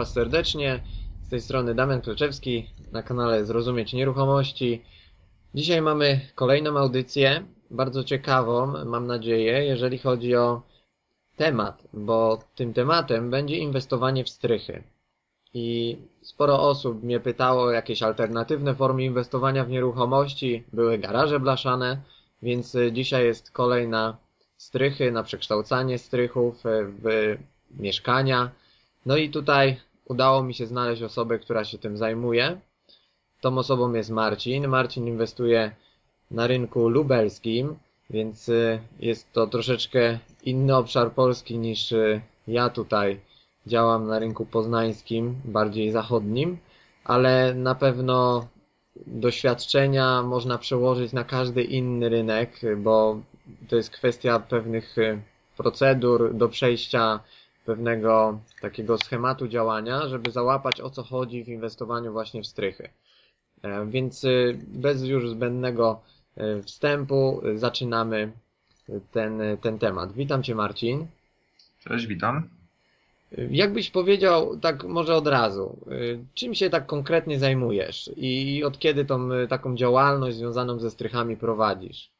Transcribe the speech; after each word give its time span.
Was 0.00 0.12
serdecznie. 0.12 0.80
Z 1.22 1.28
tej 1.28 1.40
strony 1.40 1.74
Damian 1.74 2.00
Kleczewski 2.00 2.66
na 2.92 3.02
kanale 3.02 3.44
Zrozumieć 3.44 3.92
Nieruchomości. 3.92 4.82
Dzisiaj 5.54 5.82
mamy 5.82 6.20
kolejną 6.34 6.78
audycję, 6.78 7.44
bardzo 7.70 8.04
ciekawą, 8.04 8.84
mam 8.84 9.06
nadzieję, 9.06 9.64
jeżeli 9.64 9.98
chodzi 9.98 10.36
o 10.36 10.62
temat, 11.36 11.82
bo 11.92 12.38
tym 12.54 12.72
tematem 12.72 13.30
będzie 13.30 13.56
inwestowanie 13.56 14.24
w 14.24 14.28
strychy. 14.28 14.82
I 15.54 15.96
sporo 16.22 16.62
osób 16.62 17.02
mnie 17.02 17.20
pytało 17.20 17.62
o 17.62 17.70
jakieś 17.70 18.02
alternatywne 18.02 18.74
formy 18.74 19.04
inwestowania 19.04 19.64
w 19.64 19.70
nieruchomości, 19.70 20.64
były 20.72 20.98
garaże 20.98 21.40
blaszane, 21.40 22.00
więc 22.42 22.76
dzisiaj 22.92 23.24
jest 23.24 23.50
kolejna 23.50 24.16
strychy, 24.56 25.12
na 25.12 25.22
przekształcanie 25.22 25.98
strychów 25.98 26.62
w 27.02 27.36
mieszkania. 27.70 28.50
No 29.06 29.16
i 29.16 29.30
tutaj 29.30 29.80
udało 30.10 30.42
mi 30.42 30.54
się 30.54 30.66
znaleźć 30.66 31.02
osobę, 31.02 31.38
która 31.38 31.64
się 31.64 31.78
tym 31.78 31.96
zajmuje. 31.96 32.60
Tą 33.40 33.58
osobą 33.58 33.92
jest 33.92 34.10
Marcin. 34.10 34.68
Marcin 34.68 35.06
inwestuje 35.06 35.70
na 36.30 36.46
rynku 36.46 36.88
lubelskim, 36.88 37.76
więc 38.10 38.48
y, 38.48 38.80
jest 39.00 39.32
to 39.32 39.46
troszeczkę 39.46 40.18
inny 40.44 40.76
obszar 40.76 41.12
Polski 41.12 41.58
niż 41.58 41.92
y, 41.92 42.20
ja 42.48 42.68
tutaj 42.68 43.20
działam 43.66 44.06
na 44.06 44.18
rynku 44.18 44.46
poznańskim, 44.46 45.34
bardziej 45.44 45.90
zachodnim, 45.90 46.58
ale 47.04 47.54
na 47.54 47.74
pewno 47.74 48.48
doświadczenia 49.06 50.22
można 50.22 50.58
przełożyć 50.58 51.12
na 51.12 51.24
każdy 51.24 51.62
inny 51.62 52.08
rynek, 52.08 52.60
bo 52.76 53.20
to 53.68 53.76
jest 53.76 53.90
kwestia 53.90 54.40
pewnych 54.40 54.98
y, 54.98 55.22
procedur 55.56 56.34
do 56.34 56.48
przejścia 56.48 57.20
pewnego 57.64 58.40
takiego 58.60 58.98
schematu 58.98 59.48
działania, 59.48 60.08
żeby 60.08 60.30
załapać 60.30 60.80
o 60.80 60.90
co 60.90 61.02
chodzi 61.02 61.44
w 61.44 61.48
inwestowaniu 61.48 62.12
właśnie 62.12 62.42
w 62.42 62.46
strychy. 62.46 62.88
E, 63.62 63.86
więc 63.86 64.24
y, 64.24 64.58
bez 64.66 65.04
już 65.04 65.30
zbędnego 65.30 66.00
y, 66.38 66.62
wstępu 66.62 67.42
zaczynamy 67.54 68.32
ten, 69.12 69.40
ten 69.60 69.78
temat. 69.78 70.12
Witam 70.12 70.42
Cię 70.42 70.54
Marcin. 70.54 71.06
Cześć, 71.88 72.06
witam. 72.06 72.48
Jakbyś 73.50 73.90
powiedział, 73.90 74.58
tak 74.58 74.84
może 74.84 75.14
od 75.14 75.26
razu, 75.26 75.76
czym 76.34 76.54
się 76.54 76.70
tak 76.70 76.86
konkretnie 76.86 77.38
zajmujesz 77.38 78.10
i 78.16 78.64
od 78.64 78.78
kiedy 78.78 79.04
tą 79.04 79.28
taką 79.48 79.76
działalność 79.76 80.36
związaną 80.36 80.78
ze 80.78 80.90
strychami 80.90 81.36
prowadzisz? 81.36 82.10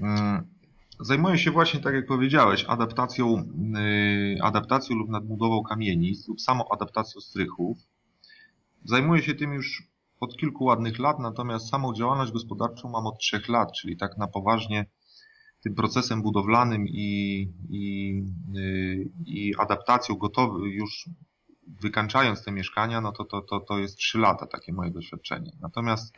Mm, 0.00 0.46
zajmuję 1.00 1.38
się 1.38 1.50
właśnie, 1.50 1.80
tak 1.80 1.94
jak 1.94 2.06
powiedziałeś, 2.06 2.64
adaptacją, 2.68 3.48
y, 3.76 4.38
adaptacją 4.42 4.96
lub 4.96 5.10
nadbudową 5.10 5.62
kamienic 5.62 6.28
lub 6.28 6.40
samą 6.40 6.64
adaptacją 6.72 7.20
strychów. 7.20 7.78
Zajmuję 8.84 9.22
się 9.22 9.34
tym 9.34 9.52
już 9.52 9.82
od 10.20 10.36
kilku 10.36 10.64
ładnych 10.64 10.98
lat, 10.98 11.18
natomiast 11.18 11.68
samą 11.68 11.94
działalność 11.94 12.32
gospodarczą 12.32 12.88
mam 12.88 13.06
od 13.06 13.18
trzech 13.18 13.48
lat, 13.48 13.72
czyli 13.72 13.96
tak 13.96 14.18
na 14.18 14.26
poważnie 14.26 14.86
tym 15.62 15.74
procesem 15.74 16.22
budowlanym 16.22 16.88
i, 16.88 17.48
i, 17.70 18.14
y, 18.56 19.10
i 19.26 19.54
adaptacją 19.58 20.14
gotowy, 20.14 20.68
już 20.68 21.08
wykańczając 21.66 22.44
te 22.44 22.52
mieszkania, 22.52 23.00
no 23.00 23.12
to, 23.12 23.24
to, 23.24 23.42
to, 23.42 23.60
to 23.60 23.78
jest 23.78 23.96
trzy 23.96 24.18
lata 24.18 24.46
takie 24.46 24.72
moje 24.72 24.90
doświadczenie. 24.90 25.52
Natomiast 25.60 26.14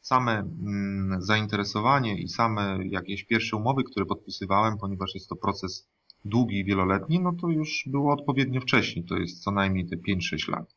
same 0.00 0.32
mm, 0.32 1.22
zainteresowanie 1.22 2.18
i 2.18 2.28
same 2.28 2.78
jakieś 2.86 3.24
pierwsze 3.24 3.56
umowy, 3.56 3.84
które 3.84 4.06
podpisywałem, 4.06 4.78
ponieważ 4.78 5.14
jest 5.14 5.28
to 5.28 5.36
proces 5.36 5.88
długi 6.24 6.58
i 6.58 6.64
wieloletni, 6.64 7.20
no 7.20 7.32
to 7.40 7.48
już 7.48 7.84
było 7.86 8.12
odpowiednio 8.12 8.60
wcześniej, 8.60 9.04
to 9.04 9.16
jest 9.16 9.42
co 9.42 9.50
najmniej 9.50 9.86
te 9.86 9.96
5-6 9.96 10.50
lat. 10.50 10.74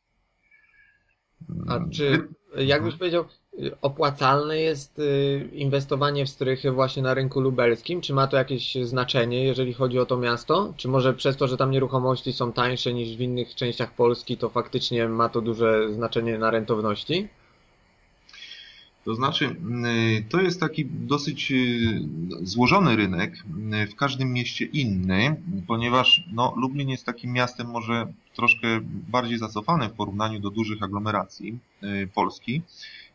A 1.68 1.88
czy, 1.90 2.28
jakbyś 2.56 2.96
powiedział, 2.96 3.24
opłacalne 3.82 4.58
jest 4.58 4.98
y, 4.98 5.48
inwestowanie 5.52 6.26
w 6.26 6.28
strychy 6.28 6.70
właśnie 6.70 7.02
na 7.02 7.14
rynku 7.14 7.40
lubelskim? 7.40 8.00
Czy 8.00 8.14
ma 8.14 8.26
to 8.26 8.36
jakieś 8.36 8.74
znaczenie, 8.74 9.44
jeżeli 9.44 9.72
chodzi 9.72 9.98
o 9.98 10.06
to 10.06 10.16
miasto? 10.16 10.74
Czy 10.76 10.88
może 10.88 11.14
przez 11.14 11.36
to, 11.36 11.48
że 11.48 11.56
tam 11.56 11.70
nieruchomości 11.70 12.32
są 12.32 12.52
tańsze 12.52 12.94
niż 12.94 13.16
w 13.16 13.20
innych 13.20 13.54
częściach 13.54 13.94
Polski, 13.94 14.36
to 14.36 14.48
faktycznie 14.48 15.08
ma 15.08 15.28
to 15.28 15.40
duże 15.40 15.92
znaczenie 15.92 16.38
na 16.38 16.50
rentowności? 16.50 17.28
To 19.04 19.14
znaczy, 19.14 19.56
y, 20.18 20.24
to 20.28 20.40
jest 20.40 20.60
taki 20.60 20.86
dosyć 20.86 21.52
y, 21.52 22.00
złożony 22.42 22.96
rynek, 22.96 23.44
y, 23.82 23.86
w 23.86 23.94
każdym 23.94 24.32
mieście 24.32 24.64
inny, 24.64 25.36
ponieważ 25.66 26.24
no, 26.32 26.54
Lublin 26.56 26.88
jest 26.88 27.06
takim 27.06 27.32
miastem 27.32 27.66
może 27.66 28.12
troszkę 28.34 28.68
bardziej 29.08 29.38
zacofanym 29.38 29.90
w 29.90 29.92
porównaniu 29.92 30.40
do 30.40 30.50
dużych 30.50 30.82
aglomeracji 30.82 31.58
Polski. 32.14 32.62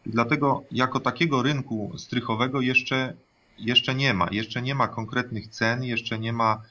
I 0.05 0.09
dlatego 0.09 0.63
jako 0.71 0.99
takiego 0.99 1.43
rynku 1.43 1.91
strychowego 1.97 2.61
jeszcze, 2.61 3.13
jeszcze 3.57 3.95
nie 3.95 4.13
ma. 4.13 4.27
Jeszcze 4.31 4.61
nie 4.61 4.75
ma 4.75 4.87
konkretnych 4.87 5.47
cen, 5.47 5.83
jeszcze 5.83 6.19
nie 6.19 6.33
ma 6.33 6.61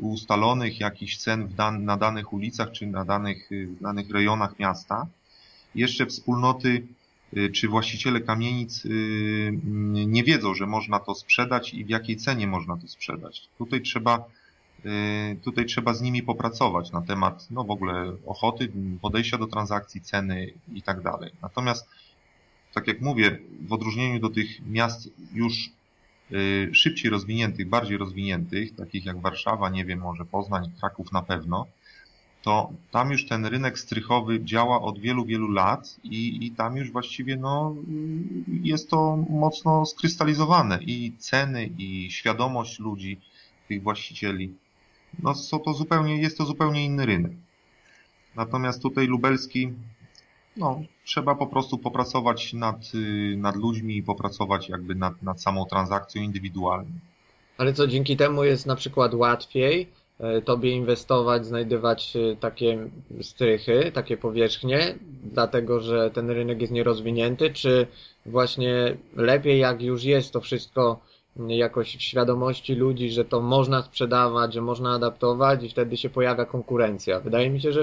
ustalonych 0.00 0.80
jakichś 0.80 1.16
cen 1.16 1.48
dan 1.48 1.84
na 1.84 1.96
danych 1.96 2.32
ulicach 2.32 2.72
czy 2.72 2.86
na 2.86 3.04
danych, 3.04 3.50
danych 3.80 4.10
rejonach 4.10 4.58
miasta. 4.58 5.06
Jeszcze 5.74 6.06
wspólnoty 6.06 6.86
czy 7.52 7.68
właściciele 7.68 8.20
kamienic 8.20 8.84
y, 8.84 8.88
mm, 9.48 10.12
nie 10.12 10.24
wiedzą, 10.24 10.54
że 10.54 10.66
można 10.66 10.98
to 10.98 11.14
sprzedać 11.14 11.74
i 11.74 11.84
w 11.84 11.88
jakiej 11.88 12.16
cenie 12.16 12.46
można 12.46 12.76
to 12.76 12.88
sprzedać. 12.88 13.48
Tutaj 13.58 13.80
trzeba, 13.80 14.24
y, 14.86 15.36
tutaj 15.42 15.66
trzeba 15.66 15.94
z 15.94 16.02
nimi 16.02 16.22
popracować 16.22 16.92
na 16.92 17.02
temat 17.02 17.46
no 17.50 17.64
w 17.64 17.70
ogóle 17.70 18.12
ochoty, 18.26 18.72
podejścia 19.00 19.38
do 19.38 19.46
transakcji, 19.46 20.00
ceny 20.00 20.52
i 20.74 20.82
tak 20.82 21.02
dalej. 21.02 21.30
Natomiast, 21.42 21.88
tak 22.74 22.86
jak 22.86 23.00
mówię, 23.00 23.38
w 23.60 23.72
odróżnieniu 23.72 24.20
do 24.20 24.30
tych 24.30 24.66
miast 24.66 25.10
już 25.34 25.70
szybciej 26.72 27.10
rozwiniętych, 27.10 27.68
bardziej 27.68 27.96
rozwiniętych, 27.96 28.74
takich 28.74 29.04
jak 29.04 29.20
Warszawa, 29.20 29.68
nie 29.68 29.84
wiem, 29.84 29.98
może 29.98 30.24
Poznań, 30.24 30.70
Kraków 30.80 31.12
na 31.12 31.22
pewno, 31.22 31.66
to 32.42 32.72
tam 32.90 33.10
już 33.10 33.26
ten 33.26 33.46
rynek 33.46 33.78
strychowy 33.78 34.44
działa 34.44 34.82
od 34.82 34.98
wielu, 34.98 35.24
wielu 35.24 35.48
lat 35.48 35.96
i, 36.04 36.46
i 36.46 36.50
tam 36.50 36.76
już 36.76 36.92
właściwie 36.92 37.36
no, 37.36 37.74
jest 38.62 38.90
to 38.90 39.16
mocno 39.30 39.86
skrystalizowane 39.86 40.78
i 40.82 41.12
ceny, 41.18 41.70
i 41.78 42.10
świadomość 42.10 42.78
ludzi, 42.78 43.20
tych 43.68 43.82
właścicieli. 43.82 44.54
No, 45.22 45.34
są 45.34 45.58
to 45.58 45.74
zupełnie, 45.74 46.16
jest 46.16 46.38
to 46.38 46.44
zupełnie 46.44 46.84
inny 46.84 47.06
rynek. 47.06 47.32
Natomiast 48.36 48.82
tutaj 48.82 49.06
lubelski, 49.06 49.72
no, 50.56 50.82
trzeba 51.04 51.34
po 51.34 51.46
prostu 51.46 51.78
popracować 51.78 52.52
nad, 52.52 52.92
nad 53.36 53.56
ludźmi 53.56 53.96
i 53.96 54.02
popracować 54.02 54.68
jakby 54.68 54.94
nad, 54.94 55.22
nad 55.22 55.42
samą 55.42 55.64
transakcją 55.66 56.22
indywidualnie. 56.22 56.92
Ale 57.58 57.72
co, 57.72 57.86
dzięki 57.86 58.16
temu 58.16 58.44
jest 58.44 58.66
na 58.66 58.76
przykład 58.76 59.14
łatwiej 59.14 59.88
tobie 60.44 60.70
inwestować, 60.70 61.46
znajdywać 61.46 62.16
e, 62.16 62.36
takie 62.36 62.88
strychy, 63.20 63.92
takie 63.94 64.16
powierzchnie, 64.16 64.94
dlatego 65.24 65.80
że 65.80 66.10
ten 66.10 66.30
rynek 66.30 66.60
jest 66.60 66.72
nierozwinięty, 66.72 67.50
czy 67.50 67.86
właśnie 68.26 68.96
lepiej 69.16 69.58
jak 69.58 69.82
już 69.82 70.04
jest 70.04 70.32
to 70.32 70.40
wszystko 70.40 71.00
jakoś 71.48 71.96
w 71.96 72.02
świadomości 72.02 72.74
ludzi, 72.74 73.10
że 73.10 73.24
to 73.24 73.40
można 73.40 73.82
sprzedawać, 73.82 74.54
że 74.54 74.60
można 74.60 74.94
adaptować 74.94 75.62
i 75.62 75.68
wtedy 75.68 75.96
się 75.96 76.10
pojawia 76.10 76.44
konkurencja. 76.44 77.20
Wydaje 77.20 77.50
mi 77.50 77.60
się, 77.60 77.72
że 77.72 77.82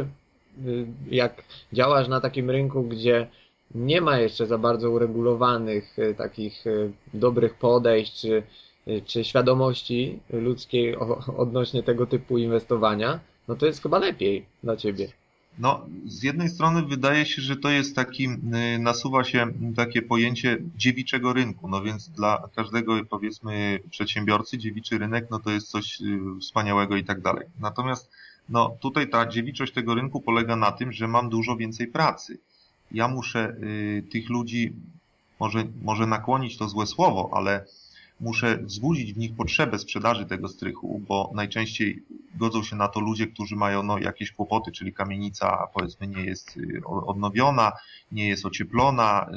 y, 0.68 0.86
jak 1.12 1.44
działasz 1.74 2.08
na 2.08 2.22
takim 2.22 2.50
rynku, 2.50 2.84
gdzie 2.84 3.28
nie 3.76 4.02
ma 4.02 4.20
jeszcze 4.20 4.46
za 4.46 4.58
bardzo 4.58 4.92
uregulowanych 4.92 6.00
y, 6.00 6.16
takich 6.18 6.66
dobrych 7.14 7.54
podejść, 7.54 8.22
czy 8.22 8.44
czy 9.06 9.24
świadomości 9.24 10.20
ludzkiej 10.30 10.96
odnośnie 11.38 11.84
tego 11.84 12.08
typu 12.08 12.38
inwestowania, 12.38 13.20
no 13.48 13.56
to 13.56 13.66
jest 13.66 13.84
chyba 13.84 14.00
lepiej 14.00 14.46
dla 14.64 14.78
ciebie. 14.78 15.08
No, 15.60 15.86
z 16.06 16.24
jednej 16.24 16.50
strony 16.50 16.84
wydaje 16.84 17.26
się, 17.26 17.42
że 17.42 17.56
to 17.56 17.70
jest 17.70 17.96
taki, 17.96 18.28
y, 18.76 18.80
nasuwa 18.80 19.24
się 19.24 19.48
takie 19.76 20.02
pojęcie 20.02 20.58
dziewiczego 20.76 21.34
rynku, 21.34 21.68
no 21.70 21.82
więc 21.82 22.10
dla 22.10 22.50
każdego 22.56 23.06
powiedzmy 23.10 23.80
przedsiębiorcy 23.90 24.58
dziewiczy 24.58 24.98
rynek, 24.98 25.28
no 25.32 25.40
to 25.40 25.52
jest 25.52 25.68
coś 25.68 26.02
y, 26.02 26.20
wspaniałego 26.42 26.96
i 26.96 27.04
tak 27.04 27.22
dalej. 27.22 27.48
Natomiast 27.60 28.12
no 28.50 28.78
tutaj 28.80 29.10
ta 29.10 29.26
dziewiczość 29.26 29.74
tego 29.74 29.96
rynku 29.96 30.22
polega 30.22 30.56
na 30.56 30.72
tym, 30.72 30.94
że 30.94 31.08
mam 31.08 31.30
dużo 31.30 31.56
więcej 31.56 31.88
pracy. 31.88 32.38
Ja 32.92 33.08
muszę 33.08 33.56
y, 33.64 34.04
tych 34.12 34.30
ludzi, 34.30 34.74
może, 35.40 35.64
może 35.84 36.08
nakłonić 36.08 36.58
to 36.58 36.70
złe 36.70 36.86
słowo, 36.86 37.30
ale 37.34 37.66
muszę 38.20 38.58
wzbudzić 38.58 39.14
w 39.14 39.18
nich 39.18 39.36
potrzebę 39.36 39.80
sprzedaży 39.80 40.26
tego 40.26 40.48
strychu, 40.48 41.02
bo 41.08 41.32
najczęściej 41.36 42.04
godzą 42.36 42.64
się 42.64 42.76
na 42.76 42.88
to 42.88 43.00
ludzie, 43.00 43.28
którzy 43.28 43.56
mają 43.56 43.84
no, 43.84 44.00
jakieś 44.00 44.32
kłopoty, 44.32 44.72
czyli 44.72 44.94
kamienica 44.94 45.68
powiedzmy 45.74 46.08
nie 46.08 46.26
jest 46.26 46.58
y, 46.58 46.82
odnowiona, 46.86 47.72
nie 48.12 48.28
jest 48.28 48.46
ocieplona, 48.46 49.30
y, 49.30 49.34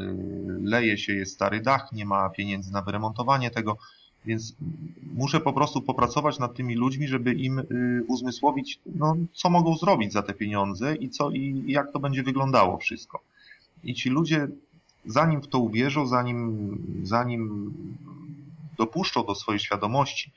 leje 0.63 0.99
się, 0.99 1.13
jest 1.13 1.35
stary 1.35 1.61
dach, 1.61 1.93
nie 1.93 2.07
ma 2.07 2.31
pieniędzy 2.31 2.73
na 2.73 2.83
wyremontowanie 2.83 3.51
tego. 3.51 3.77
Więc 4.25 4.55
muszę 5.15 5.41
po 5.41 5.53
prostu 5.53 5.83
popracować 5.83 6.39
nad 6.39 6.55
tymi 6.55 6.75
ludźmi, 6.75 7.09
żeby 7.09 7.35
im 7.35 7.59
y, 7.59 7.65
uzmysłowić, 8.09 8.81
no, 8.87 9.17
co 9.33 9.51
mogą 9.51 9.77
zrobić 9.77 10.13
za 10.13 10.23
te 10.23 10.35
pieniądze 10.35 10.95
i, 10.95 11.11
co, 11.11 11.31
i 11.31 11.65
jak 11.67 11.93
to 11.93 12.01
będzie 12.01 12.23
wyglądało 12.23 12.79
wszystko. 12.79 13.21
I 13.85 13.95
ci 13.95 14.11
ludzie, 14.11 14.49
zanim 15.07 15.43
w 15.43 15.49
to 15.49 15.59
uwierzą, 15.59 16.07
zanim, 16.07 16.79
zanim 17.03 17.73
dopuszczą 18.81 19.25
do 19.25 19.35
swojej 19.35 19.61
świadomości 19.61 20.33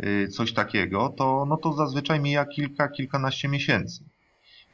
y, 0.00 0.28
coś 0.28 0.52
takiego, 0.52 1.14
to, 1.18 1.46
no 1.48 1.56
to 1.56 1.72
zazwyczaj 1.72 2.20
mija 2.20 2.44
kilka, 2.44 2.88
kilkanaście 2.88 3.48
miesięcy. 3.48 4.04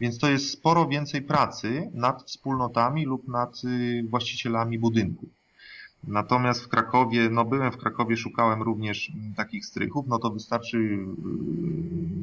Więc 0.00 0.18
to 0.18 0.30
jest 0.30 0.50
sporo 0.50 0.86
więcej 0.86 1.22
pracy 1.22 1.90
nad 1.94 2.22
wspólnotami 2.22 3.04
lub 3.04 3.28
nad 3.28 3.64
y, 3.64 4.04
właścicielami 4.10 4.78
budynków. 4.78 5.28
Natomiast 6.04 6.64
w 6.64 6.68
Krakowie, 6.68 7.30
no 7.30 7.44
byłem 7.44 7.72
w 7.72 7.76
Krakowie, 7.76 8.16
szukałem 8.16 8.62
również 8.62 9.12
takich 9.36 9.66
strychów, 9.66 10.06
no 10.08 10.18
to 10.18 10.30
wystarczy 10.30 10.78
y, 10.78 11.08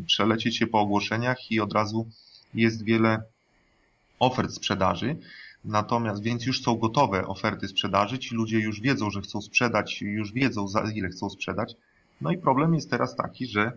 przelecieć 0.05 0.57
się 0.57 0.67
po 0.67 0.79
ogłoszeniach 0.79 1.51
i 1.51 1.59
od 1.59 1.73
razu 1.73 2.07
jest 2.53 2.83
wiele 2.83 3.23
ofert 4.19 4.51
sprzedaży. 4.51 5.15
Natomiast, 5.65 6.23
więc 6.23 6.45
już 6.45 6.61
są 6.61 6.75
gotowe 6.75 7.27
oferty 7.27 7.67
sprzedaży, 7.67 8.19
ci 8.19 8.35
ludzie 8.35 8.59
już 8.59 8.81
wiedzą, 8.81 9.09
że 9.09 9.21
chcą 9.21 9.41
sprzedać, 9.41 10.01
już 10.01 10.33
wiedzą 10.33 10.67
za 10.67 10.91
ile 10.91 11.09
chcą 11.09 11.29
sprzedać. 11.29 11.73
No 12.21 12.31
i 12.31 12.37
problem 12.37 12.73
jest 12.73 12.89
teraz 12.89 13.15
taki, 13.15 13.45
że 13.47 13.71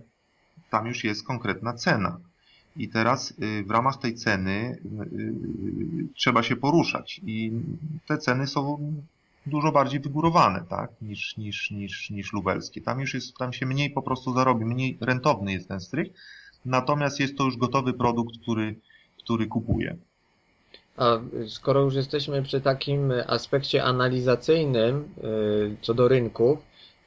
tam 0.70 0.87
już 0.87 1.05
jest 1.05 1.26
konkretna 1.26 1.73
cena. 1.73 2.19
I 2.76 2.88
teraz 2.88 3.31
y, 3.31 3.64
w 3.64 3.70
ramach 3.70 3.96
tej 3.96 4.14
ceny 4.14 4.79
trzeba 6.14 6.43
się 6.43 6.56
poruszać. 6.56 7.20
I 7.26 7.52
te 8.06 8.19
ceny 8.19 8.46
są 8.46 8.93
dużo 9.46 9.73
bardziej 9.73 10.00
wygórowane, 10.00 10.64
tak, 10.69 10.91
niż, 11.02 11.37
niż, 11.37 11.70
niż, 11.70 12.11
niż 12.11 12.32
lubelskie. 12.32 12.81
Tam 12.81 13.00
już 13.00 13.14
jest, 13.14 13.37
tam 13.37 13.52
się 13.52 13.67
mniej 13.67 13.91
po 13.91 14.02
prostu 14.02 14.34
zarobi, 14.34 14.64
mniej 14.64 14.99
rentowny 15.00 15.52
jest 15.52 15.69
ten 15.69 15.81
strych, 15.81 16.08
natomiast 16.64 17.20
jest 17.20 17.37
to 17.37 17.44
już 17.44 17.56
gotowy 17.56 17.93
produkt, 17.93 18.38
który, 18.43 18.81
który 19.19 19.46
kupuje. 19.46 19.96
A 20.98 21.18
skoro 21.48 21.80
już 21.80 21.94
jesteśmy 21.94 22.42
przy 22.42 22.60
takim 22.60 23.12
aspekcie 23.26 23.84
analizacyjnym 23.84 25.08
y, 25.24 25.76
co 25.82 25.94
do 25.94 26.08
rynków, 26.08 26.58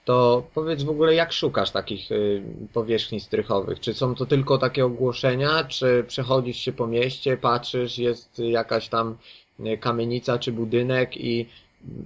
to 0.06 0.44
powiedz 0.54 0.84
w 0.84 0.90
ogóle, 0.90 1.16
jak 1.16 1.34
szukasz 1.34 1.72
takich 1.72 2.12
y, 2.12 2.44
powierzchni 2.74 3.20
strychowych? 3.20 3.80
Czy 3.80 3.94
są 3.94 4.16
to 4.16 4.26
tylko 4.26 4.58
takie 4.58 4.86
ogłoszenia, 4.86 5.64
czy 5.64 6.06
przechodzisz 6.08 6.58
się 6.58 6.74
po 6.74 6.88
mieście, 6.88 7.38
patrzysz, 7.38 7.98
jest 7.98 8.40
jakaś 8.40 8.90
tam 8.90 9.18
y, 9.60 9.78
kamienica 9.78 10.40
czy 10.40 10.52
budynek 10.52 11.18
i 11.18 11.50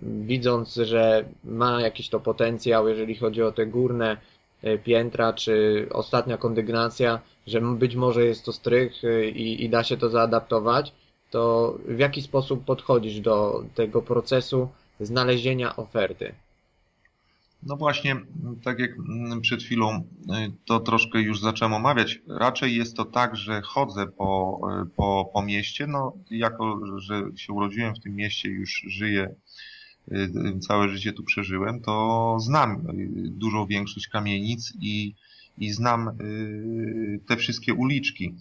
widząc, 0.04 0.76
że 0.76 1.26
ma 1.44 1.82
jakiś 1.82 2.10
to 2.10 2.20
potencjał, 2.20 2.88
jeżeli 2.88 3.16
chodzi 3.16 3.44
o 3.44 3.52
te 3.52 3.66
górne 3.66 4.18
piętra, 4.84 5.34
czy 5.34 5.88
ostatnia 5.92 6.38
kondygnacja, 6.38 7.20
że 7.48 7.62
być 7.62 7.96
może 7.96 8.26
jest 8.26 8.46
to 8.46 8.54
strych 8.54 9.02
i, 9.36 9.64
i 9.64 9.70
da 9.70 9.84
się 9.84 9.98
to 9.98 10.10
zaadaptować, 10.10 10.94
to 11.36 11.78
w 11.88 12.00
jaki 12.00 12.22
sposób 12.22 12.66
podchodzisz 12.66 13.20
do 13.20 13.64
tego 13.76 14.02
procesu 14.02 14.70
znalezienia 15.00 15.76
oferty? 15.76 16.36
No 17.64 17.78
właśnie, 17.78 18.16
tak 18.64 18.80
jak 18.80 18.92
przed 19.42 19.64
chwilą 19.64 20.04
to 20.66 20.80
troszkę 20.80 21.22
już 21.22 21.40
zacząłem 21.40 21.74
omawiać, 21.74 22.22
raczej 22.28 22.76
jest 22.76 22.96
to 22.96 23.06
tak, 23.06 23.36
że 23.36 23.62
chodzę 23.62 24.08
po, 24.08 24.62
po, 24.96 25.30
po 25.34 25.42
mieście, 25.42 25.88
no 25.88 26.14
jako, 26.32 26.80
że 26.98 27.24
się 27.36 27.54
urodziłem 27.54 27.96
w 27.96 28.00
tym 28.00 28.16
mieście, 28.16 28.50
już 28.50 28.86
żyję 28.88 29.36
Y, 30.12 30.60
całe 30.60 30.90
życie 30.90 31.14
tu 31.14 31.24
przeżyłem, 31.24 31.82
to 31.82 32.38
znam 32.40 32.84
dużą 33.16 33.66
większość 33.66 34.08
kamienic 34.08 34.74
i, 34.82 35.14
i 35.58 35.72
znam 35.72 36.08
y, 36.08 37.20
te 37.28 37.38
wszystkie 37.38 37.74
uliczki. 37.74 38.34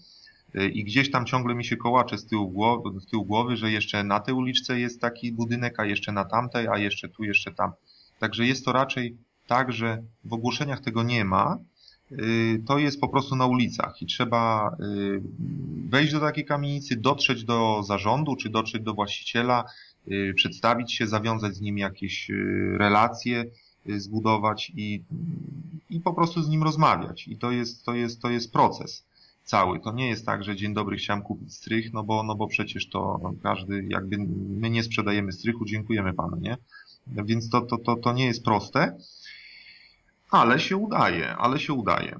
I 0.72 0.84
gdzieś 0.84 1.10
tam 1.10 1.26
ciągle 1.26 1.54
mi 1.54 1.64
się 1.64 1.76
kołacze 1.76 2.18
z 2.18 2.26
tyłu, 2.26 2.48
głowy, 2.48 3.00
z 3.00 3.06
tyłu 3.06 3.24
głowy, 3.24 3.56
że 3.56 3.70
jeszcze 3.70 4.04
na 4.04 4.20
tej 4.20 4.34
uliczce 4.34 4.80
jest 4.80 5.00
taki 5.00 5.32
budynek, 5.32 5.80
a 5.80 5.84
jeszcze 5.84 6.12
na 6.12 6.24
tamtej, 6.24 6.68
a 6.68 6.78
jeszcze 6.78 7.08
tu, 7.08 7.24
jeszcze 7.24 7.52
tam. 7.52 7.72
Także 8.18 8.46
jest 8.46 8.64
to 8.64 8.72
raczej 8.72 9.16
tak, 9.46 9.72
że 9.72 10.02
w 10.24 10.32
ogłoszeniach 10.32 10.80
tego 10.80 11.02
nie 11.02 11.24
ma, 11.24 11.58
to 12.66 12.78
jest 12.78 13.00
po 13.00 13.08
prostu 13.08 13.36
na 13.36 13.46
ulicach 13.46 14.02
i 14.02 14.06
trzeba 14.06 14.76
wejść 15.88 16.12
do 16.12 16.20
takiej 16.20 16.44
kamienicy, 16.44 16.96
dotrzeć 16.96 17.44
do 17.44 17.82
zarządu 17.82 18.36
czy 18.36 18.50
dotrzeć 18.50 18.82
do 18.82 18.94
właściciela, 18.94 19.64
przedstawić 20.34 20.92
się, 20.92 21.06
zawiązać 21.06 21.54
z 21.54 21.60
nim 21.60 21.78
jakieś 21.78 22.30
relacje, 22.78 23.44
zbudować 23.86 24.72
i, 24.76 25.02
i 25.90 26.00
po 26.00 26.14
prostu 26.14 26.42
z 26.42 26.48
nim 26.48 26.62
rozmawiać. 26.62 27.28
I 27.28 27.36
to 27.36 27.50
jest, 27.50 27.84
to 27.84 27.94
jest, 27.94 28.22
to 28.22 28.30
jest 28.30 28.52
proces 28.52 29.04
cały. 29.44 29.80
To 29.80 29.92
nie 29.92 30.08
jest 30.08 30.26
tak, 30.26 30.44
że 30.44 30.56
dzień 30.56 30.74
dobry 30.74 30.96
chciałem 30.96 31.22
kupić 31.22 31.54
strych, 31.54 31.92
no 31.92 32.02
bo, 32.02 32.22
no 32.22 32.34
bo 32.34 32.46
przecież 32.46 32.88
to 32.88 33.20
każdy, 33.42 33.86
jakby 33.88 34.16
my 34.48 34.70
nie 34.70 34.82
sprzedajemy 34.82 35.32
strychu, 35.32 35.64
dziękujemy 35.64 36.14
panu, 36.14 36.36
nie? 36.36 36.56
Więc 37.06 37.50
to, 37.50 37.60
to, 37.60 37.78
to, 37.78 37.96
to 37.96 38.12
nie 38.12 38.26
jest 38.26 38.44
proste, 38.44 38.96
ale 40.30 40.60
się 40.60 40.76
udaje, 40.76 41.36
ale 41.36 41.58
się 41.58 41.72
udaje. 41.72 42.18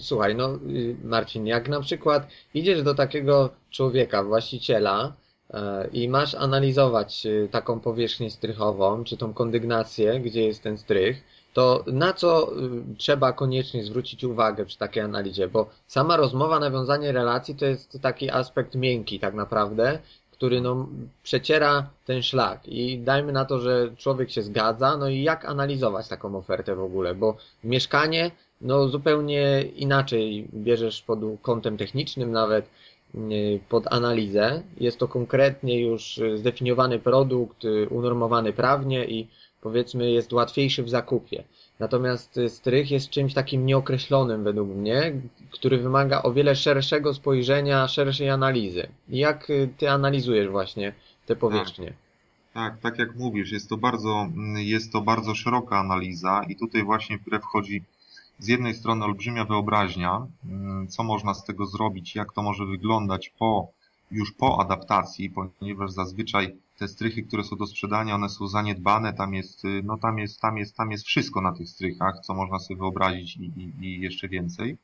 Słuchaj, 0.00 0.36
no 0.36 0.58
Marcin, 1.04 1.46
jak 1.46 1.68
na 1.68 1.80
przykład 1.80 2.28
idziesz 2.54 2.82
do 2.82 2.94
takiego 2.94 3.50
człowieka, 3.70 4.24
właściciela, 4.24 5.16
E, 5.54 5.88
i 5.92 6.08
masz 6.08 6.34
analizować 6.34 7.26
e, 7.26 7.48
taką 7.48 7.80
powierzchnię 7.80 8.30
strychową, 8.30 9.04
czy 9.04 9.16
tą 9.16 9.34
kondygnację, 9.34 10.20
gdzie 10.20 10.42
jest 10.42 10.62
ten 10.62 10.78
strych, 10.78 11.24
to 11.52 11.84
na 11.86 12.12
co 12.12 12.52
e, 12.52 12.54
trzeba 12.98 13.32
koniecznie 13.32 13.84
zwrócić 13.84 14.24
uwagę 14.24 14.64
przy 14.64 14.78
takiej 14.78 15.02
analizie? 15.02 15.48
Bo 15.48 15.70
sama 15.86 16.16
rozmowa, 16.16 16.60
nawiązanie 16.60 17.12
relacji 17.12 17.54
to 17.54 17.66
jest 17.66 17.98
taki 18.02 18.30
aspekt 18.30 18.74
miękki 18.74 19.20
tak 19.20 19.34
naprawdę, 19.34 19.98
który 20.32 20.60
no, 20.60 20.88
przeciera 21.22 21.90
ten 22.04 22.22
szlak 22.22 22.68
i 22.68 22.98
dajmy 22.98 23.32
na 23.32 23.44
to, 23.44 23.58
że 23.58 23.90
człowiek 23.96 24.30
się 24.30 24.42
zgadza, 24.42 24.96
no 24.96 25.08
i 25.08 25.22
jak 25.22 25.44
analizować 25.44 26.08
taką 26.08 26.36
ofertę 26.36 26.74
w 26.74 26.82
ogóle, 26.82 27.14
bo 27.14 27.36
mieszkanie 27.64 28.30
no 28.60 28.88
zupełnie 28.88 29.62
inaczej 29.62 30.48
bierzesz 30.54 31.02
pod 31.02 31.18
kątem 31.42 31.76
technicznym 31.76 32.32
nawet, 32.32 32.68
Y, 33.14 33.60
pod 33.68 33.92
analizę. 33.92 34.62
Jest 34.80 34.98
to 34.98 35.08
konkretnie 35.08 35.80
już 35.80 36.20
zdefiniowany 36.34 36.98
produkt, 36.98 37.64
y, 37.64 37.88
unormowany 37.88 38.52
prawnie 38.52 39.04
i 39.04 39.28
powiedzmy 39.60 40.10
jest 40.10 40.32
łatwiejszy 40.32 40.82
w 40.82 40.88
zakupie. 40.88 41.44
Natomiast 41.78 42.36
y, 42.36 42.48
strych 42.48 42.90
jest 42.90 43.10
czymś 43.10 43.34
takim 43.34 43.66
nieokreślonym 43.66 44.44
według 44.44 44.68
mnie, 44.68 45.12
który 45.50 45.78
wymaga 45.78 46.22
o 46.22 46.32
wiele 46.32 46.56
szerszego 46.56 47.14
spojrzenia, 47.14 47.88
szerszej 47.88 48.30
analizy. 48.30 48.88
Jak 49.08 49.48
ty 49.78 49.90
analizujesz 49.90 50.48
właśnie 50.48 50.94
te 51.26 51.36
powierzchnie? 51.36 51.86
Tak, 52.54 52.72
tak, 52.72 52.80
tak 52.80 52.98
jak 52.98 53.16
mówisz, 53.16 53.52
jest 53.52 53.68
to 53.68 53.76
bardzo, 53.76 54.26
jest 54.56 54.92
to 54.92 55.00
bardzo 55.00 55.34
szeroka 55.34 55.78
analiza 55.78 56.42
i 56.48 56.56
tutaj 56.56 56.84
właśnie 56.84 57.18
wchodzi 57.42 57.82
z 58.38 58.48
jednej 58.48 58.74
strony 58.74 59.04
olbrzymia 59.04 59.44
wyobraźnia, 59.44 60.26
mm, 60.44 60.88
co 60.88 61.02
można 61.02 61.34
z 61.34 61.44
tego 61.44 61.66
zrobić, 61.66 62.14
jak 62.14 62.32
to 62.32 62.42
może 62.42 62.66
wyglądać 62.66 63.32
po, 63.38 63.72
już 64.10 64.32
po 64.32 64.60
adaptacji, 64.60 65.30
ponieważ 65.30 65.90
zazwyczaj 65.90 66.56
te 66.78 66.88
strychy, 66.88 67.22
które 67.22 67.44
są 67.44 67.56
do 67.56 67.66
sprzedania, 67.66 68.14
one 68.14 68.28
są 68.28 68.48
zaniedbane, 68.48 69.12
tam 69.12 69.34
jest, 69.34 69.64
y, 69.64 69.82
no 69.84 69.98
tam 69.98 70.18
jest, 70.18 70.40
tam 70.40 70.58
jest, 70.58 70.76
tam 70.76 70.90
jest 70.90 71.04
wszystko 71.04 71.40
na 71.40 71.52
tych 71.52 71.68
strychach, 71.68 72.20
co 72.20 72.34
można 72.34 72.58
sobie 72.58 72.78
wyobrazić 72.78 73.36
i, 73.36 73.52
i, 73.56 73.86
i 73.86 74.00
jeszcze 74.00 74.28
więcej. 74.28 74.76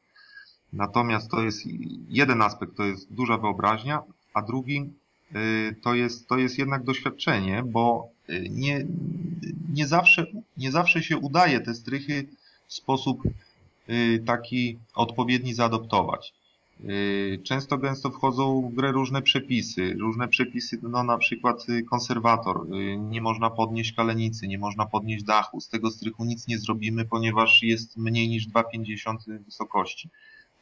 Natomiast 0.73 1.31
to 1.31 1.43
jest 1.43 1.61
jeden 2.09 2.43
aspekt, 2.43 2.77
to 2.77 2.85
jest 2.85 3.13
duża 3.13 3.39
wyobraźnia, 3.39 4.03
a 4.35 4.43
drugi 4.43 4.91
y, 5.37 5.77
to 5.83 5.95
jest, 5.95 6.29
to 6.29 6.39
jest 6.39 6.59
jednak 6.59 6.85
doświadczenie, 6.85 7.63
bo 7.67 8.09
y, 8.31 8.49
nie, 8.51 8.87
nie, 9.73 9.87
zawsze, 9.87 10.27
nie 10.57 10.71
zawsze 10.73 11.03
się 11.03 11.19
udaje 11.19 11.61
te 11.61 11.75
strychy 11.75 12.29
w 12.67 12.75
sposób 12.75 13.23
taki 14.27 14.79
odpowiedni 14.95 15.55
zaadoptować. 15.55 16.33
Y, 16.81 17.41
często 17.45 17.79
gęsto 17.79 18.11
wchodzą 18.11 18.71
w 18.71 18.75
grę 18.75 18.93
różne 18.93 19.23
przepisy. 19.23 19.97
Różne 20.01 20.29
przepisy, 20.29 20.79
no 20.83 21.05
na 21.05 21.19
przykład 21.19 21.69
y, 21.69 21.83
konserwator. 21.83 22.69
Nie 22.99 23.23
można 23.23 23.51
podnieść 23.51 23.93
kalenicy, 23.93 24.49
nie 24.49 24.59
można 24.59 24.87
podnieść 24.87 25.25
dachu. 25.25 25.61
Z 25.61 25.69
tego 25.69 25.91
strychu 25.91 26.25
nic 26.25 26.49
nie 26.49 26.59
zrobimy, 26.59 27.05
ponieważ 27.05 27.63
jest 27.63 27.97
mniej 27.97 28.29
niż 28.29 28.49
2,50 28.49 29.39
wysokości. 29.45 30.09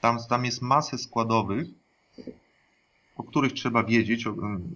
Tam, 0.01 0.19
tam 0.29 0.45
jest 0.45 0.63
masę 0.63 0.99
składowych, 0.99 1.69
o 3.17 3.23
których 3.23 3.53
trzeba 3.53 3.85
wiedzieć, 3.85 4.25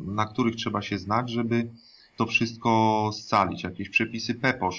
na 0.07 0.27
których 0.27 0.57
trzeba 0.57 0.83
się 0.83 0.99
znać, 0.99 1.31
żeby 1.31 1.69
to 2.17 2.27
wszystko 2.27 3.11
scalić. 3.13 3.63
Jakieś 3.63 3.89
przepisy 3.89 4.35
PEPOSZ, 4.35 4.77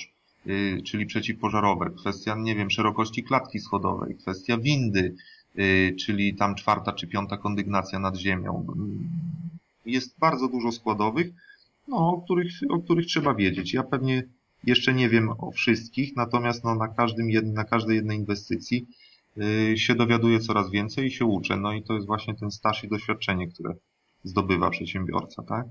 Y, 0.47 0.81
czyli 0.81 1.05
przeciwpożarowe, 1.05 1.89
kwestia, 1.89 2.35
nie 2.35 2.55
wiem, 2.55 2.69
szerokości 2.69 3.23
klatki 3.23 3.59
schodowej, 3.59 4.15
kwestia 4.15 4.57
windy, 4.57 4.99
y, 4.99 5.15
czyli 5.99 6.35
tam 6.35 6.55
czwarta 6.55 6.93
czy 6.93 7.07
piąta 7.07 7.37
kondygnacja 7.37 7.99
nad 7.99 8.17
ziemią. 8.17 8.67
Jest 9.85 10.19
bardzo 10.19 10.47
dużo 10.47 10.71
składowych, 10.71 11.27
no, 11.87 11.97
o, 11.97 12.21
których, 12.21 12.51
o 12.69 12.79
których 12.79 13.05
trzeba 13.05 13.33
wiedzieć. 13.33 13.73
Ja 13.73 13.83
pewnie 13.83 14.23
Jeszcze 14.63 14.93
nie 14.93 15.09
wiem 15.09 15.29
o 15.37 15.51
wszystkich, 15.51 16.15
natomiast 16.15 16.63
no, 16.63 16.75
na, 16.75 16.87
każdym 16.87 17.29
jed, 17.29 17.45
na 17.45 17.63
każdej 17.63 17.95
jednej 17.95 18.17
inwestycji 18.17 18.85
yy, 19.37 19.77
się 19.77 19.95
dowiaduję 19.95 20.39
coraz 20.39 20.71
więcej 20.71 21.05
i 21.05 21.11
się 21.11 21.25
uczę. 21.25 21.57
No 21.57 21.73
i 21.73 21.83
to 21.83 21.93
jest 21.93 22.07
właśnie 22.07 22.35
ten 22.35 22.51
staż 22.51 22.83
i 22.83 22.87
doświadczenie, 22.87 23.47
które 23.47 23.73
zdobywa 24.23 24.69
przedsiębiorca, 24.69 25.43
tak? 25.43 25.65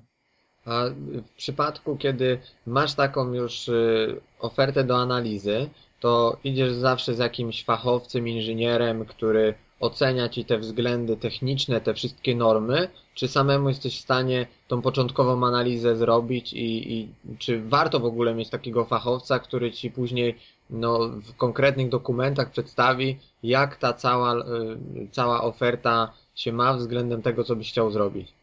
A 0.64 0.84
w 1.26 1.30
przypadku, 1.36 1.96
kiedy 1.96 2.38
masz 2.66 2.94
taką 2.94 3.32
już 3.32 3.68
y, 3.68 4.20
ofertę 4.38 4.84
do 4.84 4.96
analizy, 4.96 5.70
to 6.00 6.36
idziesz 6.44 6.72
zawsze 6.72 7.14
z 7.14 7.18
jakimś 7.18 7.64
fachowcem, 7.64 8.28
inżynierem, 8.28 9.04
który 9.04 9.54
ocenia 9.80 10.28
ci 10.28 10.44
te 10.44 10.58
względy 10.58 11.16
techniczne, 11.16 11.80
te 11.80 11.94
wszystkie 11.94 12.36
normy, 12.36 12.88
czy 13.14 13.28
samemu 13.28 13.68
jesteś 13.68 13.98
w 13.98 14.02
stanie 14.02 14.46
tą 14.68 14.82
początkową 14.82 15.46
analizę 15.46 15.96
zrobić 15.96 16.52
i, 16.52 16.92
i 16.92 17.08
czy 17.38 17.62
warto 17.68 18.00
w 18.00 18.04
ogóle 18.04 18.34
mieć 18.34 18.50
takiego 18.50 18.84
fachowca, 18.84 19.38
który 19.38 19.72
ci 19.72 19.90
później 19.90 20.38
no, 20.70 21.08
w 21.08 21.36
konkretnych 21.36 21.88
dokumentach 21.88 22.50
przedstawi, 22.50 23.18
jak 23.42 23.76
ta 23.76 23.92
cała, 23.92 24.36
y, 24.36 24.42
cała 25.12 25.42
oferta 25.42 26.12
się 26.34 26.52
ma 26.52 26.74
względem 26.74 27.22
tego, 27.22 27.44
co 27.44 27.56
byś 27.56 27.70
chciał 27.70 27.90
zrobić? 27.90 28.35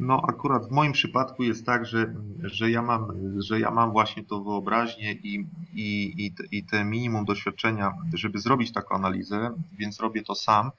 No 0.00 0.22
akurat 0.28 0.68
w 0.68 0.70
moim 0.70 0.92
przypadku 0.92 1.42
jest 1.42 1.66
tak, 1.66 1.86
że, 1.86 2.14
że, 2.42 2.70
ja, 2.70 2.82
mam, 2.82 3.12
że 3.42 3.60
ja 3.60 3.70
mam 3.70 3.92
właśnie 3.92 4.24
to 4.24 4.40
wyobraźnię 4.40 5.12
i, 5.12 5.46
i, 5.74 6.14
i, 6.26 6.32
te, 6.32 6.44
i 6.52 6.64
te 6.64 6.84
minimum 6.84 7.24
doświadczenia, 7.24 7.92
żeby 8.14 8.38
zrobić 8.38 8.72
taką 8.72 8.94
analizę, 8.94 9.50
więc 9.78 10.00
robię 10.00 10.22
to 10.22 10.34
sam. 10.34 10.70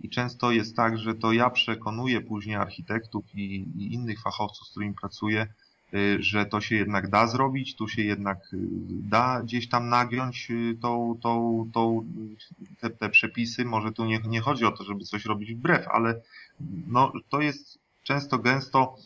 I 0.00 0.10
często 0.10 0.50
jest 0.50 0.76
tak, 0.76 0.98
że 0.98 1.14
to 1.14 1.32
ja 1.32 1.50
przekonuję 1.50 2.20
później 2.20 2.56
architektów 2.56 3.24
i, 3.34 3.66
i 3.78 3.94
innych 3.94 4.20
fachowców, 4.22 4.66
z 4.66 4.70
którymi 4.70 4.94
pracuję, 4.94 5.46
y, 5.94 6.22
że 6.22 6.46
to 6.46 6.60
się 6.60 6.76
jednak 6.76 7.10
da 7.10 7.26
zrobić, 7.26 7.76
tu 7.76 7.88
się 7.88 8.02
jednak 8.02 8.38
y, 8.52 8.58
da 8.88 9.42
gdzieś 9.42 9.68
tam 9.68 9.88
nagiąć 9.88 10.50
y, 10.50 10.78
tą, 10.82 11.18
tą, 11.22 11.64
tą, 11.74 12.04
te, 12.80 12.90
te 12.90 13.08
przepisy. 13.08 13.64
Może 13.64 13.92
tu 13.92 14.04
nie, 14.04 14.18
nie 14.18 14.40
chodzi 14.40 14.64
o 14.64 14.72
to, 14.72 14.84
żeby 14.84 15.04
coś 15.04 15.24
robić 15.24 15.54
wbrew, 15.54 15.88
ale 15.88 16.20
no, 16.86 17.12
to 17.28 17.40
jest 17.40 17.83
często 18.04 18.38
gęsto 18.38 18.96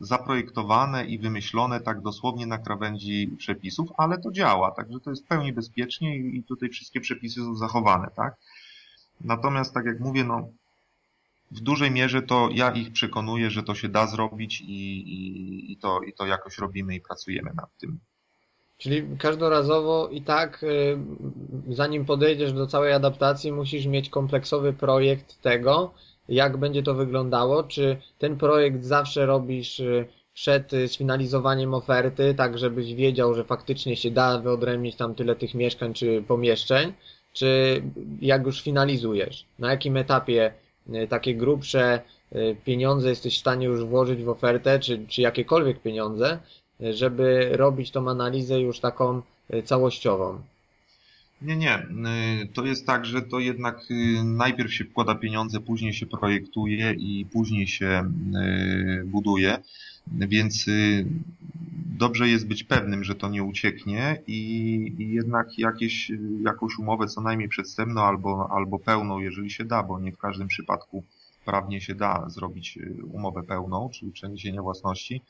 zaprojektowane 0.00 1.06
i 1.06 1.18
wymyślone 1.18 1.80
tak 1.80 2.00
dosłownie 2.00 2.46
na 2.46 2.58
krawędzi 2.58 3.30
przepisów, 3.38 3.88
ale 3.96 4.18
to 4.18 4.32
działa, 4.32 4.70
także 4.70 5.00
to 5.00 5.10
jest 5.10 5.24
w 5.24 5.28
pełni 5.28 5.52
bezpiecznie 5.52 6.16
i 6.16 6.42
tutaj 6.42 6.68
wszystkie 6.68 7.00
przepisy 7.00 7.40
są 7.40 7.56
zachowane, 7.56 8.08
tak? 8.16 8.34
Natomiast, 9.20 9.74
tak 9.74 9.86
jak 9.86 10.00
mówię, 10.00 10.24
no, 10.24 10.48
w 11.50 11.60
dużej 11.60 11.90
mierze 11.90 12.22
to 12.22 12.48
ja 12.52 12.70
ich 12.70 12.92
przekonuję, 12.92 13.50
że 13.50 13.62
to 13.62 13.74
się 13.74 13.88
da 13.88 14.06
zrobić 14.06 14.60
i, 14.60 14.64
i, 14.64 15.72
i, 15.72 15.76
to, 15.76 16.00
i 16.00 16.12
to 16.12 16.26
jakoś 16.26 16.58
robimy 16.58 16.94
i 16.94 17.00
pracujemy 17.00 17.50
nad 17.54 17.76
tym. 17.78 17.98
Czyli 18.78 19.16
każdorazowo 19.18 20.08
i 20.08 20.22
tak, 20.22 20.62
y, 20.62 20.98
zanim 21.68 22.04
podejdziesz 22.04 22.52
do 22.52 22.66
całej 22.66 22.92
adaptacji, 22.92 23.52
musisz 23.52 23.86
mieć 23.86 24.08
kompleksowy 24.08 24.72
projekt 24.72 25.42
tego, 25.42 25.94
jak 26.30 26.56
będzie 26.56 26.82
to 26.82 26.94
wyglądało? 26.94 27.62
Czy 27.62 27.96
ten 28.18 28.36
projekt 28.36 28.84
zawsze 28.84 29.26
robisz 29.26 29.80
y, 29.80 30.06
przed 30.34 30.72
y, 30.72 30.88
sfinalizowaniem 30.88 31.74
oferty, 31.74 32.34
tak 32.34 32.58
żebyś 32.58 32.94
wiedział, 32.94 33.34
że 33.34 33.44
faktycznie 33.44 33.96
się 33.96 34.10
da 34.10 34.38
wyodrębnić 34.38 34.96
tam 34.96 35.14
tyle 35.14 35.36
tych 35.36 35.54
mieszkań 35.54 35.94
czy 35.94 36.22
pomieszczeń? 36.28 36.92
Czy 37.32 37.82
jak 38.20 38.46
już 38.46 38.62
finalizujesz? 38.62 39.44
Na 39.58 39.70
jakim 39.70 39.96
etapie 39.96 40.52
y, 40.94 41.08
takie 41.08 41.34
grubsze 41.34 42.00
pieniądze 42.64 43.08
jesteś 43.08 43.36
w 43.36 43.40
stanie 43.40 43.66
już 43.66 43.84
włożyć 43.84 44.22
w 44.22 44.28
ofertę, 44.28 44.78
czy, 44.78 45.06
czy 45.08 45.22
jakiekolwiek 45.22 45.82
pieniądze, 45.82 46.38
żeby 46.80 47.48
robić 47.52 47.90
tą 47.90 48.10
analizę 48.10 48.60
już 48.60 48.80
taką 48.80 49.22
całościową? 49.64 50.40
Nie, 51.42 51.56
nie. 51.56 51.78
Y, 51.78 52.48
to 52.54 52.66
jest 52.66 52.86
tak, 52.86 53.06
że 53.06 53.22
to 53.22 53.38
jednak 53.38 53.80
y, 53.90 54.24
najpierw 54.24 54.74
się 54.74 54.84
wkłada 54.84 55.14
pieniądze, 55.14 55.60
później 55.60 55.92
się 55.92 56.06
projektuje 56.06 56.92
i 56.92 57.26
później 57.32 57.66
się 57.66 58.12
y, 59.00 59.04
buduje, 59.04 59.58
więc 60.06 60.66
dobrze 61.98 62.28
jest 62.28 62.48
być 62.48 62.64
pewnym, 62.64 63.04
że 63.04 63.14
to 63.14 63.28
nie 63.28 63.44
ucieknie 63.44 64.22
i, 64.26 64.96
jednak 64.98 65.58
jakieś, 65.58 66.12
jakąś 66.44 66.78
umowę 66.78 67.06
co 67.06 67.20
najmniej 67.20 67.48
przedstępną 67.48 68.02
albo, 68.02 68.48
albo 68.50 68.78
pełną, 68.78 69.18
jeżeli 69.18 69.50
się 69.50 69.64
da, 69.64 69.82
bo 69.82 70.00
nie 70.00 70.12
w 70.12 70.18
każdym 70.18 70.48
przypadku 70.48 71.04
prawnie 71.44 71.80
się 71.80 71.94
da 71.94 72.28
zrobić 72.28 72.78
umowę 73.12 73.42
pełną, 73.42 73.90
czyli 73.92 74.12
przeniesienie 74.12 74.62
własności, 74.62 75.22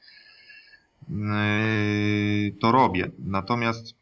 to 2.61 2.73
robię. 2.73 3.11
Natomiast 3.19 4.00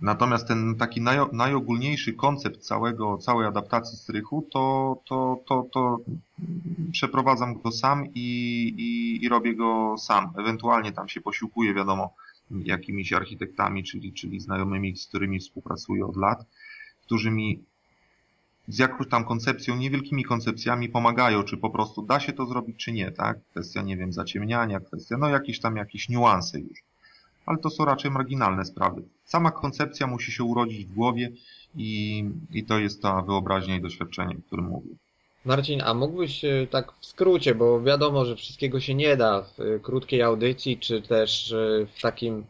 Natomiast 0.00 0.48
ten 0.48 0.76
taki 0.76 1.00
naj, 1.00 1.18
najogólniejszy 1.32 2.12
koncept 2.12 2.60
całego, 2.60 3.18
całej 3.18 3.46
adaptacji 3.46 3.98
strychu, 3.98 4.48
to, 4.52 4.96
to, 5.08 5.40
to, 5.48 5.68
to 5.72 5.98
przeprowadzam 6.92 7.54
go 7.54 7.72
sam 7.72 8.06
i, 8.14 8.20
i, 8.78 9.24
i 9.24 9.28
robię 9.28 9.54
go 9.54 9.94
sam. 9.98 10.32
Ewentualnie 10.38 10.92
tam 10.92 11.08
się 11.08 11.20
posiłkuję, 11.20 11.74
wiadomo, 11.74 12.14
jakimiś 12.50 13.12
architektami, 13.12 13.84
czyli, 13.84 14.12
czyli 14.12 14.40
znajomymi, 14.40 14.96
z 14.96 15.06
którymi 15.06 15.38
współpracuję 15.40 16.06
od 16.06 16.16
lat, 16.16 16.46
którzy 17.02 17.30
mi 17.30 17.64
z 18.68 18.78
jakąś 18.78 19.08
tam 19.08 19.24
koncepcją, 19.24 19.76
niewielkimi 19.76 20.24
koncepcjami 20.24 20.88
pomagają, 20.88 21.42
czy 21.42 21.56
po 21.56 21.70
prostu 21.70 22.02
da 22.02 22.20
się 22.20 22.32
to 22.32 22.46
zrobić, 22.46 22.76
czy 22.84 22.92
nie, 22.92 23.10
tak? 23.12 23.38
Kwestia, 23.50 23.82
nie 23.82 23.96
wiem, 23.96 24.12
zaciemniania, 24.12 24.80
kwestia, 24.80 25.16
no 25.18 25.28
jakieś 25.28 25.60
tam 25.60 25.76
jakieś 25.76 26.08
niuanse 26.08 26.60
już 26.60 26.82
ale 27.46 27.58
to 27.58 27.70
są 27.70 27.84
raczej 27.84 28.10
marginalne 28.10 28.64
sprawy. 28.64 29.02
Sama 29.24 29.50
koncepcja 29.50 30.06
musi 30.06 30.32
się 30.32 30.44
urodzić 30.44 30.86
w 30.86 30.94
głowie 30.94 31.30
i, 31.76 32.24
i 32.50 32.64
to 32.64 32.78
jest 32.78 33.02
ta 33.02 33.22
wyobraźnia 33.22 33.76
i 33.76 33.82
doświadczenie, 33.82 34.36
o 34.38 34.46
którym 34.46 34.64
mówię. 34.64 34.90
Marcin, 35.44 35.82
a 35.84 35.94
mógłbyś 35.94 36.44
e, 36.44 36.66
tak 36.70 36.92
w 37.00 37.06
skrócie, 37.06 37.54
bo 37.54 37.82
wiadomo, 37.82 38.24
że 38.24 38.36
wszystkiego 38.36 38.80
się 38.80 38.94
nie 38.94 39.16
da 39.16 39.42
w 39.42 39.60
e, 39.60 39.78
krótkiej 39.78 40.22
audycji, 40.22 40.78
czy 40.78 41.02
też 41.02 41.52
e, 41.52 41.86
w 41.96 42.00
takim 42.00 42.44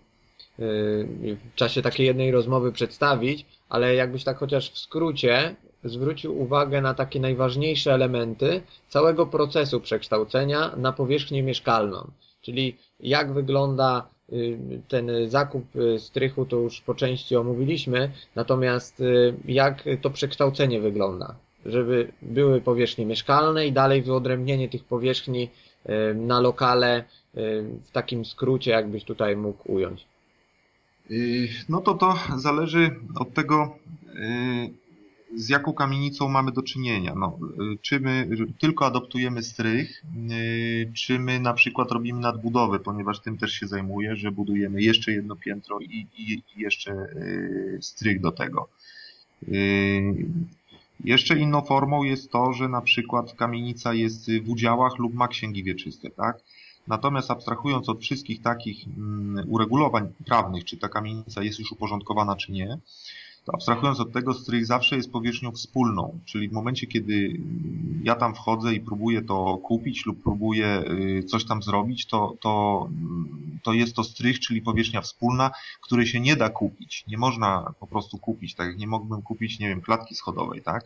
w 0.59 1.55
czasie 1.55 1.83
takiej 1.83 2.07
jednej 2.07 2.31
rozmowy 2.31 2.73
przedstawić, 2.73 3.47
ale 3.69 3.95
jakbyś 3.95 4.25
tak 4.25 4.39
chociaż 4.39 4.71
w 4.71 4.79
skrócie 4.79 5.55
zwrócił 5.85 6.41
uwagę 6.41 6.81
na 6.81 6.95
takie 6.95 7.21
najważniejsze 7.21 7.95
elementy 7.95 8.63
całego 8.89 9.27
procesu 9.27 9.81
przekształcenia 9.81 10.77
na 10.77 10.93
powierzchnię 10.93 11.43
mieszkalną. 11.43 12.11
Czyli 12.43 12.77
jak 13.01 13.33
wygląda 13.33 14.09
ten 14.89 15.11
zakup 15.27 15.77
y, 15.77 15.99
strychu 15.99 16.47
to 16.47 16.57
już 16.57 16.81
po 16.81 16.95
części 16.95 17.37
omówiliśmy, 17.37 18.11
natomiast 18.35 19.01
y, 19.01 19.35
jak 19.45 19.85
to 20.03 20.11
przekształcenie 20.11 20.81
wygląda? 20.81 21.35
Żeby 21.67 22.13
były 22.23 22.61
powierzchnie 22.61 23.07
mieszkalne 23.07 23.67
i 23.67 23.73
dalej 23.73 24.03
wyodrębnienie 24.03 24.69
tych 24.69 24.85
powierzchni 24.85 25.51
na 26.15 26.41
lokale 26.41 27.05
w 27.85 27.91
takim 27.93 28.25
skrócie, 28.25 28.71
jakbyś 28.71 29.05
tutaj 29.05 29.37
mógł 29.37 29.73
ująć. 29.73 30.07
No 31.69 31.81
to 31.81 31.95
to 31.95 32.19
zależy 32.37 32.91
od 33.17 33.35
tego, 33.35 33.79
z 35.37 35.49
jaką 35.49 35.73
kamienicą 35.73 36.29
mamy 36.29 36.53
do 36.53 36.63
czynienia. 36.63 37.15
No, 37.15 37.39
czy 37.83 38.01
my 38.01 38.29
tylko 38.59 38.87
adoptujemy 38.87 39.43
strych, 39.43 40.05
y, 40.31 40.93
czy 40.95 41.19
my 41.19 41.41
na 41.41 41.55
przykład 41.55 41.91
robimy 41.91 42.21
nadbudowę, 42.21 42.79
ponieważ 42.79 43.21
tym 43.21 43.39
też 43.39 43.53
się 43.53 43.67
zajmuję, 43.67 44.17
że 44.17 44.31
budujemy 44.33 44.83
jeszcze 44.83 45.13
jedno 45.13 45.37
piętro 45.37 45.81
i, 45.81 46.07
i, 46.19 46.33
i 46.33 46.61
jeszcze 46.61 46.93
y, 46.93 47.79
strych 47.83 48.21
do 48.21 48.33
tego. 48.33 48.69
Y, 49.49 50.15
jeszcze 51.05 51.39
inną 51.39 51.61
formą 51.61 52.03
jest 52.03 52.31
to, 52.31 52.53
że 52.53 52.69
na 52.69 52.81
przykład 52.81 53.33
kamienica 53.33 53.95
jest 53.95 54.31
w 54.45 54.51
udziałach 54.51 54.99
lub 54.99 55.15
ma 55.15 55.29
księgi 55.29 55.65
wieczyste, 55.65 56.11
tak? 56.11 56.41
Natomiast 56.89 57.31
abstrahując 57.31 57.89
od 57.89 58.01
wszystkich 58.01 58.43
takich 58.43 58.89
mm, 58.89 59.45
uregulowań 59.49 60.09
prawnych, 60.27 60.65
czy 60.65 60.77
ta 60.77 60.89
kamienica 60.89 61.43
jest 61.43 61.59
już 61.59 61.73
uporządkowana, 61.73 62.37
czy 62.37 62.53
nie, 62.53 62.79
abstrahując 63.53 64.01
od 64.01 64.13
tego, 64.13 64.35
strych 64.35 64.67
zawsze 64.67 64.97
jest 64.97 65.13
powierzchnią 65.13 65.53
wspólną, 65.53 66.19
czyli 66.25 66.49
w 66.49 66.53
momencie, 66.53 66.87
kiedy 66.87 67.41
ja 68.03 68.15
tam 68.15 68.35
wchodzę 68.35 68.75
i 68.75 68.81
próbuję 68.81 69.23
to 69.23 69.59
kupić 69.63 70.07
lub 70.07 70.23
próbuję 70.23 70.85
y, 70.91 71.23
coś 71.23 71.45
tam 71.45 71.63
zrobić, 71.63 72.07
to, 72.07 72.37
to, 72.41 72.89
to 73.63 73.73
jest 73.73 73.97
to 73.97 74.05
strych, 74.05 74.41
czyli 74.41 74.63
powierzchnia 74.63 75.01
wspólna, 75.01 75.51
której 75.81 76.07
się 76.07 76.21
nie 76.21 76.37
da 76.37 76.51
kupić. 76.51 77.05
Nie 77.09 77.19
można 77.19 77.73
po 77.81 77.87
prostu 77.87 78.19
kupić, 78.19 78.55
tak 78.55 78.67
jak 78.67 78.79
nie 78.79 78.87
mógłbym 78.87 79.23
kupić, 79.23 79.59
nie 79.59 79.69
wiem, 79.69 79.81
klatki 79.81 80.15
schodowej, 80.15 80.63
tak? 80.63 80.85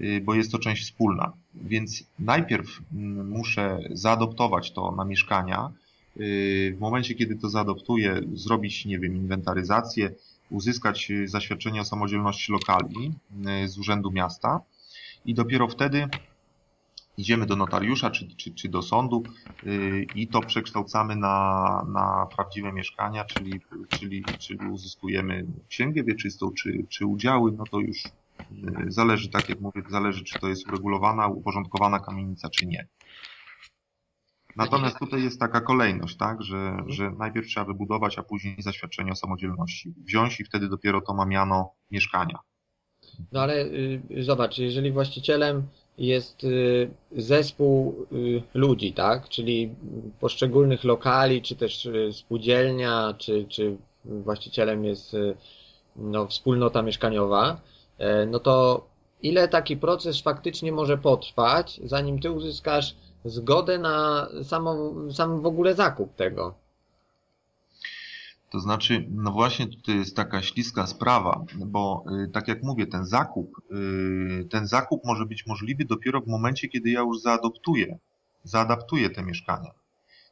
Y, 0.00 0.20
bo 0.24 0.34
jest 0.34 0.52
to 0.52 0.58
część 0.58 0.82
wspólna. 0.82 1.32
Więc 1.54 2.04
najpierw 2.18 2.80
mm, 2.92 3.28
muszę 3.28 3.78
zaadoptować 3.90 4.72
to 4.72 4.92
na 4.92 5.04
mieszkania. 5.04 5.70
Y, 6.16 6.74
w 6.76 6.80
momencie, 6.80 7.14
kiedy 7.14 7.36
to 7.36 7.48
zaadoptuję, 7.48 8.20
zrobić, 8.34 8.84
nie 8.84 8.98
wiem, 8.98 9.16
inwentaryzację, 9.16 10.10
uzyskać 10.50 11.10
y, 11.10 11.28
zaświadczenie 11.28 11.80
o 11.80 11.84
samodzielności 11.84 12.52
lokali 12.52 13.14
y, 13.64 13.68
z 13.68 13.78
Urzędu 13.78 14.10
Miasta 14.10 14.60
i 15.24 15.34
dopiero 15.34 15.68
wtedy 15.68 16.08
idziemy 17.16 17.46
do 17.46 17.56
notariusza 17.56 18.10
czy, 18.10 18.36
czy, 18.36 18.54
czy 18.54 18.68
do 18.68 18.82
sądu 18.82 19.26
yy, 19.62 20.02
i 20.14 20.28
to 20.28 20.42
przekształcamy 20.42 21.16
na, 21.16 21.86
na 21.92 22.26
prawdziwe 22.36 22.72
mieszkania, 22.72 23.24
czyli, 23.24 23.60
czyli, 23.90 24.36
czyli 24.38 24.66
uzyskujemy 24.66 25.46
księgę 25.68 26.04
wieczystą 26.04 26.52
czy, 26.52 26.86
czy 26.88 27.06
udziały, 27.06 27.52
no 27.52 27.66
to 27.66 27.80
już 27.80 28.12
zależy, 28.88 29.30
tak 29.30 29.48
jak 29.48 29.60
mówię, 29.60 29.82
zależy 29.88 30.24
czy 30.24 30.38
to 30.38 30.48
jest 30.48 30.66
uregulowana, 30.66 31.28
uporządkowana 31.28 32.00
kamienica 32.00 32.50
czy 32.50 32.66
nie. 32.66 32.88
Natomiast 34.60 34.98
tutaj 34.98 35.22
jest 35.22 35.40
taka 35.40 35.60
kolejność, 35.60 36.16
tak, 36.16 36.42
że, 36.42 36.76
że 36.86 37.10
najpierw 37.10 37.46
trzeba 37.46 37.66
wybudować, 37.66 38.18
a 38.18 38.22
później 38.22 38.56
zaświadczenie 38.58 39.12
o 39.12 39.16
samodzielności 39.16 39.94
wziąć 40.06 40.40
i 40.40 40.44
wtedy 40.44 40.68
dopiero 40.68 41.00
to 41.00 41.14
ma 41.14 41.26
miano 41.26 41.72
mieszkania. 41.90 42.38
No 43.32 43.40
ale 43.40 43.64
y, 43.64 44.02
zobacz, 44.20 44.58
jeżeli 44.58 44.92
właścicielem 44.92 45.66
jest 45.98 46.44
y, 46.44 46.90
zespół 47.16 48.06
y, 48.12 48.42
ludzi, 48.54 48.92
tak? 48.92 49.28
Czyli 49.28 49.74
poszczególnych 50.20 50.84
lokali, 50.84 51.42
czy 51.42 51.56
też 51.56 51.86
y, 51.86 52.12
spółdzielnia, 52.12 53.14
czy, 53.18 53.46
czy 53.48 53.76
właścicielem 54.04 54.84
jest 54.84 55.14
y, 55.14 55.36
no, 55.96 56.26
wspólnota 56.26 56.82
mieszkaniowa, 56.82 57.60
e, 57.98 58.26
no 58.26 58.38
to 58.38 58.86
ile 59.22 59.48
taki 59.48 59.76
proces 59.76 60.20
faktycznie 60.22 60.72
może 60.72 60.98
potrwać, 60.98 61.80
zanim 61.84 62.20
ty 62.20 62.30
uzyskasz 62.30 62.94
zgodę 63.24 63.78
na 63.78 64.28
samą, 64.44 64.94
sam 65.12 65.40
w 65.40 65.46
ogóle 65.46 65.74
zakup 65.74 66.14
tego? 66.16 66.54
To 68.50 68.60
znaczy, 68.60 69.06
no 69.10 69.32
właśnie 69.32 69.66
tutaj 69.66 69.96
jest 69.96 70.16
taka 70.16 70.42
śliska 70.42 70.86
sprawa, 70.86 71.44
bo 71.66 72.04
y, 72.24 72.28
tak 72.28 72.48
jak 72.48 72.62
mówię, 72.62 72.86
ten 72.86 73.06
zakup, 73.06 73.62
y, 73.70 74.44
ten 74.50 74.66
zakup 74.66 75.04
może 75.04 75.26
być 75.26 75.46
możliwy 75.46 75.84
dopiero 75.84 76.20
w 76.20 76.26
momencie, 76.26 76.68
kiedy 76.68 76.90
ja 76.90 77.00
już 77.00 77.20
zaadoptuję, 77.20 77.98
zaadaptuję 78.44 79.10
te 79.10 79.22
mieszkania. 79.22 79.70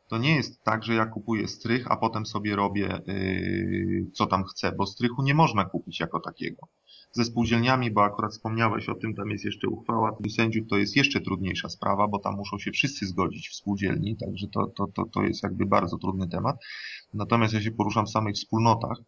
To 0.09 0.19
nie 0.19 0.37
jest 0.37 0.63
tak, 0.63 0.85
że 0.85 0.95
ja 0.95 1.07
kupuję 1.07 1.49
strych, 1.49 1.91
a 1.91 1.97
potem 1.97 2.27
sobie 2.27 2.57
robię 2.57 3.01
y, 3.09 4.07
co 4.13 4.27
tam 4.27 4.45
chcę, 4.45 4.73
bo 4.73 4.87
strychu 4.87 5.23
nie 5.23 5.35
można 5.35 5.65
kupić 5.65 6.01
jako 6.01 6.21
takiego. 6.21 6.69
Ze 7.13 7.25
spółdzielniami, 7.25 7.91
bo 7.91 8.05
akurat 8.05 8.33
wspomniałeś 8.33 8.89
o 8.89 8.95
tym, 8.95 9.15
tam 9.15 9.31
jest 9.31 9.45
jeszcze 9.45 9.69
uchwała 9.69 10.17
sędziów, 10.37 10.69
to 10.69 10.79
jest 10.79 10.97
jeszcze 10.97 11.21
trudniejsza 11.21 11.69
sprawa, 11.69 12.09
bo 12.09 12.19
tam 12.19 12.35
muszą 12.35 12.59
się 12.59 12.71
wszyscy 12.71 13.07
zgodzić 13.07 13.49
w 13.49 13.55
spółdzielni, 13.55 14.17
także 14.17 14.47
to, 14.49 14.67
to, 14.67 14.87
to, 14.87 15.05
to 15.05 15.23
jest 15.23 15.43
jakby 15.43 15.67
bardzo 15.67 15.99
trudny 15.99 16.29
temat. 16.29 16.57
Natomiast 17.15 17.55
ja 17.55 17.61
się 17.61 17.71
poruszam 17.71 18.07
w 18.07 18.11
samych 18.11 18.35
wspólnotach. 18.35 18.99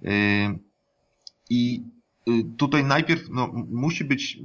Yy, 0.00 0.10
I 1.50 1.82
yy, 2.26 2.44
tutaj 2.56 2.84
najpierw 2.84 3.22
no, 3.30 3.52
musi 3.70 4.04
być 4.04 4.38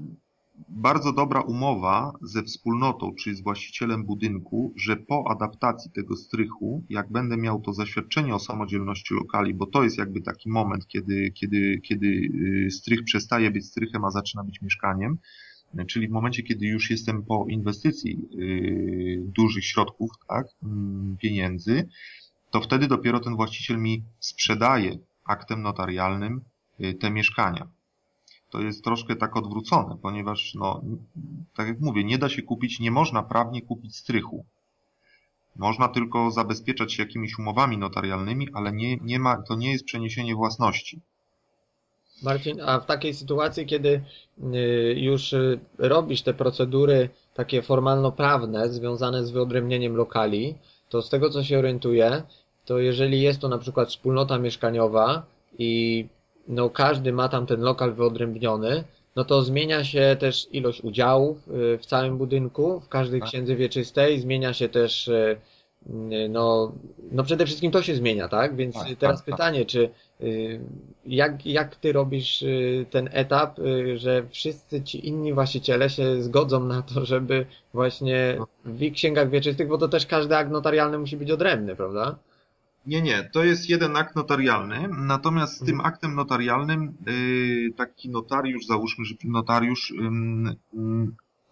bardzo 0.69 1.13
dobra 1.13 1.41
umowa 1.41 2.13
ze 2.21 2.43
wspólnotą, 2.43 3.13
czy 3.19 3.35
z 3.35 3.41
właścicielem 3.41 4.05
budynku, 4.05 4.73
że 4.75 4.95
po 4.95 5.31
adaptacji 5.31 5.91
tego 5.91 6.15
strychu, 6.15 6.83
jak 6.89 7.11
będę 7.11 7.37
miał 7.37 7.61
to 7.61 7.73
zaświadczenie 7.73 8.35
o 8.35 8.39
samodzielności 8.39 9.13
lokali, 9.13 9.53
bo 9.53 9.65
to 9.65 9.83
jest 9.83 9.97
jakby 9.97 10.21
taki 10.21 10.49
moment, 10.49 10.87
kiedy, 10.87 11.31
kiedy, 11.31 11.79
kiedy 11.83 12.07
yy, 12.07 12.71
strych 12.71 13.03
przestaje 13.03 13.51
być 13.51 13.65
strychem, 13.65 14.05
a 14.05 14.11
zaczyna 14.11 14.43
być 14.43 14.61
mieszkaniem, 14.61 15.17
czyli 15.87 16.07
w 16.07 16.11
momencie, 16.11 16.43
kiedy 16.43 16.65
już 16.65 16.89
jestem 16.89 17.23
po 17.23 17.45
inwestycji 17.49 18.29
dużych 19.21 19.65
środków, 19.65 20.11
tak, 20.29 20.47
mm, 20.63 21.17
pieniędzy, 21.21 21.87
to 22.51 22.61
wtedy 22.61 22.87
dopiero 22.87 23.19
ten 23.19 23.35
właściciel 23.35 23.77
mi 23.77 24.03
sprzedaje 24.19 24.97
aktem 25.25 25.61
notarialnym 25.61 26.41
y, 26.79 26.93
te 26.93 27.11
mieszkania. 27.11 27.67
To 28.49 28.61
jest 28.61 28.83
troszkę 28.83 29.15
tak 29.15 29.37
odwrócone, 29.37 29.97
ponieważ, 30.01 30.55
no, 30.55 30.81
tak 31.55 31.67
jak 31.67 31.79
mówię, 31.79 32.03
nie 32.03 32.17
da 32.17 32.29
się 32.29 32.41
kupić, 32.41 32.79
nie 32.79 32.91
można 32.91 33.23
prawnie 33.23 33.61
kupić 33.61 33.95
strychu. 33.95 34.45
Można 35.55 35.87
tylko 35.87 36.31
zabezpieczać 36.31 36.93
się 36.93 37.03
jakimiś 37.03 37.39
umowami 37.39 37.77
notarialnymi, 37.77 38.47
ale 38.53 38.71
nie, 38.71 38.97
nie 38.97 39.19
ma, 39.19 39.41
to 39.41 39.55
nie 39.55 39.71
jest 39.71 39.85
przeniesienie 39.85 40.35
własności. 40.35 41.01
Marcin, 42.23 42.61
a 42.61 42.79
w 42.79 42.85
takiej 42.85 43.13
sytuacji, 43.13 43.65
kiedy 43.65 44.03
y, 44.53 44.95
już 44.97 45.33
y, 45.33 45.59
robisz 45.77 46.21
te 46.21 46.33
procedury 46.33 47.09
takie 47.33 47.61
formalno-prawne 47.61 48.69
związane 48.69 49.25
z 49.25 49.31
wyodrębnieniem 49.31 49.95
lokali, 49.95 50.55
to 50.89 51.01
z 51.01 51.09
tego 51.09 51.29
co 51.29 51.43
się 51.43 51.59
orientuję, 51.59 52.23
to 52.65 52.79
jeżeli 52.79 53.21
jest 53.21 53.39
to 53.39 53.49
na 53.49 53.57
przykład 53.57 53.89
wspólnota 53.89 54.39
mieszkaniowa 54.39 55.25
i 55.57 56.05
no 56.47 56.69
każdy 56.69 57.13
ma 57.13 57.29
tam 57.29 57.45
ten 57.45 57.61
lokal 57.61 57.93
wyodrębniony, 57.93 58.83
no 59.15 59.25
to 59.25 59.41
zmienia 59.41 59.83
się 59.83 60.15
też 60.19 60.47
ilość 60.51 60.81
udziałów 60.81 61.37
y, 61.47 61.77
w 61.77 61.85
całym 61.85 62.17
budynku, 62.17 62.79
w 62.79 62.89
każdej 62.89 63.19
tak. 63.19 63.29
księdze 63.29 63.55
wieczystej, 63.55 64.19
zmienia 64.19 64.53
się 64.53 64.69
też 64.69 65.07
y, 65.07 65.37
y, 65.89 66.29
no, 66.29 66.71
no 67.11 67.23
przede 67.23 67.45
wszystkim 67.45 67.71
to 67.71 67.81
się 67.81 67.95
zmienia, 67.95 68.27
tak? 68.27 68.55
Więc 68.55 68.75
tak, 68.75 68.87
teraz 68.99 69.17
tak, 69.17 69.25
pytanie, 69.25 69.65
czy 69.65 69.89
jak, 71.05 71.45
jak 71.45 71.75
ty 71.75 71.91
robisz 71.91 72.43
ten 72.89 73.09
etap, 73.11 73.59
że 73.95 74.23
wszyscy 74.29 74.83
ci 74.83 75.07
inni 75.07 75.33
właściciele 75.33 75.89
się 75.89 76.21
zgodzą 76.21 76.63
na 76.63 76.81
to, 76.81 77.05
żeby 77.05 77.45
właśnie 77.73 78.35
no. 78.39 78.47
w 78.65 78.81
ich 78.81 78.93
księgach 78.93 79.29
wieczystych, 79.29 79.67
bo 79.67 79.77
to 79.77 79.87
też 79.87 80.05
każdy 80.05 80.35
akt 80.35 80.51
notarialny 80.51 80.97
musi 80.97 81.17
być 81.17 81.31
odrębny, 81.31 81.75
prawda? 81.75 82.15
Nie, 82.87 83.01
nie, 83.01 83.29
to 83.33 83.43
jest 83.43 83.69
jeden 83.69 83.95
akt 83.95 84.15
notarialny, 84.15 84.87
natomiast 84.87 85.55
z 85.55 85.59
tym 85.59 85.75
mhm. 85.75 85.85
aktem 85.85 86.15
notarialnym 86.15 86.97
yy, 87.07 87.73
taki 87.73 88.09
notariusz, 88.09 88.65
załóżmy, 88.65 89.05
że 89.05 89.15
notariusz 89.23 89.93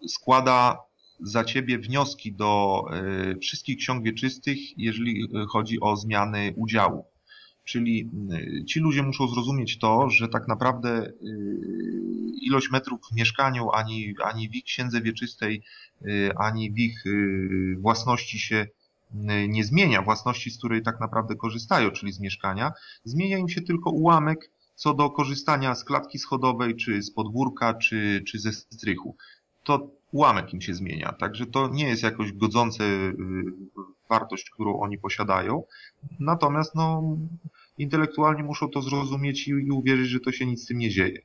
składa 0.08 0.78
za 1.20 1.44
ciebie 1.44 1.78
wnioski 1.78 2.32
do 2.32 2.82
yy, 3.26 3.38
wszystkich 3.38 3.78
ksiąg 3.78 4.04
wieczystych, 4.04 4.78
jeżeli 4.78 5.28
chodzi 5.48 5.80
o 5.80 5.96
zmiany 5.96 6.54
udziału. 6.56 7.04
Czyli 7.66 8.10
y, 8.60 8.64
ci 8.64 8.80
ludzie 8.80 9.02
muszą 9.02 9.28
zrozumieć 9.28 9.78
to, 9.78 10.10
że 10.10 10.28
tak 10.28 10.48
naprawdę 10.48 11.06
y, 11.06 11.12
ilość 12.42 12.70
metrów 12.70 13.00
w 13.12 13.14
mieszkaniu 13.14 13.70
ani, 13.72 14.14
ani 14.24 14.48
w 14.48 14.54
ich 14.54 14.64
księdze 14.64 15.00
wieczystej, 15.00 15.62
y, 16.02 16.30
ani 16.36 16.72
w 16.72 16.78
ich 16.78 17.04
własności 17.78 18.38
się 18.38 18.66
nie 19.48 19.64
zmienia 19.64 20.02
własności, 20.02 20.50
z 20.50 20.58
której 20.58 20.82
tak 20.82 21.00
naprawdę 21.00 21.36
korzystają, 21.36 21.90
czyli 21.90 22.12
z 22.12 22.20
mieszkania. 22.20 22.72
Zmienia 23.04 23.38
im 23.38 23.48
się 23.48 23.60
tylko 23.60 23.90
ułamek 23.90 24.50
co 24.76 24.94
do 24.94 25.10
korzystania 25.10 25.74
z 25.74 25.84
klatki 25.84 26.18
schodowej, 26.18 26.76
czy 26.76 27.02
z 27.02 27.10
podwórka, 27.10 27.74
czy, 27.74 28.22
czy 28.26 28.38
ze 28.38 28.52
strychu. 28.52 29.16
To 29.64 29.90
ułamek 30.12 30.54
im 30.54 30.60
się 30.60 30.74
zmienia, 30.74 31.12
także 31.12 31.46
to 31.46 31.68
nie 31.68 31.88
jest 31.88 32.02
jakoś 32.02 32.32
godzące 32.32 32.84
wartość, 34.08 34.50
którą 34.50 34.80
oni 34.80 34.98
posiadają. 34.98 35.62
Natomiast 36.20 36.74
no, 36.74 37.16
intelektualnie 37.78 38.42
muszą 38.42 38.68
to 38.68 38.82
zrozumieć 38.82 39.48
i, 39.48 39.50
i 39.50 39.70
uwierzyć, 39.70 40.08
że 40.08 40.20
to 40.20 40.32
się 40.32 40.46
nic 40.46 40.62
z 40.62 40.66
tym 40.66 40.78
nie 40.78 40.90
dzieje. 40.90 41.22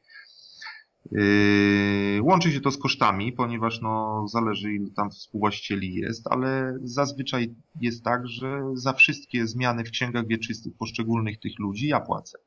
Yy, 1.12 2.22
łączy 2.22 2.52
się 2.52 2.62
to 2.62 2.72
z 2.72 2.78
kosztami, 2.78 3.34
ponieważ 3.34 3.82
no, 3.82 4.26
zależy 4.28 4.74
ile 4.74 4.90
tam 4.96 5.10
współwłaścicieli 5.10 5.94
jest, 5.94 6.28
ale 6.30 6.78
zazwyczaj 6.84 7.54
jest 7.82 8.04
tak, 8.04 8.28
że 8.28 8.62
za 8.74 8.94
wszystkie 8.94 9.48
zmiany 9.48 9.84
w 9.84 9.92
księgach 9.92 10.28
wieczystych 10.28 10.74
poszczególnych 10.78 11.40
tych 11.40 11.60
ludzi 11.60 11.88
ja 11.88 12.00
płacę. 12.00 12.38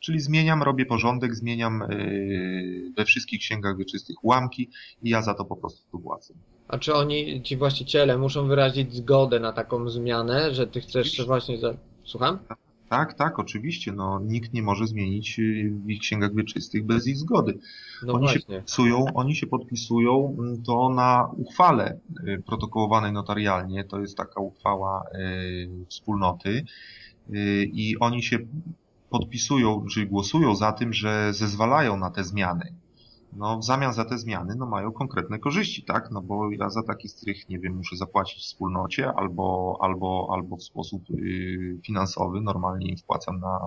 Czyli 0.00 0.20
zmieniam, 0.20 0.62
robię 0.62 0.86
porządek, 0.86 1.34
zmieniam 1.34 1.84
yy, 1.90 2.92
we 2.96 3.04
wszystkich 3.04 3.40
księgach 3.40 3.76
wieczystych 3.76 4.24
ułamki 4.24 4.70
i 5.02 5.10
ja 5.10 5.22
za 5.22 5.34
to 5.34 5.44
po 5.44 5.56
prostu 5.56 5.98
płacę. 5.98 6.34
A 6.68 6.78
czy 6.78 6.94
oni, 6.94 7.42
ci 7.42 7.56
właściciele, 7.56 8.18
muszą 8.18 8.48
wyrazić 8.48 8.94
zgodę 8.94 9.40
na 9.40 9.52
taką 9.52 9.88
zmianę, 9.90 10.54
że 10.54 10.66
ty 10.66 10.80
chcesz 10.80 11.26
właśnie 11.26 11.58
za... 11.58 11.74
Słucham? 12.04 12.38
Tak, 12.88 13.14
tak, 13.14 13.38
oczywiście. 13.38 13.92
No, 13.92 14.20
nikt 14.20 14.52
nie 14.52 14.62
może 14.62 14.86
zmienić 14.86 15.38
y, 15.38 15.72
w 15.86 15.90
ich 15.90 16.00
księgach 16.00 16.34
wieczystych 16.34 16.86
bez 16.86 17.06
ich 17.06 17.16
zgody. 17.16 17.58
No 18.02 18.12
oni, 18.12 18.28
się 18.28 18.40
podpisują, 18.40 19.04
oni 19.14 19.36
się 19.36 19.46
podpisują 19.46 20.36
mm, 20.38 20.62
to 20.62 20.88
na 20.88 21.28
uchwale 21.36 21.98
y, 22.28 22.42
protokołowanej 22.46 23.12
notarialnie. 23.12 23.84
To 23.84 24.00
jest 24.00 24.16
taka 24.16 24.40
uchwała 24.40 25.04
y, 25.14 25.84
wspólnoty. 25.88 26.64
I 27.72 27.96
oni 28.00 28.22
się 28.22 28.38
podpisują, 29.10 29.86
czyli 29.86 30.06
głosują 30.06 30.54
za 30.54 30.72
tym, 30.72 30.92
że 30.92 31.32
zezwalają 31.32 31.96
na 31.96 32.10
te 32.10 32.24
zmiany 32.24 32.72
no 33.38 33.58
w 33.58 33.64
zamian 33.64 33.92
za 33.92 34.04
te 34.04 34.18
zmiany 34.18 34.54
no 34.56 34.66
mają 34.66 34.92
konkretne 34.92 35.38
korzyści, 35.38 35.84
tak? 35.84 36.10
No 36.10 36.22
bo 36.22 36.50
ja 36.50 36.70
za 36.70 36.82
taki 36.82 37.08
strych, 37.08 37.48
nie 37.48 37.58
wiem, 37.58 37.76
muszę 37.76 37.96
zapłacić 37.96 38.42
wspólnocie 38.42 39.12
albo, 39.16 39.78
albo, 39.80 40.28
albo 40.32 40.56
w 40.56 40.62
sposób 40.62 41.02
yy, 41.10 41.78
finansowy, 41.86 42.40
normalnie 42.40 42.86
im 42.86 42.96
wpłacam 42.96 43.40
na 43.40 43.58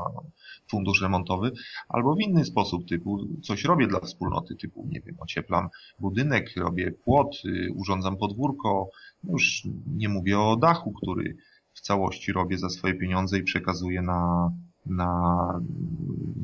fundusz 0.68 1.02
remontowy, 1.02 1.52
albo 1.90 2.16
w 2.16 2.20
inny 2.20 2.46
sposób, 2.46 2.88
typu 2.88 3.20
coś 3.44 3.64
robię 3.64 3.88
dla 3.88 4.00
wspólnoty, 4.00 4.56
typu, 4.56 4.88
nie 4.90 5.02
wiem, 5.02 5.16
ocieplam 5.20 5.70
budynek, 6.00 6.58
robię 6.58 6.92
płot, 6.92 7.44
yy, 7.44 7.74
urządzam 7.76 8.18
podwórko, 8.18 8.90
no 9.24 9.32
już 9.32 9.68
nie 9.96 10.10
mówię 10.10 10.40
o 10.40 10.56
dachu, 10.56 10.92
który 10.92 11.38
w 11.74 11.82
całości 11.82 12.34
robię 12.34 12.58
za 12.58 12.70
swoje 12.70 12.94
pieniądze 12.94 13.38
i 13.38 13.44
przekazuję 13.44 14.02
na, 14.02 14.52
na 14.86 15.62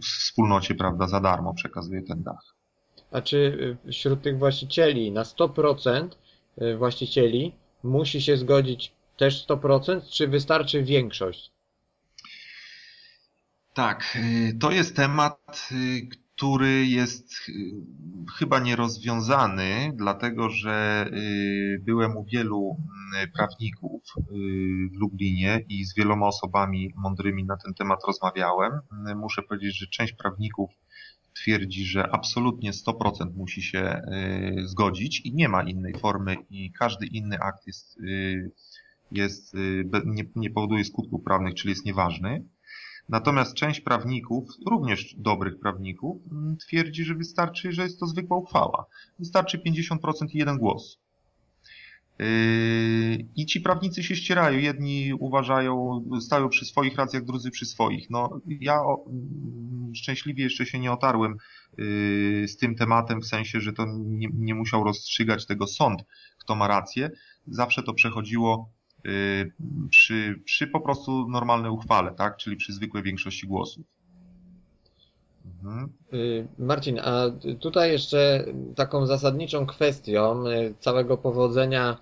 wspólnocie, 0.01 0.75
prawda, 0.75 1.07
za 1.07 1.19
darmo 1.19 1.53
przekazuję 1.53 2.01
ten 2.01 2.23
dach. 2.23 2.57
A 3.11 3.21
czy 3.21 3.77
y, 3.87 3.91
wśród 3.91 4.21
tych 4.21 4.37
właścicieli 4.37 5.11
na 5.11 5.23
100% 5.23 6.09
y, 6.61 6.77
właścicieli 6.77 7.53
musi 7.83 8.21
się 8.21 8.37
zgodzić 8.37 8.93
też 9.17 9.47
100%, 9.47 10.09
czy 10.09 10.27
wystarczy 10.27 10.83
większość? 10.83 11.51
Tak, 13.73 14.17
y, 14.49 14.57
to 14.59 14.71
jest 14.71 14.95
temat, 14.95 15.69
który 16.35 16.85
jest 16.85 17.33
chyba 18.37 18.59
nierozwiązany, 18.59 19.91
dlatego 19.95 20.49
że 20.49 21.09
byłem 21.79 22.17
u 22.17 22.23
wielu 22.23 22.77
prawników 23.35 24.01
w 24.91 24.97
Lublinie 24.99 25.65
i 25.69 25.85
z 25.85 25.95
wieloma 25.95 26.27
osobami 26.27 26.93
mądrymi 26.95 27.45
na 27.45 27.57
ten 27.57 27.73
temat 27.73 27.99
rozmawiałem. 28.07 28.71
Muszę 29.15 29.41
powiedzieć, 29.41 29.79
że 29.79 29.87
część 29.87 30.13
prawników 30.13 30.69
twierdzi, 31.41 31.85
że 31.85 32.11
absolutnie 32.11 32.71
100% 32.71 33.35
musi 33.35 33.61
się 33.61 34.01
y, 34.59 34.67
zgodzić 34.67 35.21
i 35.21 35.33
nie 35.33 35.49
ma 35.49 35.63
innej 35.63 35.93
formy 35.93 36.35
i 36.49 36.71
każdy 36.71 37.05
inny 37.05 37.39
akt 37.39 37.67
jest, 37.67 37.97
y, 37.99 38.51
jest 39.11 39.55
y, 39.55 39.89
nie, 40.05 40.23
nie 40.35 40.49
powoduje 40.49 40.85
skutków 40.85 41.23
prawnych, 41.23 41.55
czyli 41.55 41.69
jest 41.69 41.85
nieważny. 41.85 42.45
Natomiast 43.09 43.55
część 43.55 43.81
prawników, 43.81 44.49
również 44.67 45.15
dobrych 45.17 45.59
prawników, 45.59 46.21
mm, 46.31 46.57
twierdzi, 46.57 47.03
że 47.03 47.15
wystarczy, 47.15 47.71
że 47.71 47.83
jest 47.83 47.99
to 47.99 48.05
zwykła 48.05 48.37
uchwała. 48.37 48.85
Wystarczy 49.19 49.59
50% 49.59 50.35
i 50.35 50.37
jeden 50.37 50.57
głos. 50.57 50.99
Yy, 52.19 53.27
I 53.35 53.45
ci 53.45 53.61
prawnicy 53.61 54.03
się 54.03 54.15
ścierają. 54.15 54.59
Jedni 54.59 55.13
uważają, 55.19 56.03
stają 56.21 56.49
przy 56.49 56.65
swoich 56.65 56.95
racjach, 56.95 57.25
drudzy 57.25 57.51
przy 57.51 57.65
swoich. 57.65 58.09
No, 58.09 58.41
ja 58.45 58.79
mm, 59.07 59.95
szczęśliwie 59.95 60.43
jeszcze 60.43 60.65
się 60.65 60.79
nie 60.79 60.91
otarłem 60.91 61.35
yy, 61.77 62.47
z 62.47 62.57
tym 62.57 62.75
tematem, 62.75 63.21
w 63.21 63.27
sensie, 63.27 63.61
że 63.61 63.73
to 63.73 63.85
nie, 64.05 64.27
nie 64.33 64.55
musiał 64.55 64.83
rozstrzygać 64.83 65.45
tego 65.45 65.67
sąd, 65.67 66.03
kto 66.39 66.55
ma 66.55 66.67
rację. 66.67 67.09
Zawsze 67.47 67.83
to 67.83 67.93
przechodziło 67.93 68.73
yy, 69.03 69.51
przy, 69.89 70.41
przy 70.45 70.67
po 70.67 70.81
prostu 70.81 71.29
normalnej 71.29 71.71
uchwale, 71.71 72.13
tak? 72.15 72.37
czyli 72.37 72.55
przy 72.55 72.73
zwykłej 72.73 73.03
większości 73.03 73.47
głosów. 73.47 73.85
Mhm. 75.67 76.47
Marcin, 76.59 76.99
a 76.99 77.25
tutaj 77.59 77.91
jeszcze 77.91 78.45
taką 78.75 79.05
zasadniczą 79.05 79.65
kwestią 79.65 80.43
całego 80.79 81.17
powodzenia 81.17 81.97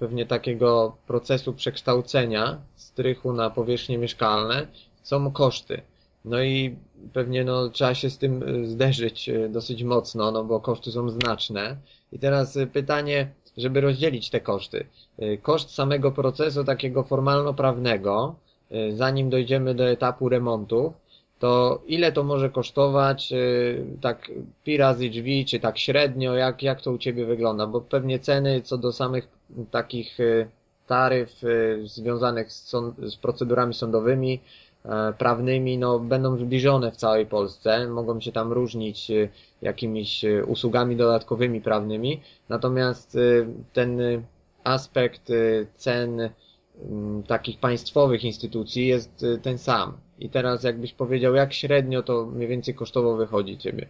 pewnie 0.00 0.26
takiego 0.26 0.96
procesu 1.06 1.52
przekształcenia 1.52 2.58
strychu 2.76 3.32
na 3.32 3.50
powierzchnie 3.50 3.98
mieszkalne 3.98 4.66
są 5.02 5.32
koszty. 5.32 5.82
No 6.24 6.42
i 6.42 6.76
pewnie 7.12 7.44
no, 7.44 7.68
trzeba 7.68 7.94
się 7.94 8.10
z 8.10 8.18
tym 8.18 8.44
zderzyć 8.66 9.30
dosyć 9.48 9.82
mocno, 9.82 10.30
no 10.30 10.44
bo 10.44 10.60
koszty 10.60 10.92
są 10.92 11.10
znaczne. 11.10 11.76
I 12.12 12.18
teraz 12.18 12.58
pytanie, 12.72 13.32
żeby 13.56 13.80
rozdzielić 13.80 14.30
te 14.30 14.40
koszty. 14.40 14.86
Koszt 15.42 15.74
samego 15.74 16.12
procesu 16.12 16.64
takiego 16.64 17.02
formalno-prawnego, 17.02 18.34
zanim 18.92 19.30
dojdziemy 19.30 19.74
do 19.74 19.88
etapu 19.88 20.28
remontu, 20.28 20.92
to 21.42 21.82
ile 21.86 22.12
to 22.12 22.24
może 22.24 22.50
kosztować 22.50 23.32
y, 23.32 23.84
tak 24.00 24.30
pi 24.64 24.76
razy 24.76 25.10
drzwi, 25.10 25.46
czy 25.46 25.60
tak 25.60 25.78
średnio, 25.78 26.34
jak, 26.34 26.62
jak 26.62 26.82
to 26.82 26.92
u 26.92 26.98
Ciebie 26.98 27.26
wygląda? 27.26 27.66
Bo 27.66 27.80
pewnie 27.80 28.18
ceny 28.18 28.60
co 28.62 28.78
do 28.78 28.92
samych 28.92 29.28
takich 29.70 30.20
y, 30.20 30.48
taryf 30.86 31.44
y, 31.44 31.82
związanych 31.84 32.52
z, 32.52 32.70
z 32.98 33.16
procedurami 33.16 33.74
sądowymi, 33.74 34.40
e, 34.84 35.12
prawnymi, 35.18 35.78
no, 35.78 35.98
będą 35.98 36.36
zbliżone 36.36 36.90
w 36.92 36.96
całej 36.96 37.26
Polsce, 37.26 37.88
mogą 37.88 38.20
się 38.20 38.32
tam 38.32 38.52
różnić 38.52 39.10
jakimiś 39.62 40.24
usługami 40.46 40.96
dodatkowymi 40.96 41.60
prawnymi, 41.60 42.20
natomiast 42.48 43.18
ten 43.72 44.00
aspekt 44.64 45.32
cen 45.76 46.30
takich 47.26 47.58
państwowych 47.58 48.24
instytucji 48.24 48.86
jest 48.86 49.24
ten 49.42 49.58
sam. 49.58 49.92
I 50.22 50.28
teraz 50.28 50.64
jakbyś 50.64 50.92
powiedział, 50.92 51.34
jak 51.34 51.52
średnio 51.52 52.02
to 52.02 52.26
mniej 52.26 52.48
więcej 52.48 52.74
kosztowo 52.74 53.16
wychodzi 53.16 53.58
ciebie? 53.58 53.86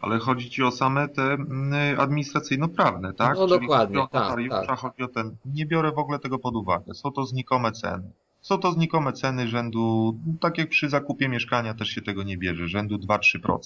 Ale 0.00 0.18
chodzi 0.18 0.50
ci 0.50 0.62
o 0.62 0.70
same 0.70 1.08
te 1.08 1.22
mm, 1.22 2.00
administracyjno-prawne, 2.00 3.12
tak? 3.12 3.36
No 3.36 3.48
Czyli 3.48 3.60
dokładnie, 3.60 3.96
chodzi 3.96 4.48
o 4.48 4.50
tak, 4.50 4.66
tak. 4.66 4.78
chodzi 4.78 5.02
o 5.02 5.08
ten, 5.08 5.36
nie 5.54 5.66
biorę 5.66 5.92
w 5.92 5.98
ogóle 5.98 6.18
tego 6.18 6.38
pod 6.38 6.56
uwagę. 6.56 6.94
Są 6.94 7.12
to 7.12 7.26
znikome 7.26 7.72
ceny. 7.72 8.10
Są 8.40 8.58
to 8.58 8.72
znikome 8.72 9.12
ceny 9.12 9.48
rzędu, 9.48 10.14
tak 10.40 10.58
jak 10.58 10.68
przy 10.68 10.88
zakupie 10.88 11.28
mieszkania 11.28 11.74
też 11.74 11.88
się 11.88 12.02
tego 12.02 12.22
nie 12.22 12.38
bierze, 12.38 12.68
rzędu 12.68 12.96
2-3%. 12.96 13.58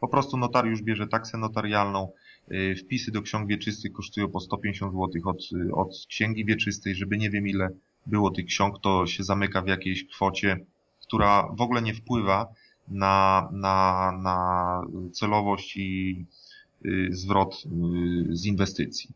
Po 0.00 0.08
prostu 0.08 0.36
notariusz 0.36 0.82
bierze 0.82 1.06
taksę 1.06 1.38
notarialną, 1.38 2.12
y, 2.52 2.76
wpisy 2.76 3.12
do 3.12 3.22
ksiąg 3.22 3.48
wieczystych 3.48 3.92
kosztują 3.92 4.28
po 4.28 4.40
150 4.40 4.92
zł 4.92 5.08
od, 5.24 5.38
od 5.72 6.06
księgi 6.08 6.44
wieczystej, 6.44 6.94
żeby 6.94 7.18
nie 7.18 7.30
wiem 7.30 7.48
ile 7.48 7.68
było 8.06 8.30
tych 8.30 8.46
ksiąg, 8.46 8.80
to 8.80 9.06
się 9.06 9.24
zamyka 9.24 9.62
w 9.62 9.68
jakiejś 9.68 10.08
kwocie 10.08 10.66
która 11.06 11.48
w 11.56 11.60
ogóle 11.60 11.82
nie 11.82 11.94
wpływa 11.94 12.46
na, 12.88 13.48
na, 13.52 14.12
na 14.22 14.80
celowość 15.12 15.76
i 15.76 16.24
y, 16.84 17.08
zwrot 17.10 17.54
y, 17.54 18.36
z 18.36 18.46
inwestycji. 18.46 19.10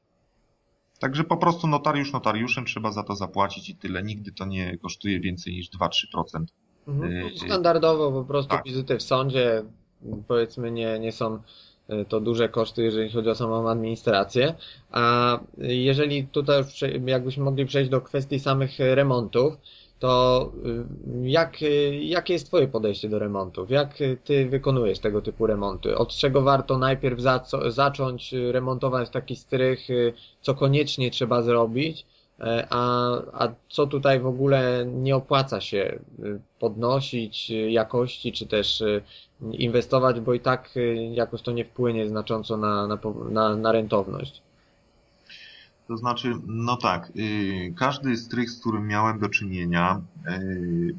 Także 1.01 1.25
po 1.25 1.37
prostu 1.37 1.67
notariusz 1.67 2.13
notariuszem 2.13 2.65
trzeba 2.65 2.93
za 2.93 3.03
to 3.03 3.17
zapłacić 3.17 3.69
i 3.71 3.77
tyle. 3.77 4.03
Nigdy 4.03 4.33
to 4.33 4.47
nie 4.47 4.79
kosztuje 4.79 5.21
więcej 5.21 5.53
niż 5.53 5.71
2-3%. 5.71 6.45
Mhm. 6.89 7.13
Y, 7.13 7.39
Standardowo 7.47 8.13
po 8.13 8.25
prostu 8.25 8.51
tak. 8.51 8.65
wizyty 8.65 8.97
w 8.97 9.03
sądzie 9.03 9.63
powiedzmy 10.29 10.71
nie, 10.71 10.99
nie 10.99 11.13
są 11.13 11.39
to 12.09 12.21
duże 12.21 12.49
koszty, 12.49 12.83
jeżeli 12.83 13.11
chodzi 13.11 13.29
o 13.29 13.35
samą 13.35 13.71
administrację. 13.71 14.55
A 14.91 15.39
jeżeli 15.59 16.27
tutaj 16.27 16.65
jakbyśmy 17.07 17.45
mogli 17.45 17.67
przejść 17.67 17.91
do 17.91 18.01
kwestii 18.01 18.41
samych 18.41 18.79
remontów, 18.79 19.55
to 19.99 20.53
y, 20.67 21.29
jak, 21.29 21.63
y, 21.63 21.97
jakie 22.03 22.33
jest 22.33 22.47
Twoje 22.47 22.69
podejście 22.69 23.09
do 23.09 23.19
remontów? 23.19 23.71
Jak 23.71 23.95
Ty 24.25 24.47
wykonujesz 24.47 24.99
tego 24.99 25.23
typu 25.23 25.47
remonty? 25.47 25.97
Od 25.97 26.09
czego 26.09 26.43
warto 26.43 26.79
najpierw 26.79 27.21
zacząć 27.69 28.33
remontować 28.33 29.11
taki 29.11 29.37
strych, 29.37 29.91
y, 29.91 30.13
co 30.41 30.55
koniecznie 30.55 31.11
trzeba 31.11 31.43
zrobić, 31.43 32.07
e, 32.41 32.67
a, 32.71 33.13
a 33.33 33.49
co 33.69 33.87
tutaj 33.87 34.21
w 34.21 34.27
ogóle 34.27 34.87
nie 34.87 35.17
opłaca 35.17 35.61
się 35.61 35.99
podnosić 36.59 37.51
jakości, 37.51 38.33
czy 38.33 38.47
też 38.47 38.83
inwestować, 39.53 40.21
bo 40.21 40.35
i 40.35 40.41
tak 40.41 40.75
jakoś 41.13 41.43
to 41.43 41.53
nie 41.53 41.65
wpłynie 41.65 42.09
znacząco 42.09 42.57
na, 42.57 42.87
na, 42.87 42.99
na, 43.31 43.57
na 43.57 43.73
rentowność? 43.73 44.43
To 45.89 45.97
znaczy, 45.97 46.35
no 46.47 46.77
tak, 46.77 47.13
yy, 47.15 47.73
każdy 47.77 48.17
strych, 48.17 48.51
z 48.51 48.61
którym 48.61 48.87
miałem 48.87 49.19
do 49.19 49.29
czynienia, 49.29 50.03
yy, 50.27 50.95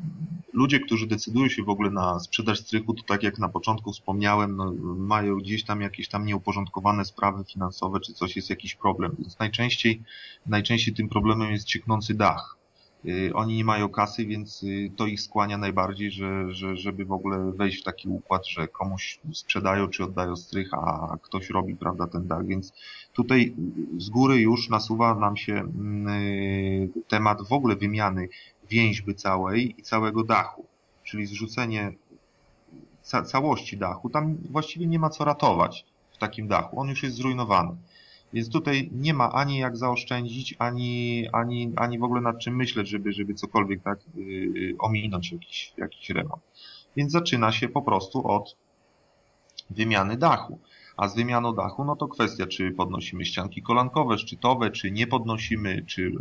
ludzie, 0.54 0.80
którzy 0.80 1.08
decydują 1.08 1.50
się 1.50 1.64
w 1.64 1.70
ogóle 1.70 1.90
na 1.90 2.20
sprzedaż 2.20 2.60
strychu, 2.60 2.94
to 2.94 3.04
tak 3.04 3.24
jak 3.24 3.40
na 3.40 3.50
początku 3.50 3.92
wspomniałem, 3.92 4.56
no, 4.56 4.74
mają 4.98 5.36
gdzieś 5.36 5.64
tam 5.64 5.82
jakieś 5.82 6.08
tam 6.08 6.26
nieuporządkowane 6.26 7.06
sprawy 7.06 7.44
finansowe, 7.44 8.00
czy 8.00 8.14
coś 8.14 8.36
jest 8.36 8.50
jakiś 8.50 8.76
problem. 8.76 9.16
Więc 9.20 9.40
najczęściej, 9.40 10.04
najczęściej 10.46 10.94
tym 10.94 11.10
problemem 11.10 11.52
jest 11.52 11.68
cieknący 11.68 12.14
dach. 12.14 12.59
Yy, 13.04 13.34
oni 13.34 13.56
nie 13.56 13.64
mają 13.66 13.90
kasy, 13.90 14.26
więc 14.26 14.62
yy, 14.62 14.90
to 14.90 15.08
ich 15.08 15.22
skłania 15.22 15.58
najbardziej, 15.58 16.12
że, 16.12 16.54
że, 16.54 16.78
żeby 16.78 17.06
w 17.06 17.12
ogóle 17.12 17.52
wejść 17.52 17.82
w 17.82 17.84
taki 17.84 18.10
układ, 18.10 18.48
że 18.48 18.68
komuś 18.68 19.20
sprzedają 19.34 19.88
czy 19.88 20.04
oddają 20.04 20.36
strych, 20.36 20.74
a 20.74 21.18
ktoś 21.22 21.50
robi, 21.50 21.76
prawda, 21.76 22.08
ten 22.08 22.28
dach, 22.28 22.46
więc 22.46 22.74
Tutaj 23.14 23.56
z 23.98 24.10
góry 24.10 24.42
już 24.42 24.70
nasuwa 24.70 25.16
nam 25.16 25.38
się 25.38 25.54
mm, 25.54 26.08
y, 26.08 26.90
temat 27.08 27.48
w 27.48 27.54
ogóle 27.54 27.76
wymiany 27.76 28.30
więźby 28.70 29.16
całej 29.16 29.80
i 29.80 29.84
całego 29.84 30.24
dachu, 30.24 30.66
czyli 31.04 31.26
zrzucenie 31.26 31.92
ca 33.02 33.24
całości 33.24 33.78
dachu. 33.78 34.10
Tam 34.10 34.38
właściwie 34.50 34.88
nie 34.88 35.00
ma 35.00 35.10
co 35.10 35.26
ratować 35.26 35.86
w 36.12 36.18
takim 36.18 36.48
dachu, 36.48 36.80
on 36.80 36.90
już 36.90 37.04
jest 37.04 37.16
zrujnowany. 37.16 37.76
Więc 38.34 38.50
tutaj 38.50 38.90
nie 38.92 39.14
ma 39.14 39.32
ani 39.32 39.58
jak 39.58 39.78
zaoszczędzić, 39.78 40.56
ani, 40.60 41.28
ani, 41.34 41.72
ani 41.76 42.00
w 42.00 42.04
ogóle 42.04 42.22
nad 42.22 42.40
czym 42.40 42.56
myśleć, 42.56 42.90
żeby, 42.90 43.14
żeby 43.14 43.34
cokolwiek 43.34 43.84
tak 43.84 44.00
yy, 44.16 44.76
ominąć 44.80 45.32
jakiś, 45.32 45.74
jakiś 45.78 46.10
remont. 46.10 46.44
Więc 46.96 47.12
zaczyna 47.12 47.52
się 47.52 47.70
po 47.70 47.82
prostu 47.82 48.28
od 48.28 48.56
wymiany 49.70 50.18
dachu. 50.18 50.60
A 50.98 51.08
z 51.08 51.16
wymianą 51.16 51.54
dachu, 51.54 51.86
no 51.86 51.96
to 51.96 52.08
kwestia, 52.08 52.48
czy 52.48 52.72
podnosimy 52.72 53.26
ścianki 53.26 53.62
kolankowe, 53.62 54.18
szczytowe, 54.18 54.72
czy 54.72 54.92
nie 54.92 55.08
podnosimy, 55.08 55.86
czy 55.88 56.02
y, 56.02 56.12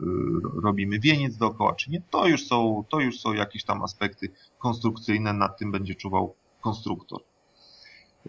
robimy 0.62 0.98
wieniec 0.98 1.36
dookoła, 1.36 1.74
czy 1.74 1.90
nie. 1.90 2.02
To 2.10 2.28
już 2.28 2.46
są, 2.46 2.84
to 2.88 3.00
już 3.00 3.20
są 3.20 3.32
jakieś 3.32 3.64
tam 3.64 3.82
aspekty 3.82 4.28
konstrukcyjne, 4.58 5.32
nad 5.32 5.58
tym 5.58 5.72
będzie 5.72 5.94
czuwał 5.94 6.34
konstruktor. 6.60 7.20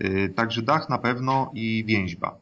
Y, 0.04 0.34
także 0.36 0.62
dach 0.62 0.90
na 0.90 0.98
pewno 0.98 1.52
i 1.54 1.84
więźba. 1.88 2.38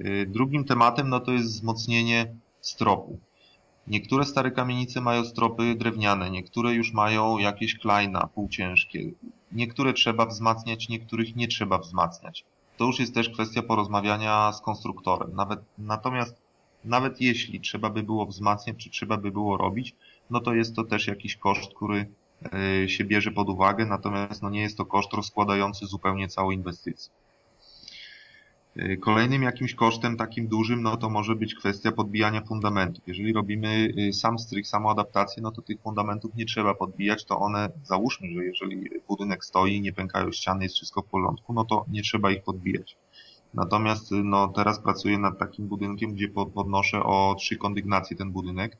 Y, 0.00 0.26
drugim 0.28 0.64
tematem 0.64 1.08
no 1.08 1.20
to 1.20 1.32
jest 1.32 1.46
wzmocnienie 1.46 2.34
stropu. 2.60 3.18
Niektóre 3.86 4.24
stare 4.24 4.50
kamienice 4.50 5.00
mają 5.00 5.24
stropy 5.24 5.74
drewniane, 5.74 6.30
niektóre 6.30 6.74
już 6.74 6.92
mają 6.92 7.38
jakieś 7.38 7.78
klejna 7.78 8.26
półciężkie. 8.26 9.10
Niektóre 9.52 9.92
trzeba 9.92 10.26
wzmacniać, 10.26 10.88
niektórych 10.88 11.36
nie 11.36 11.48
trzeba 11.48 11.78
wzmacniać 11.78 12.44
to 12.80 12.84
już 12.86 13.00
jest 13.00 13.14
też 13.14 13.30
kwestia 13.30 13.62
porozmawiania 13.62 14.52
z 14.52 14.60
konstruktorem. 14.60 15.34
Nawet, 15.34 15.60
natomiast 15.78 16.42
nawet 16.84 17.20
jeśli 17.20 17.60
trzeba 17.60 17.90
by 17.90 18.02
było 18.02 18.26
wzmacniać, 18.26 18.76
czy 18.76 18.90
trzeba 18.90 19.16
by 19.16 19.30
było 19.30 19.56
robić, 19.56 19.96
no 20.30 20.40
to 20.40 20.54
jest 20.54 20.76
to 20.76 20.84
też 20.84 21.06
jakiś 21.06 21.36
koszt, 21.36 21.74
który 21.74 22.06
e, 22.52 22.88
się 22.88 23.04
bierze 23.04 23.30
pod 23.30 23.48
uwagę, 23.48 23.86
natomiast 23.86 24.42
no 24.42 24.50
nie 24.50 24.60
jest 24.60 24.76
to 24.76 24.86
koszt 24.86 25.12
rozkładający 25.12 25.86
zupełnie 25.86 26.28
całą 26.28 26.50
inwestycję. 26.50 27.12
E, 28.76 28.96
kolejnym 28.96 29.42
jakimś 29.42 29.74
kosztem 29.74 30.16
takim 30.16 30.48
dużym, 30.48 30.82
no 30.82 30.96
to 30.96 31.10
może 31.10 31.36
być 31.36 31.54
kwestia 31.54 31.92
podbijania 31.92 32.40
fundamentów. 32.40 33.04
Jeżeli 33.06 33.32
robimy 33.32 33.92
e, 34.08 34.12
sam 34.12 34.38
strych, 34.38 34.68
samą 34.68 34.90
adaptację, 34.90 35.42
no 35.42 35.50
to 35.50 35.62
tych 35.62 35.80
fundamentów 35.80 36.34
nie 36.34 36.46
trzeba 36.46 36.74
podbijać, 36.74 37.24
to 37.24 37.38
one, 37.38 37.70
załóżmy, 37.84 38.28
że 38.34 38.44
jeżeli 38.44 38.90
budynek 39.08 39.44
stoi, 39.44 39.80
nie 39.80 39.92
pękają 39.92 40.32
ściany, 40.32 40.62
jest 40.62 40.74
wszystko 40.74 41.02
w 41.02 41.06
porządku, 41.06 41.52
no 41.52 41.64
to 41.64 41.84
nie 41.88 42.02
trzeba 42.02 42.30
ich 42.30 42.42
podbijać. 42.42 42.96
Natomiast 43.54 44.10
no, 44.24 44.48
teraz 44.48 44.78
pracuję 44.78 45.18
nad 45.18 45.38
takim 45.38 45.68
budynkiem, 45.68 46.14
gdzie 46.14 46.28
podnoszę 46.28 47.02
o 47.02 47.34
trzy 47.38 47.56
kondygnacje 47.56 48.16
ten 48.16 48.30
budynek. 48.30 48.76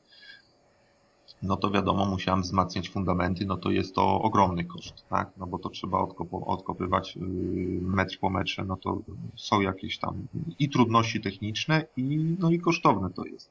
No 1.43 1.57
to 1.57 1.71
wiadomo, 1.71 2.05
musiałem 2.05 2.41
wzmacniać 2.41 2.89
fundamenty, 2.89 3.45
no 3.45 3.57
to 3.57 3.71
jest 3.71 3.95
to 3.95 4.21
ogromny 4.21 4.65
koszt, 4.65 5.05
tak? 5.09 5.31
No 5.37 5.47
bo 5.47 5.59
to 5.59 5.69
trzeba 5.69 6.07
odkopywać 6.31 7.15
yy, 7.15 7.23
metr 7.81 8.19
po 8.19 8.29
metrze, 8.29 8.65
no 8.65 8.77
to 8.77 9.01
są 9.35 9.61
jakieś 9.61 9.97
tam 9.97 10.27
i 10.59 10.69
trudności 10.69 11.21
techniczne, 11.21 11.85
i, 11.97 12.35
no 12.39 12.51
i 12.51 12.59
kosztowne 12.59 13.09
to 13.09 13.25
jest. 13.25 13.49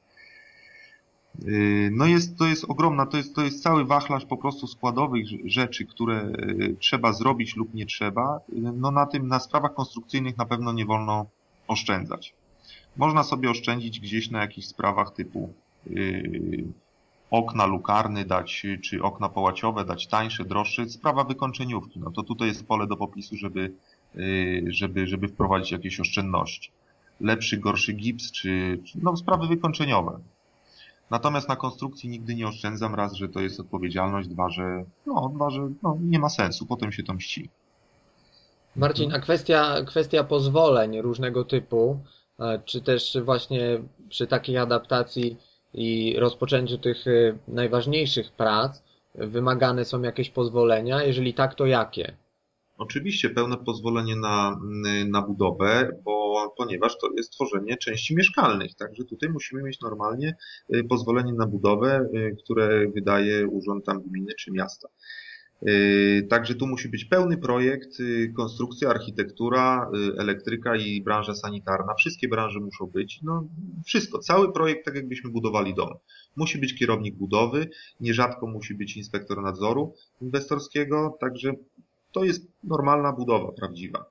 Yy, 1.38 1.90
no 1.92 2.06
jest, 2.06 2.38
to 2.38 2.46
jest 2.46 2.64
ogromna, 2.68 3.06
to 3.06 3.16
jest, 3.16 3.34
to 3.34 3.42
jest 3.42 3.62
cały 3.62 3.84
wachlarz 3.84 4.24
po 4.24 4.36
prostu 4.36 4.66
składowych 4.66 5.26
rzeczy, 5.44 5.86
które 5.86 6.32
yy, 6.58 6.76
trzeba 6.80 7.12
zrobić 7.12 7.56
lub 7.56 7.74
nie 7.74 7.86
trzeba. 7.86 8.40
No 8.74 8.90
na 8.90 9.06
tym, 9.06 9.28
na 9.28 9.40
sprawach 9.40 9.74
konstrukcyjnych 9.74 10.36
na 10.36 10.46
pewno 10.46 10.72
nie 10.72 10.86
wolno 10.86 11.26
oszczędzać. 11.68 12.34
Można 12.96 13.22
sobie 13.22 13.50
oszczędzić 13.50 14.00
gdzieś 14.00 14.30
na 14.30 14.40
jakichś 14.40 14.66
sprawach 14.66 15.12
typu 15.12 15.52
yy, 15.86 16.64
okna 17.30 17.66
lukarny 17.66 18.24
dać, 18.24 18.66
czy 18.82 19.02
okna 19.02 19.28
połaciowe 19.28 19.84
dać 19.84 20.06
tańsze, 20.06 20.44
droższe. 20.44 20.88
Sprawa 20.88 21.24
wykończeniówki. 21.24 22.00
No 22.00 22.10
to 22.10 22.22
tutaj 22.22 22.48
jest 22.48 22.66
pole 22.66 22.86
do 22.86 22.96
popisu, 22.96 23.36
żeby, 23.36 23.72
yy, 24.14 24.64
żeby, 24.72 25.06
żeby 25.06 25.28
wprowadzić 25.28 25.72
jakieś 25.72 26.00
oszczędności. 26.00 26.70
Lepszy, 27.20 27.56
gorszy 27.56 27.92
gips, 27.92 28.32
czy, 28.32 28.78
no 28.94 29.16
sprawy 29.16 29.46
wykończeniowe. 29.46 30.18
Natomiast 31.10 31.48
na 31.48 31.56
konstrukcji 31.56 32.08
nigdy 32.08 32.34
nie 32.34 32.48
oszczędzam, 32.48 32.94
raz, 32.94 33.12
że 33.14 33.28
to 33.28 33.40
jest 33.40 33.60
odpowiedzialność, 33.60 34.28
dwa, 34.28 34.50
że, 34.50 34.84
no, 35.06 35.32
dwa, 35.34 35.50
że 35.50 35.70
no, 35.82 35.98
nie 36.00 36.18
ma 36.18 36.28
sensu, 36.28 36.66
potem 36.66 36.92
się 36.92 37.02
to 37.02 37.14
mści. 37.14 37.48
Marcin, 38.76 39.14
a 39.14 39.18
kwestia, 39.18 39.84
kwestia 39.86 40.24
pozwoleń 40.24 41.00
różnego 41.00 41.44
typu, 41.44 42.00
e, 42.40 42.62
czy 42.64 42.80
też 42.80 43.18
właśnie 43.24 43.82
przy 44.08 44.26
takiej 44.26 44.58
adaptacji 44.58 45.36
i 45.74 46.16
rozpoczęciu 46.18 46.78
tych 46.78 47.06
e, 47.06 47.38
najważniejszych 47.48 48.32
prac 48.32 48.82
wymagane 49.14 49.84
są 49.84 50.02
jakieś 50.02 50.30
pozwolenia? 50.30 51.02
Jeżeli 51.02 51.34
tak, 51.34 51.54
to 51.54 51.66
jakie? 51.66 52.16
Oczywiście 52.78 53.30
pełne 53.30 53.56
pozwolenie 53.56 54.16
na, 54.16 54.60
na 55.06 55.22
budowę, 55.22 55.90
bo, 56.04 56.54
ponieważ 56.56 56.98
to 56.98 57.08
jest 57.16 57.32
tworzenie 57.32 57.76
części 57.76 58.16
mieszkalnych, 58.16 58.74
także 58.74 59.04
tutaj 59.04 59.28
musimy 59.28 59.62
mieć 59.62 59.80
normalnie 59.80 60.36
y, 60.74 60.84
pozwolenie 60.84 61.32
na 61.32 61.46
budowę, 61.46 62.08
y, 62.14 62.36
które 62.44 62.88
wydaje 62.94 63.46
urząd 63.46 63.84
tam 63.84 64.02
gminy 64.02 64.32
czy 64.38 64.52
miasta. 64.52 64.88
Y, 65.68 66.26
także 66.30 66.54
tu 66.54 66.66
musi 66.66 66.88
być 66.88 67.04
pełny 67.04 67.36
projekt, 67.38 67.98
konstrukcja, 68.36 68.90
architektura, 68.90 69.90
elektryka 70.18 70.76
i 70.76 71.02
branża 71.02 71.34
sanitarna. 71.34 71.94
Wszystkie 71.94 72.28
branże 72.28 72.60
muszą 72.60 72.86
być. 72.86 73.20
No, 73.22 73.44
wszystko, 73.84 74.18
cały 74.18 74.52
projekt, 74.52 74.84
tak 74.84 74.94
jakbyśmy 74.94 75.30
budowali 75.30 75.74
dom. 75.74 75.94
Musi 76.36 76.58
być 76.58 76.74
kierownik 76.74 77.14
budowy, 77.14 77.68
nierzadko 78.00 78.46
musi 78.46 78.74
być 78.74 78.96
inspektor 78.96 79.42
nadzoru 79.42 79.94
inwestorskiego, 80.22 81.16
także 81.20 81.52
to 82.12 82.24
jest 82.24 82.46
normalna 82.64 83.12
budowa 83.12 83.52
prawdziwa. 83.52 84.04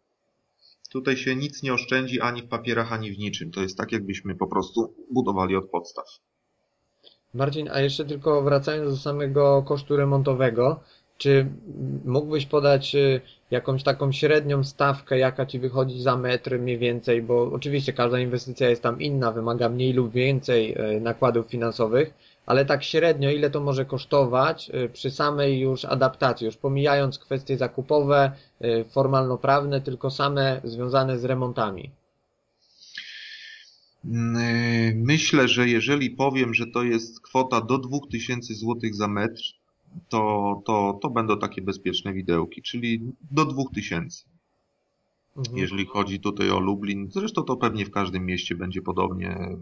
Tutaj 0.91 1.17
się 1.17 1.35
nic 1.35 1.63
nie 1.63 1.73
oszczędzi 1.73 2.21
ani 2.21 2.41
w 2.41 2.47
papierach, 2.47 2.93
ani 2.93 3.11
w 3.11 3.17
niczym. 3.17 3.51
To 3.51 3.61
jest 3.61 3.77
tak, 3.77 3.91
jakbyśmy 3.91 4.35
po 4.35 4.47
prostu 4.47 4.93
budowali 5.11 5.55
od 5.55 5.69
podstaw. 5.69 6.05
Marcin, 7.33 7.69
a 7.71 7.81
jeszcze 7.81 8.05
tylko 8.05 8.41
wracając 8.41 8.91
do 8.91 8.97
samego 8.97 9.63
kosztu 9.67 9.97
remontowego, 9.97 10.79
czy 11.19 11.45
mógłbyś 12.05 12.45
podać 12.45 12.95
y, 12.95 13.21
jakąś 13.51 13.83
taką 13.83 14.11
średnią 14.11 14.63
stawkę, 14.63 15.17
jaka 15.17 15.45
ci 15.45 15.59
wychodzi 15.59 16.01
za 16.01 16.17
metr 16.17 16.59
mniej 16.59 16.77
więcej, 16.77 17.21
bo 17.21 17.51
oczywiście 17.53 17.93
każda 17.93 18.19
inwestycja 18.19 18.69
jest 18.69 18.83
tam 18.83 19.01
inna, 19.01 19.31
wymaga 19.31 19.69
mniej 19.69 19.93
lub 19.93 20.11
więcej 20.11 20.77
y, 20.97 21.01
nakładów 21.01 21.47
finansowych, 21.47 22.13
ale 22.45 22.65
tak 22.65 22.83
średnio 22.83 23.31
ile 23.31 23.49
to 23.49 23.59
może 23.59 23.85
kosztować 23.85 24.71
y, 24.73 24.89
przy 24.89 25.11
samej 25.11 25.59
już 25.59 25.85
adaptacji, 25.85 26.45
już 26.45 26.57
pomijając 26.57 27.19
kwestie 27.19 27.57
zakupowe, 27.57 28.31
formalno-prawne, 28.89 29.81
tylko 29.81 30.11
same 30.11 30.61
związane 30.63 31.19
z 31.19 31.25
remontami? 31.25 31.91
Mm, 34.05 35.01
myślę, 35.01 35.47
że 35.47 35.67
jeżeli 35.67 36.09
powiem, 36.09 36.53
że 36.53 36.65
to 36.73 36.83
jest 36.83 37.21
kwota 37.21 37.61
do 37.61 37.77
2000 37.77 38.53
zł 38.53 38.75
za 38.91 39.07
metr, 39.07 39.41
to, 40.09 40.61
to, 40.65 40.99
to 41.01 41.09
będą 41.09 41.39
takie 41.39 41.61
bezpieczne 41.61 42.13
widełki, 42.13 42.61
czyli 42.61 43.01
do 43.31 43.45
2000. 43.45 44.25
Mhm. 45.37 45.57
Jeżeli 45.57 45.85
chodzi 45.85 46.19
tutaj 46.19 46.49
o 46.49 46.59
Lublin, 46.59 47.07
zresztą 47.11 47.43
to 47.43 47.57
pewnie 47.57 47.85
w 47.85 47.91
każdym 47.91 48.25
mieście 48.25 48.55
będzie 48.55 48.81
podobnie 48.81 49.57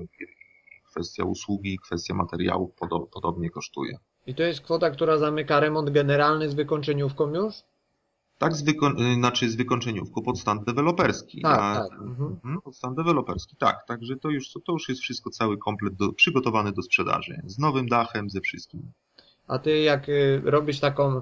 kwestia 0.91 1.23
usługi, 1.23 1.79
kwestia 1.79 2.13
materiałów 2.13 2.71
podobnie 3.11 3.49
kosztuje. 3.49 3.97
I 4.27 4.35
to 4.35 4.43
jest 4.43 4.61
kwota, 4.61 4.89
która 4.89 5.17
zamyka 5.17 5.59
remont 5.59 5.89
generalny 5.89 6.49
z 6.49 6.53
wykończeniówką 6.53 7.33
już? 7.33 7.55
Tak, 8.37 8.55
z, 8.55 8.65
wyko- 8.65 9.15
znaczy 9.15 9.49
z 9.49 9.55
wykończeniówką 9.55 10.21
pod 10.21 10.39
stan 10.39 10.63
deweloperski. 10.63 11.41
Tak, 11.41 11.59
A, 11.59 11.75
tak. 11.75 11.91
Mhm. 12.01 12.31
mhm. 12.31 12.61
Pod 12.61 12.75
stan 12.75 12.95
deweloperski, 12.95 13.55
tak. 13.55 13.85
Także 13.87 14.15
to 14.15 14.29
już, 14.29 14.51
to 14.65 14.71
już 14.73 14.89
jest 14.89 15.01
wszystko, 15.01 15.29
cały 15.29 15.57
komplet 15.57 15.93
do, 15.95 16.13
przygotowany 16.13 16.71
do 16.71 16.81
sprzedaży. 16.81 17.41
Z 17.45 17.59
nowym 17.59 17.87
dachem, 17.87 18.29
ze 18.29 18.41
wszystkim. 18.41 18.91
A 19.47 19.59
ty 19.59 19.79
jak 19.79 20.09
y, 20.09 20.41
robisz 20.45 20.79
taką 20.79 21.21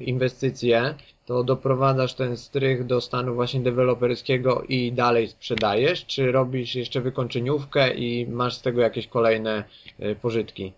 inwestycję, 0.00 0.94
to 1.26 1.44
doprowadzasz 1.44 2.14
ten 2.14 2.36
strych 2.36 2.86
do 2.86 3.00
stanu 3.00 3.34
właśnie 3.34 3.60
deweloperskiego 3.60 4.62
i 4.68 4.92
dalej 4.92 5.28
sprzedajesz, 5.28 6.06
czy 6.06 6.32
robisz 6.32 6.74
jeszcze 6.74 7.00
wykończeniówkę 7.00 7.94
i 7.94 8.26
masz 8.26 8.54
z 8.54 8.62
tego 8.62 8.80
jakieś 8.80 9.06
kolejne 9.06 9.64
y, 10.00 10.16
pożytki? 10.22 10.72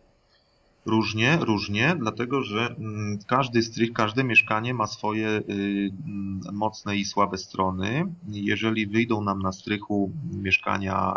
Różnie, 0.86 1.38
różnie, 1.40 1.96
dlatego 1.98 2.42
że 2.42 2.74
mm, 2.78 3.18
każdy 3.26 3.62
strych, 3.62 3.92
każde 3.92 4.24
mieszkanie 4.24 4.74
ma 4.74 4.86
swoje 4.86 5.28
y, 5.28 5.42
mm, 5.48 6.40
mocne 6.52 6.96
i 6.96 7.04
słabe 7.04 7.38
strony. 7.38 8.14
Jeżeli 8.28 8.86
wyjdą 8.86 9.24
nam 9.24 9.42
na 9.42 9.52
strychu 9.52 10.10
mieszkania 10.42 11.14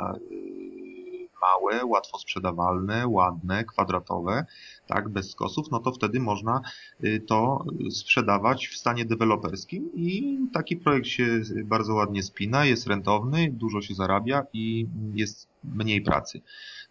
małe, 1.41 1.85
łatwo 1.85 2.19
sprzedawalne, 2.19 3.07
ładne, 3.07 3.65
kwadratowe, 3.65 4.45
tak, 4.87 5.09
bez 5.09 5.31
skosów, 5.31 5.71
no 5.71 5.79
to 5.79 5.91
wtedy 5.91 6.19
można 6.19 6.61
y, 7.03 7.23
to 7.27 7.65
sprzedawać 7.91 8.67
w 8.67 8.77
stanie 8.77 9.05
deweloperskim 9.05 9.89
i 9.95 10.39
taki 10.53 10.77
projekt 10.77 11.07
się 11.07 11.41
bardzo 11.65 11.93
ładnie 11.93 12.23
spina, 12.23 12.65
jest 12.65 12.87
rentowny, 12.87 13.51
dużo 13.51 13.81
się 13.81 13.93
zarabia 13.93 14.43
i 14.53 14.87
jest 15.13 15.47
mniej 15.63 16.01
pracy. 16.01 16.41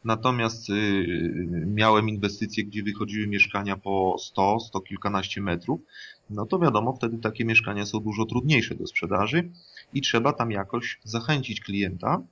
Natomiast 0.04 0.70
y, 0.70 1.66
miałem 1.66 2.08
inwestycje, 2.08 2.64
gdzie 2.64 2.82
wychodziły 2.82 3.26
mieszkania 3.26 3.76
po 3.76 4.16
100, 4.18 4.60
100 4.60 4.80
kilkanaście 4.80 5.40
metrów, 5.40 5.80
no 6.30 6.46
to 6.46 6.58
wiadomo, 6.58 6.92
wtedy 6.92 7.18
takie 7.18 7.44
mieszkania 7.44 7.86
są 7.86 8.00
dużo 8.00 8.24
trudniejsze 8.24 8.74
do 8.74 8.86
sprzedaży 8.86 9.50
i 9.94 10.00
trzeba 10.00 10.32
tam 10.32 10.50
jakoś 10.50 11.00
zachęcić 11.04 11.60
klienta, 11.60 12.22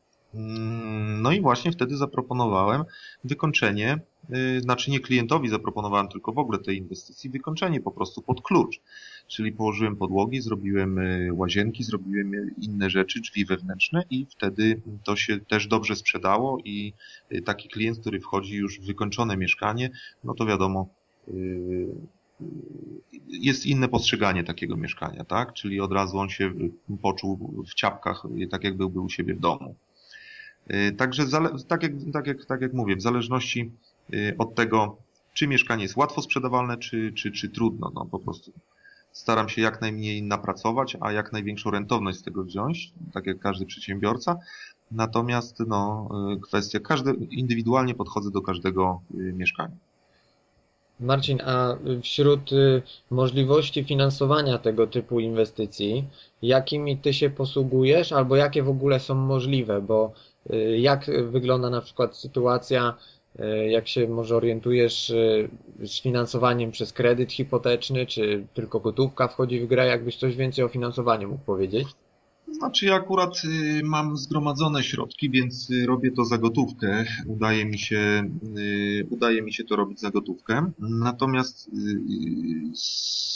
no 1.23 1.33
i 1.33 1.41
właśnie 1.41 1.73
wtedy 1.73 1.97
zaproponowałem 1.97 2.85
wykończenie, 3.25 3.99
y, 4.57 4.61
znaczy 4.61 4.91
nie 4.91 5.01
klientowi 5.01 5.49
zaproponowałem, 5.49 6.09
tylko 6.09 6.33
w 6.33 6.39
ogóle 6.39 6.59
tej 6.59 6.79
inwestycji, 6.79 7.31
wykończenie 7.31 7.81
po 7.81 7.91
prostu 7.91 8.23
pod 8.23 8.43
klucz. 8.43 8.81
Czyli 9.29 9.53
położyłem 9.53 9.97
podłogi, 9.97 10.41
zrobiłem 10.41 10.99
y, 10.99 11.31
łazienki, 11.33 11.85
zrobiłem 11.85 12.33
inne 12.59 12.91
rzeczy, 12.91 13.21
drzwi 13.21 13.45
wewnętrzne 13.45 14.03
i 14.11 14.27
wtedy 14.31 14.81
to 15.05 15.17
się 15.17 15.41
też 15.41 15.67
dobrze 15.67 15.97
sprzedało 15.97 16.59
i 16.65 16.93
y, 17.33 17.43
taki 17.43 17.69
klient, 17.69 17.99
który 17.99 18.21
wchodzi 18.21 18.57
już 18.57 18.81
w 18.81 18.87
wykończone 18.87 19.37
mieszkanie, 19.37 19.91
no 20.25 20.35
to 20.35 20.47
wiadomo, 20.47 20.89
jest 23.29 23.67
inne 23.67 23.89
postrzeganie 23.89 24.45
takiego 24.45 24.77
mieszkania, 24.77 25.25
tak? 25.25 25.53
Czyli 25.53 25.81
od 25.81 25.93
razu 25.93 26.19
on 26.19 26.29
się 26.29 26.53
poczuł 27.03 27.65
w 27.71 27.75
ciapkach, 27.75 28.23
tak 28.51 28.65
jakby 28.65 28.89
był 28.89 29.05
u 29.05 29.09
siebie 29.09 29.35
w 29.35 29.41
domu. 29.41 29.75
Y, 30.75 30.93
także 30.93 31.23
tak 31.69 31.83
jak, 31.83 31.93
tak, 32.13 32.27
jak, 32.27 32.45
tak 32.45 32.61
jak 32.61 32.73
mówię, 32.73 32.97
w 32.97 33.03
zależności 33.03 33.73
y, 34.15 34.35
od 34.39 34.55
tego, 34.55 34.97
czy 35.35 35.49
mieszkanie 35.49 35.83
jest 35.83 35.97
łatwo 35.97 36.23
sprzedawalne, 36.23 36.77
czy, 36.77 37.13
czy, 37.13 37.33
czy 37.33 37.49
trudno, 37.49 37.93
no 37.95 38.05
po 38.05 38.19
prostu 38.19 38.53
staram 39.13 39.49
się 39.49 39.63
jak 39.63 39.81
najmniej 39.81 40.23
napracować, 40.23 40.97
a 41.01 41.13
jak 41.13 41.33
największą 41.33 41.71
rentowność 41.71 42.19
z 42.19 42.23
tego 42.23 42.45
wziąć, 42.45 42.93
tak 43.13 43.27
jak 43.27 43.39
każdy 43.39 43.67
przedsiębiorca. 43.67 44.39
Natomiast 44.91 45.61
no, 45.67 46.09
y, 46.37 46.41
kwestia, 46.41 46.81
każdy, 46.81 47.13
indywidualnie 47.31 47.95
podchodzę 47.95 48.31
do 48.31 48.43
każdego 48.43 49.01
mieszkania. 49.11 49.77
Marcin, 51.01 51.41
a 51.45 51.77
wśród 52.03 52.51
możliwości 53.11 53.85
finansowania 53.85 54.59
tego 54.59 54.87
typu 54.87 55.21
inwestycji, 55.21 56.05
jakimi 56.43 56.97
ty 56.97 57.13
się 57.13 57.31
posługujesz, 57.31 58.13
albo 58.13 58.37
jakie 58.37 58.63
w 58.63 58.69
ogóle 58.69 59.01
są 59.01 59.15
możliwe? 59.15 59.83
Bo 59.83 60.13
jak 60.79 61.11
wygląda 61.31 61.71
na 61.71 61.81
przykład 61.81 62.17
sytuacja, 62.17 62.97
jak 63.69 63.89
się 63.89 64.09
może 64.09 64.37
orientujesz 64.37 65.13
z 65.85 66.01
finansowaniem 66.03 66.71
przez 66.71 66.93
kredyt 66.93 67.33
hipoteczny, 67.33 68.07
czy 68.07 68.47
tylko 68.55 68.81
gotówka 68.81 69.29
wchodzi 69.29 69.61
w 69.61 69.67
grę? 69.67 69.87
Jakbyś 69.87 70.17
coś 70.17 70.37
więcej 70.37 70.65
o 70.65 70.69
finansowaniu 70.69 71.29
mógł 71.29 71.45
powiedzieć? 71.45 71.89
Znaczy 72.53 72.87
ja 72.87 72.95
akurat 72.95 73.43
y, 73.45 73.83
mam 73.85 74.17
zgromadzone 74.17 74.83
środki, 74.83 75.31
więc 75.31 75.71
y, 75.71 75.87
robię 75.87 76.11
to 76.11 76.25
za 76.25 76.39
gotówkę. 76.39 77.05
Udaje 77.27 77.65
mi 77.65 77.79
się, 77.79 78.31
y, 78.57 79.07
udaje 79.11 79.43
mi 79.43 79.53
się 79.53 79.65
to 79.65 79.77
robić 79.77 80.01
za 80.01 80.11
gotówkę. 80.11 80.71
Natomiast 80.79 81.71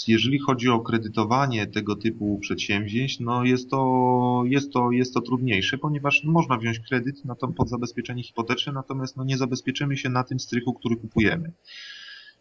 jeżeli 0.08 0.38
chodzi 0.38 0.68
o 0.68 0.80
kredytowanie 0.80 1.66
tego 1.66 1.96
typu 1.96 2.38
przedsięwzięć, 2.38 3.20
no 3.20 3.44
jest 3.44 3.70
to, 3.70 4.42
jest 4.46 4.72
to, 4.72 4.90
jest 4.90 5.14
to 5.14 5.20
trudniejsze, 5.20 5.78
ponieważ 5.78 6.24
można 6.24 6.58
wziąć 6.58 6.78
kredyt 6.78 7.24
na 7.24 7.34
to, 7.34 7.48
pod 7.48 7.68
zabezpieczenie 7.68 8.22
hipoteczne, 8.22 8.72
natomiast 8.72 9.16
no 9.16 9.24
nie 9.24 9.36
zabezpieczymy 9.38 9.96
się 9.96 10.08
na 10.08 10.24
tym 10.24 10.40
strychu, 10.40 10.74
który 10.74 10.96
kupujemy. 10.96 11.52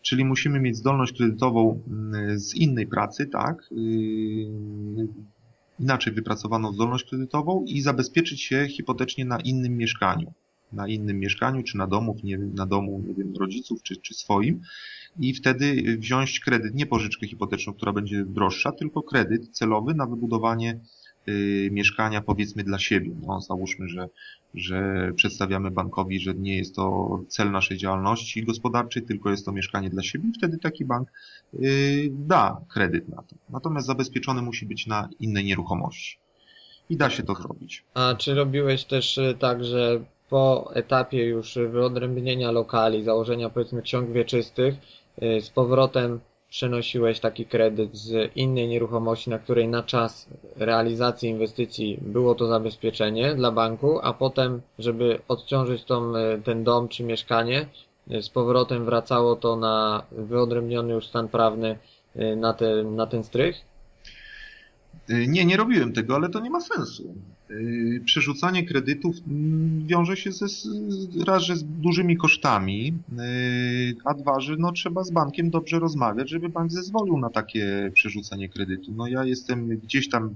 Czyli 0.01 0.25
musimy 0.25 0.60
mieć 0.60 0.77
zdolność 0.77 1.17
kredytową 1.17 1.82
z 2.36 2.55
innej 2.55 2.88
pracy, 2.88 3.25
tak? 3.27 3.69
Inaczej 5.80 6.13
wypracowaną 6.13 6.74
zdolność 6.74 7.06
kredytową 7.06 7.65
i 7.68 7.82
zabezpieczyć 7.82 8.42
się 8.42 8.68
hipotecznie 8.68 9.26
na 9.26 9.39
innym 9.39 9.78
mieszkaniu. 9.78 10.34
Na 10.74 10.88
innym 10.88 11.20
mieszkaniu, 11.20 11.63
czy 11.63 11.78
na 11.78 11.88
domu, 11.88 12.15
nie 12.24 12.38
wiem, 12.38 12.56
na 12.56 12.65
domu 12.65 13.04
nie 13.08 13.13
wiem, 13.13 13.34
rodziców, 13.39 13.84
czy, 13.84 13.96
czy 13.96 14.13
swoim. 14.13 14.62
I 15.20 15.34
wtedy 15.34 15.98
wziąć 15.98 16.39
kredyt, 16.39 16.76
nie 16.76 16.86
pożyczkę 16.86 17.28
hipoteczną, 17.28 17.74
która 17.74 17.94
będzie 17.94 18.26
droższa, 18.26 18.72
tylko 18.72 19.04
kredyt 19.04 19.50
celowy 19.50 19.94
na 19.94 20.06
wybudowanie 20.06 20.80
Y, 21.30 21.70
mieszkania 21.72 22.22
powiedzmy 22.22 22.63
dla 22.63 22.80
siebie. 22.80 23.12
No, 23.28 23.42
załóżmy, 23.42 23.88
że, 23.88 24.10
że 24.54 25.12
przedstawiamy 25.16 25.72
bankowi, 25.72 26.20
że 26.20 26.34
nie 26.34 26.58
jest 26.58 26.76
to 26.76 27.20
cel 27.28 27.52
naszej 27.52 27.78
działalności 27.78 28.46
gospodarczej, 28.46 29.04
tylko 29.04 29.30
jest 29.30 29.46
to 29.46 29.52
mieszkanie 29.52 29.90
dla 29.90 30.04
siebie 30.04 30.30
i 30.30 30.34
wtedy 30.38 30.58
taki 30.58 30.86
bank 30.86 31.12
y, 31.54 32.10
da 32.12 32.62
kredyt 32.74 33.10
na 33.10 33.18
to. 33.18 33.36
Natomiast 33.50 33.88
zabezpieczony 33.88 34.42
musi 34.42 34.66
być 34.66 34.88
na 34.88 35.10
innej 35.20 35.46
nieruchomości. 35.46 36.20
I 36.90 36.98
da 36.98 37.10
się 37.10 37.24
to 37.24 37.36
zrobić. 37.36 37.84
A 37.94 38.16
czy 38.16 38.36
robiłeś 38.36 38.86
też 38.86 39.18
y, 39.18 39.36
tak, 39.40 39.64
że 39.66 40.04
po 40.30 40.72
etapie 40.74 41.26
już 41.26 41.56
wyodrębnienia 41.72 42.52
lokali, 42.52 43.04
założenia 43.04 43.50
powiedzmy 43.50 43.82
ksiąg 43.82 44.12
wieczystych, 44.12 44.76
z 45.42 45.50
powrotem 45.50 46.20
przenosiłeś 46.50 47.20
taki 47.20 47.46
kredyt 47.46 47.98
z 47.98 48.36
innej 48.36 48.68
nieruchomości, 48.68 49.30
na 49.30 49.40
której 49.40 49.68
na 49.68 49.84
czas 49.84 50.28
realizacji 50.56 51.30
inwestycji 51.30 51.98
było 52.02 52.36
to 52.36 52.48
zabezpieczenie 52.48 53.36
dla 53.36 53.52
banku, 53.52 54.00
a 54.04 54.14
potem, 54.14 54.62
żeby 54.80 55.20
odciążyć 55.28 55.84
tą, 55.84 56.16
e, 56.16 56.38
ten 56.38 56.64
dom 56.64 56.88
czy 56.88 57.04
mieszkanie, 57.04 57.66
e, 58.10 58.22
z 58.22 58.30
powrotem 58.30 58.86
wracało 58.86 59.36
to 59.36 59.56
na 59.56 60.04
wyodrębniony 60.12 60.94
już 60.94 61.08
stan 61.08 61.28
prawny 61.28 61.78
e, 62.16 62.36
na, 62.36 62.54
te, 62.54 62.84
na 62.84 63.08
ten 63.08 63.24
strych? 63.24 63.56
Nie, 65.10 65.46
nie 65.46 65.58
robiłem 65.58 65.94
tego, 65.94 66.16
ale 66.16 66.30
to 66.30 66.40
nie 66.40 66.50
ma 66.50 66.62
sensu. 66.62 67.16
Y, 67.52 68.02
przerzucanie 68.06 68.66
kredytów 68.66 69.16
mm, 69.28 69.88
wiąże 69.88 70.18
się 70.18 70.32
ze, 70.32 70.46
raz, 71.26 71.44
że 71.44 71.56
z 71.56 71.64
dużymi 71.64 72.18
kosztami, 72.18 72.94
y, 73.20 73.96
a 74.06 74.14
dwa, 74.14 74.40
że 74.40 74.56
no, 74.60 74.72
trzeba 74.72 75.04
z 75.04 75.12
bankiem 75.12 75.50
dobrze 75.50 75.80
rozmawiać, 75.80 76.30
żeby 76.30 76.50
bank 76.50 76.72
zezwolił 76.72 77.18
na 77.18 77.30
takie 77.30 77.92
przerzucenie 77.94 78.50
kredytu. 78.50 78.92
No 78.96 79.08
ja 79.08 79.24
jestem 79.24 79.68
gdzieś 79.68 80.10
tam 80.10 80.36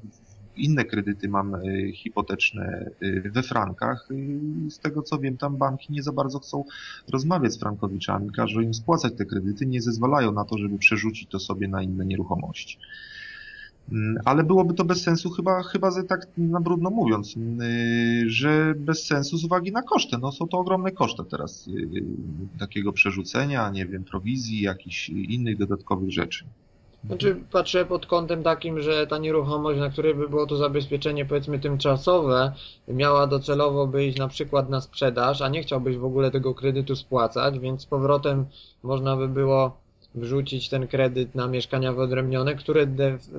inne 0.58 0.86
kredyty 0.86 1.30
mam 1.30 1.56
hipoteczne 1.94 2.90
we 3.26 3.44
frankach. 3.44 4.10
Z 4.70 4.80
tego 4.80 5.02
co 5.02 5.20
wiem, 5.20 5.38
tam 5.38 5.58
banki 5.58 5.94
nie 5.94 6.04
za 6.04 6.12
bardzo 6.12 6.40
chcą 6.40 6.64
rozmawiać 7.12 7.54
z 7.54 7.60
frankowiczami, 7.60 8.32
każą 8.32 8.62
im 8.62 8.74
spłacać 8.74 9.14
te 9.18 9.26
kredyty, 9.26 9.66
nie 9.66 9.82
zezwalają 9.82 10.32
na 10.32 10.46
to, 10.46 10.58
żeby 10.58 10.78
przerzucić 10.78 11.30
to 11.30 11.40
sobie 11.40 11.68
na 11.68 11.82
inne 11.82 12.06
nieruchomości. 12.06 12.78
Mm, 13.92 14.18
ale 14.26 14.44
byłoby 14.44 14.74
to 14.74 14.84
bez 14.84 15.02
sensu 15.02 15.30
chyba, 15.30 15.64
chyba 15.64 15.92
że 15.92 16.04
tak 16.04 16.28
na 16.38 16.60
brudno 16.60 16.90
mówiąc, 16.90 17.36
y, 17.38 18.24
że 18.28 18.74
bez 18.78 19.06
sensu 19.06 19.38
z 19.38 19.46
uwagi 19.46 19.72
na 19.72 19.82
koszty. 19.82 20.18
No 20.18 20.32
są 20.32 20.48
to 20.48 20.58
ogromne 20.58 20.92
koszty 20.92 21.24
teraz 21.30 21.68
y, 21.68 22.04
takiego 22.60 22.94
przerzucenia, 22.94 23.70
nie 23.70 23.86
wiem, 23.86 24.04
prowizji, 24.04 24.62
jakichś 24.62 25.10
innych 25.10 25.58
dodatkowych 25.58 26.12
rzeczy. 26.12 26.46
Znaczy 27.08 27.36
patrzę 27.52 27.86
pod 27.86 28.06
kątem 28.06 28.44
takim, 28.44 28.82
że 28.82 29.08
ta 29.08 29.18
nieruchomość, 29.18 29.80
na 29.80 29.90
której 29.90 30.16
by 30.16 30.30
było 30.30 30.46
to 30.46 30.58
zabezpieczenie 30.58 31.26
powiedzmy 31.26 31.60
tymczasowe, 31.60 32.54
miała 32.88 33.28
docelowo 33.28 33.88
być 33.88 34.18
na 34.18 34.28
przykład 34.28 34.70
na 34.70 34.82
sprzedaż, 34.82 35.42
a 35.42 35.50
nie 35.50 35.62
chciałbyś 35.62 35.98
w 35.98 36.06
ogóle 36.06 36.32
tego 36.32 36.54
kredytu 36.54 36.96
spłacać, 36.96 37.60
więc 37.60 37.82
z 37.82 37.86
powrotem 37.86 38.46
można 38.84 39.18
by 39.18 39.28
było 39.28 39.83
wrzucić 40.16 40.70
ten 40.70 40.88
kredyt 40.88 41.36
na 41.36 41.48
mieszkania 41.48 41.94
wyodrębnione, 41.94 42.56
które 42.56 42.88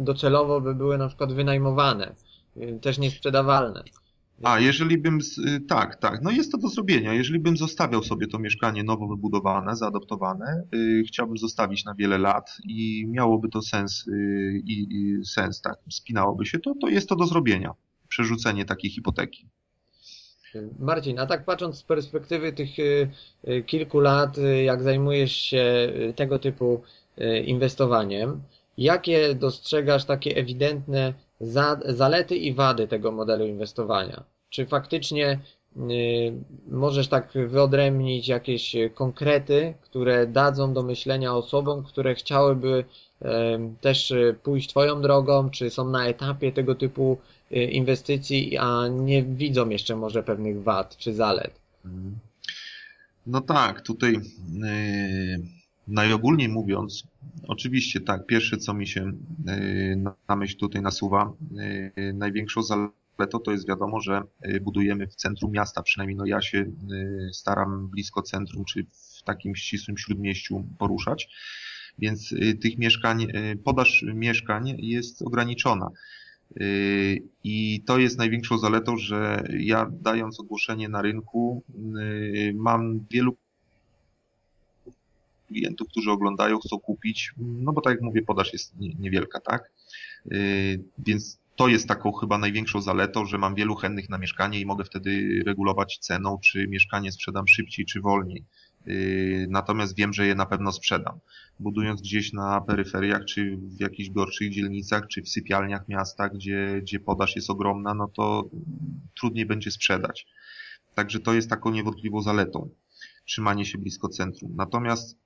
docelowo 0.01 0.61
by 0.61 0.75
były 0.75 0.99
na 0.99 1.09
przykład 1.09 1.33
wynajmowane, 1.33 2.15
y, 2.57 2.79
też 2.83 2.99
niesprzedawalne. 2.99 3.85
A, 4.43 4.61
jeżeli 4.61 4.99
bym, 4.99 5.19
y, 5.47 5.61
tak, 5.61 5.97
tak, 5.97 6.23
no 6.23 6.31
jest 6.31 6.53
to 6.53 6.59
do 6.59 6.69
zrobienia. 6.69 7.13
Jeżeli 7.13 7.39
bym 7.39 7.57
zostawiał 7.57 8.03
sobie 8.03 8.27
to 8.27 8.39
mieszkanie 8.39 8.85
nowo 8.85 9.09
wybudowane, 9.09 9.77
zaadoptowane, 9.77 10.63
yy, 10.73 11.05
chciałbym 11.05 11.39
zostawić 11.39 11.85
na 11.85 11.95
wiele 11.95 12.19
lat 12.19 12.59
i 12.65 13.07
miałoby 13.07 13.49
to 13.49 13.63
sens 13.63 14.05
yy, 14.07 14.61
i 14.65 15.17
sens, 15.25 15.61
tak, 15.61 15.77
spinałoby 15.91 16.47
się, 16.47 16.59
to, 16.59 16.75
to 16.81 16.89
jest 16.89 17.09
to 17.09 17.17
do 17.17 17.27
zrobienia. 17.27 17.73
Przerzucenie 18.09 18.65
takiej 18.65 18.91
hipoteki. 18.91 19.49
Marcin, 20.79 21.19
a 21.19 21.27
tak 21.27 21.45
patrząc 21.45 21.79
z 21.79 21.83
perspektywy 21.83 22.53
tych 22.53 22.79
y, 22.79 23.11
y, 23.49 23.63
kilku 23.63 24.01
lat, 24.01 24.39
y, 24.39 24.63
jak 24.63 24.83
zajmujesz 24.83 25.33
się 25.33 25.93
tego 26.17 26.39
typu 26.39 26.81
inwestowaniem, 27.45 28.43
jakie 28.79 29.35
dostrzegasz 29.35 30.05
takie 30.05 30.37
ewidentne 30.37 31.15
zalety 31.89 32.37
i 32.37 32.55
wady 32.55 32.89
tego 32.89 33.13
modelu 33.13 33.47
inwestowania? 33.47 34.25
Czy 34.51 34.67
faktycznie 34.67 35.39
możesz 36.69 37.09
tak 37.09 37.33
wyodrębnić 37.33 38.29
jakieś 38.29 38.77
konkrety, 38.95 39.75
które 39.81 40.27
dadzą 40.27 40.73
do 40.73 40.83
myślenia 40.83 41.35
osobom, 41.35 41.85
które 41.85 42.15
chciałyby 42.15 42.85
też 43.81 44.13
pójść 44.43 44.69
Twoją 44.69 45.03
drogą, 45.03 45.51
czy 45.51 45.71
są 45.71 45.89
na 45.89 46.07
etapie 46.07 46.53
tego 46.53 46.75
typu 46.75 47.19
inwestycji, 47.63 48.59
a 48.59 48.89
nie 48.89 49.23
widzą 49.23 49.69
jeszcze 49.69 49.97
może 49.97 50.23
pewnych 50.23 50.63
wad 50.63 50.97
czy 50.97 51.15
zalet. 51.15 51.61
No 53.27 53.41
tak, 53.41 53.83
tutaj 53.83 54.13
yy, 54.13 54.21
najogólniej 55.89 56.49
mówiąc, 56.49 57.05
oczywiście 57.49 58.01
tak, 58.01 58.27
pierwsze 58.27 58.57
co 58.57 58.75
mi 58.75 58.87
się 58.87 59.13
yy, 59.47 60.13
na 60.29 60.37
myśl 60.37 60.57
tutaj 60.57 60.83
nasuwa, 60.83 61.33
największą 62.15 62.63
zaletą 62.63 63.39
to 63.45 63.53
jest 63.53 63.69
wiadomo, 63.69 64.01
że 64.01 64.23
budujemy 64.63 65.07
w 65.07 65.15
centrum 65.15 65.53
miasta, 65.53 65.83
przynajmniej 65.83 66.17
no 66.17 66.27
ja 66.27 66.41
się 66.41 66.65
staram 67.33 67.89
blisko 67.89 68.23
centrum, 68.23 68.65
czy 68.65 68.87
w 69.19 69.23
takim 69.23 69.57
ścisłym 69.57 69.99
śródmieściu 69.99 70.65
poruszać, 70.79 71.29
więc 71.99 72.35
tych 72.63 72.79
mieszkań, 72.79 73.27
podaż 73.65 74.05
mieszkań 74.15 74.75
jest 74.79 75.23
ograniczona. 75.23 75.91
I 77.45 77.83
to 77.87 77.99
jest 77.99 78.19
największą 78.19 78.59
zaletą, 78.59 78.97
że 78.97 79.45
ja 79.59 79.91
dając 80.03 80.41
ogłoszenie 80.41 80.89
na 80.89 81.03
rynku, 81.03 81.63
yy, 81.95 82.55
mam 82.55 83.07
wielu 83.11 83.37
klientów, 85.49 85.89
którzy 85.89 86.11
oglądają, 86.11 86.59
chcą 86.59 86.79
kupić, 86.79 87.33
no 87.37 87.73
bo 87.73 87.81
tak 87.81 87.91
jak 87.91 88.03
mówię, 88.03 88.23
podaż 88.23 88.53
jest 88.53 88.75
niewielka, 88.99 89.41
tak? 89.41 89.73
Yy, 90.27 90.85
więc 90.99 91.39
to 91.57 91.69
jest 91.69 91.89
taką 91.89 92.13
chyba 92.13 92.39
największą 92.39 92.81
zaletą, 92.81 93.27
że 93.27 93.39
mam 93.39 93.55
wielu 93.55 93.75
chętnych 93.75 94.09
na 94.09 94.19
mieszkanie 94.19 94.61
i 94.61 94.67
mogę 94.67 94.85
wtedy 94.85 95.43
regulować 95.47 95.99
ceną, 95.99 96.39
czy 96.39 96.69
mieszkanie 96.69 97.13
sprzedam 97.13 97.49
szybciej, 97.49 97.87
czy 97.87 98.01
wolniej. 98.01 98.45
Yy, 98.87 99.47
natomiast 99.51 99.97
wiem, 99.97 100.13
że 100.13 100.27
je 100.27 100.35
na 100.35 100.47
pewno 100.47 100.73
sprzedam. 100.73 101.19
Budując 101.61 102.01
gdzieś 102.01 102.33
na 102.33 102.61
peryferiach, 102.61 103.25
czy 103.25 103.57
w 103.57 103.81
jakichś 103.81 104.11
gorszych 104.11 104.51
dzielnicach, 104.51 105.07
czy 105.09 105.23
w 105.23 105.29
sypialniach 105.29 105.89
miasta, 105.89 106.29
gdzie, 106.29 106.81
gdzie 106.83 107.01
podaż 107.01 107.37
jest 107.37 107.51
ogromna, 107.51 107.95
no 107.95 108.09
to 108.09 108.51
trudniej 109.17 109.47
będzie 109.47 109.71
sprzedać. 109.71 110.27
Także 110.95 111.21
to 111.21 111.35
jest 111.35 111.51
taką 111.51 111.71
niewątpliwą 111.71 112.23
zaletą. 112.23 112.69
Trzymanie 113.25 113.65
się 113.65 113.79
blisko 113.79 114.09
centrum. 114.09 114.53
Natomiast 114.57 115.19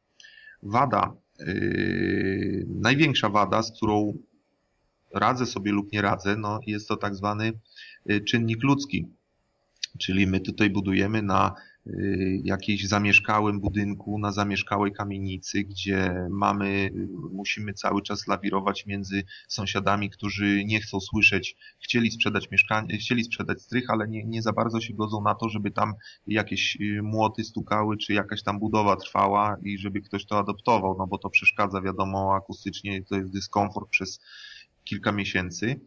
wada, 0.63 1.13
yy, 1.39 2.67
największa 2.69 3.29
wada, 3.29 3.63
z 3.63 3.73
którą 3.77 4.19
radzę 5.15 5.47
sobie 5.47 5.73
lub 5.73 5.93
nie 5.93 6.03
radzę, 6.03 6.37
no 6.37 6.61
jest 6.67 6.89
to 6.89 6.97
tak 6.97 7.15
zwany 7.15 7.53
czynnik 8.27 8.63
ludzki. 8.63 9.09
Czyli 9.99 10.27
my 10.27 10.41
tutaj 10.41 10.71
budujemy 10.71 11.23
na 11.23 11.55
jakiejś 12.45 12.89
zamieszkałym 12.89 13.61
budynku, 13.61 14.19
na 14.19 14.33
zamieszkałej 14.33 14.93
kamienicy, 14.93 15.65
gdzie 15.65 16.27
mamy, 16.31 16.91
musimy 17.33 17.75
cały 17.75 18.03
czas 18.03 18.27
lawirować 18.27 18.87
między 18.87 19.23
sąsiadami, 19.49 20.11
którzy 20.11 20.65
nie 20.65 20.81
chcą 20.81 21.01
słyszeć, 21.01 21.57
chcieli 21.81 22.11
sprzedać 22.11 22.51
mieszkanie, 22.51 22.99
chcieli 22.99 23.25
sprzedać 23.25 23.63
strych, 23.63 23.91
ale 23.91 24.09
nie, 24.09 24.25
nie 24.25 24.43
za 24.43 24.53
bardzo 24.53 24.81
się 24.81 24.95
godzą 24.95 25.23
na 25.23 25.35
to, 25.35 25.49
żeby 25.49 25.71
tam 25.71 25.95
jakieś 26.27 26.77
y, 26.81 27.03
młoty 27.03 27.45
stukały, 27.45 27.97
czy 27.97 28.13
jakaś 28.13 28.43
tam 28.43 28.59
budowa 28.59 28.97
trwała 28.97 29.57
i 29.63 29.79
żeby 29.79 30.01
ktoś 30.01 30.27
to 30.27 30.39
adoptował, 30.39 30.97
no 30.99 31.07
bo 31.07 31.19
to 31.19 31.31
przeszkadza, 31.31 31.83
wiadomo, 31.83 32.35
akustycznie 32.35 33.05
to 33.05 33.17
jest 33.17 33.33
dyskomfort 33.33 33.91
przez 33.91 34.21
kilka 34.85 35.13
miesięcy. 35.13 35.81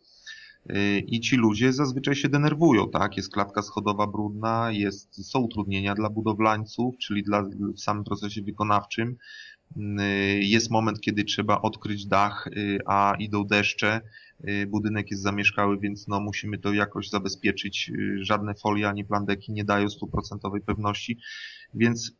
I 1.08 1.20
ci 1.20 1.36
ludzie 1.36 1.74
zazwyczaj 1.74 2.16
się 2.16 2.30
denerwują, 2.30 2.90
tak? 2.90 3.18
Jest 3.18 3.34
klatka 3.34 3.62
schodowa 3.62 4.08
brudna, 4.08 4.72
jest, 4.72 5.30
są 5.30 5.40
utrudnienia 5.40 5.96
dla 5.96 6.10
budowlańców, 6.10 6.98
czyli 6.98 7.24
dla, 7.24 7.44
w 7.76 7.80
samym 7.80 8.04
procesie 8.04 8.42
wykonawczym. 8.42 9.16
Jest 10.40 10.72
moment, 10.72 11.02
kiedy 11.02 11.24
trzeba 11.24 11.62
odkryć 11.62 12.06
dach, 12.06 12.50
a 12.86 13.16
idą 13.20 13.44
deszcze, 13.44 14.02
budynek 14.68 15.12
jest 15.12 15.24
zamieszkały, 15.24 15.80
więc 15.80 16.08
no 16.08 16.20
musimy 16.20 16.58
to 16.58 16.74
jakoś 16.74 17.10
zabezpieczyć. 17.10 17.92
Żadne 18.22 18.54
folie 18.54 18.90
ani 18.90 19.06
plandeki 19.06 19.52
nie 19.52 19.64
dają 19.64 19.90
stuprocentowej 19.90 20.62
pewności, 20.62 21.18
więc 21.74 22.12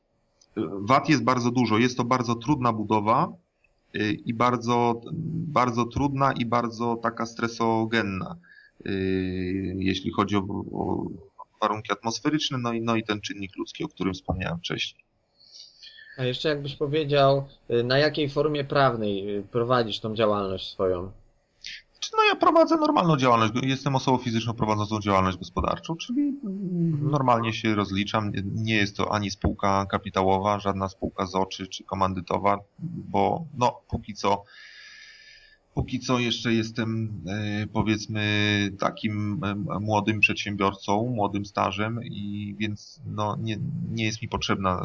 wad 0.80 1.10
jest 1.10 1.24
bardzo 1.24 1.52
dużo. 1.52 1.78
Jest 1.78 1.98
to 1.98 2.04
bardzo 2.04 2.36
trudna 2.36 2.74
budowa, 2.74 3.34
i 4.26 4.34
bardzo, 4.34 5.02
bardzo 5.48 5.86
trudna 5.86 6.34
i 6.34 6.46
bardzo 6.46 6.96
taka 6.96 7.26
stresogenna, 7.26 8.38
y, 8.86 9.76
jeśli 9.78 10.12
chodzi 10.12 10.36
o, 10.36 10.40
o 10.74 11.08
warunki 11.62 11.92
atmosferyczne, 11.92 12.58
no 12.58 12.74
i, 12.74 12.82
no 12.82 12.96
i 12.96 13.04
ten 13.04 13.22
czynnik 13.22 13.58
ludzki, 13.58 13.84
o 13.84 13.88
którym 13.88 14.14
wspomniałem 14.14 14.60
wcześniej. 14.60 15.04
A 16.18 16.24
jeszcze 16.24 16.50
jakbyś 16.50 16.76
powiedział, 16.76 17.48
y, 17.72 17.84
na 17.84 17.98
jakiej 17.98 18.30
formie 18.30 18.64
prawnej 18.64 19.44
prowadzisz 19.52 20.00
tą 20.00 20.16
działalność 20.16 20.72
swoją? 20.72 21.12
No 22.18 22.24
ja 22.24 22.36
prowadzę 22.36 22.78
normalną 22.78 23.18
działalność. 23.18 23.54
Jestem 23.64 23.96
osobą 23.96 24.18
fizyczną 24.18 24.54
prowadzącą 24.54 25.00
działalność 25.00 25.38
gospodarczą, 25.38 25.96
czyli 25.96 26.40
normalnie 27.02 27.54
się 27.54 27.76
rozliczam. 27.76 28.32
Nie 28.56 28.76
jest 28.76 28.98
to 28.98 29.14
ani 29.14 29.32
spółka 29.32 29.86
kapitałowa, 29.86 30.60
żadna 30.60 30.90
spółka 30.90 31.26
z 31.26 31.36
oczy 31.36 31.68
czy 31.68 31.84
komandytowa, 31.84 32.58
bo 32.80 33.46
no 33.58 33.82
póki 33.88 34.14
co 34.14 34.44
póki 35.74 36.00
co 36.00 36.20
jeszcze 36.20 36.54
jestem 36.54 37.22
e, 37.28 37.68
powiedzmy 37.68 38.22
takim 38.80 39.44
e, 39.44 39.80
młodym 39.80 40.20
przedsiębiorcą, 40.20 41.08
młodym 41.16 41.46
stażem 41.46 42.04
i 42.04 42.56
więc 42.60 43.02
no, 43.06 43.38
nie, 43.40 43.58
nie 43.92 44.06
jest 44.06 44.22
mi 44.22 44.30
potrzebne 44.30 44.78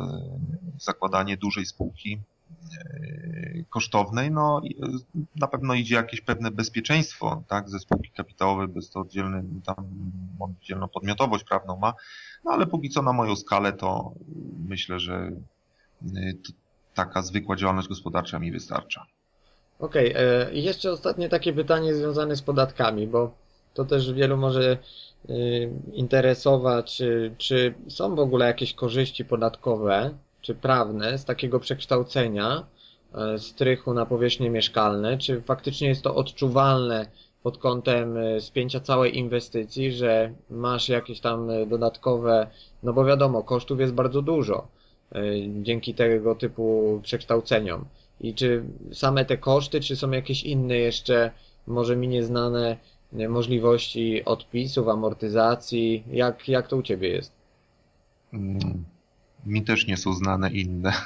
zakładanie 0.78 1.36
dużej 1.36 1.66
spółki 1.66 2.18
E, 2.18 2.35
kosztownej, 3.70 4.30
no 4.30 4.60
e, 4.82 4.88
na 5.36 5.46
pewno 5.46 5.74
idzie 5.74 5.94
jakieś 5.94 6.20
pewne 6.20 6.50
bezpieczeństwo, 6.50 7.42
tak, 7.48 7.68
ze 7.68 7.78
spółki 7.78 8.10
kapitałowej, 8.10 8.68
bez 8.68 8.90
to 8.90 9.00
oddzielny, 9.00 9.44
tam 9.64 9.76
oddzielną 10.40 10.88
podmiotowość 10.88 11.44
prawną 11.44 11.76
ma, 11.76 11.94
no 12.44 12.52
ale 12.52 12.66
póki 12.66 12.90
co 12.90 13.02
na 13.02 13.12
moją 13.12 13.36
skalę 13.36 13.72
to 13.72 14.12
myślę, 14.68 15.00
że 15.00 15.14
e, 15.14 15.32
taka 16.94 17.22
zwykła 17.22 17.56
działalność 17.56 17.88
gospodarcza 17.88 18.38
mi 18.38 18.52
wystarcza. 18.52 19.06
Okej, 19.78 20.12
okay, 20.12 20.52
i 20.52 20.62
jeszcze 20.62 20.92
ostatnie 20.92 21.28
takie 21.28 21.52
pytanie 21.52 21.94
związane 21.94 22.36
z 22.36 22.42
podatkami, 22.42 23.06
bo 23.06 23.34
to 23.74 23.84
też 23.84 24.12
wielu 24.12 24.36
może 24.36 24.78
interesować, 25.92 27.02
czy 27.38 27.74
są 27.88 28.14
w 28.14 28.18
ogóle 28.18 28.46
jakieś 28.46 28.74
korzyści 28.74 29.24
podatkowe 29.24 30.14
czy 30.46 30.54
prawne 30.54 31.18
z 31.18 31.24
takiego 31.24 31.60
przekształcenia 31.60 32.66
e, 33.14 33.38
strychu 33.38 33.94
na 33.94 34.06
powierzchnie 34.06 34.50
mieszkalne? 34.50 35.18
Czy 35.18 35.42
faktycznie 35.42 35.88
jest 35.88 36.02
to 36.02 36.14
odczuwalne 36.14 37.06
pod 37.42 37.58
kątem 37.58 38.16
e, 38.16 38.40
spięcia 38.40 38.80
całej 38.80 39.18
inwestycji, 39.18 39.92
że 39.92 40.32
masz 40.50 40.88
jakieś 40.88 41.20
tam 41.20 41.50
e, 41.50 41.66
dodatkowe, 41.66 42.46
no 42.82 42.92
bo 42.92 43.04
wiadomo, 43.04 43.42
kosztów 43.42 43.80
jest 43.80 43.94
bardzo 43.94 44.22
dużo 44.22 44.68
dzięki 45.62 45.94
tego 45.94 46.34
typu 46.34 47.00
przekształceniom. 47.02 47.84
I 48.20 48.34
czy 48.34 48.64
same 48.92 49.24
te 49.24 49.36
koszty, 49.36 49.80
czy 49.80 49.96
są 49.96 50.10
jakieś 50.10 50.42
inne 50.42 50.76
jeszcze, 50.76 51.30
może 51.66 51.96
mi 51.96 52.08
nieznane 52.08 52.76
możliwości 53.28 54.24
odpisów, 54.24 54.88
amortyzacji? 54.88 56.04
Jak, 56.10 56.48
jak 56.48 56.68
to 56.68 56.76
u 56.76 56.82
Ciebie 56.82 57.08
jest? 57.08 57.32
Mm 58.32 58.95
mi 59.46 59.62
też 59.62 59.86
nie 59.86 59.96
są 59.96 60.12
znane 60.12 60.50
inne. 60.50 60.92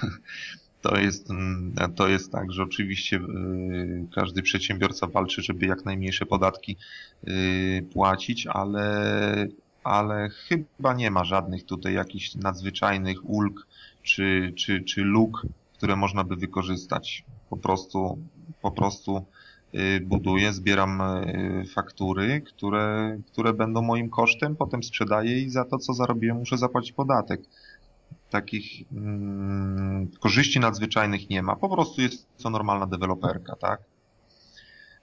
To 0.83 0.97
jest, 0.97 1.31
mm, 1.31 1.75
to 1.97 2.09
jest 2.09 2.33
tak, 2.33 2.53
że 2.53 2.63
oczywiście 2.63 3.17
y, 3.17 4.07
każdy 4.15 4.43
przedsiębiorca 4.43 5.07
walczy, 5.07 5.43
żeby 5.43 5.67
jak 5.67 5.85
najmniejsze 5.85 6.27
podatki 6.27 6.77
y, 7.29 7.87
płacić, 7.93 8.47
ale, 8.47 9.47
ale 9.85 10.29
chyba 10.29 10.95
nie 10.95 11.11
ma 11.11 11.25
żadnych 11.25 11.65
tutaj 11.65 11.95
jakichś 11.95 12.35
nadzwyczajnych 12.35 13.31
ulg 13.31 13.67
czy, 14.03 14.53
czy, 14.57 14.83
czy 14.83 15.03
luk, 15.03 15.47
które 15.77 15.97
można 15.97 16.25
by 16.25 16.37
wykorzystać. 16.37 17.25
Po 17.51 17.57
prostu, 17.57 18.19
po 18.63 18.71
prostu 18.71 19.25
y, 19.75 20.01
buduję, 20.01 20.53
zbieram 20.53 21.03
faktury, 21.75 22.41
które, 22.41 23.19
które 23.27 23.53
będą 23.53 23.83
moim 23.83 24.11
kosztem, 24.11 24.57
potem 24.57 24.83
sprzedaję 24.83 25.39
i 25.39 25.51
za 25.51 25.65
to, 25.65 25.79
co 25.79 25.95
zarobiłem, 25.95 26.37
muszę 26.37 26.59
zapłacić 26.59 26.93
podatek 26.93 27.41
takich 28.31 28.93
mm, 28.93 30.09
korzyści 30.21 30.61
nadzwyczajnych 30.61 31.31
nie 31.31 31.43
ma. 31.43 31.57
Po 31.57 31.69
prostu 31.69 32.01
jest 32.01 32.27
to 32.43 32.51
normalna 32.51 32.87
deweloperka, 32.87 33.57
tak? 33.57 33.81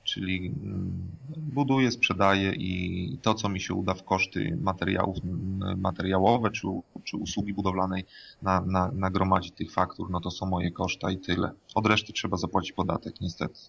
Czyli 0.04 0.54
mm, 0.64 1.12
buduję, 1.30 1.92
sprzedaję 1.92 2.54
i 2.54 3.18
to, 3.22 3.34
co 3.34 3.50
mi 3.50 3.62
się 3.62 3.74
uda 3.74 3.94
w 3.94 4.04
koszty 4.04 4.58
materiałów, 4.62 5.18
mm, 5.24 5.80
materiałowe 5.80 6.52
czy, 6.52 6.68
czy 7.04 7.18
usługi 7.18 7.54
budowlanej 7.54 8.06
na, 8.42 8.62
na, 8.62 8.92
nagromadzić 8.94 9.54
tych 9.54 9.72
faktur, 9.72 10.10
no 10.10 10.20
to 10.20 10.32
są 10.32 10.46
moje 10.46 10.72
koszta 10.72 11.12
i 11.12 11.18
tyle. 11.18 11.52
Od 11.76 11.88
reszty 11.88 12.14
trzeba 12.14 12.38
zapłacić 12.38 12.72
podatek, 12.72 13.22
niestety. 13.22 13.60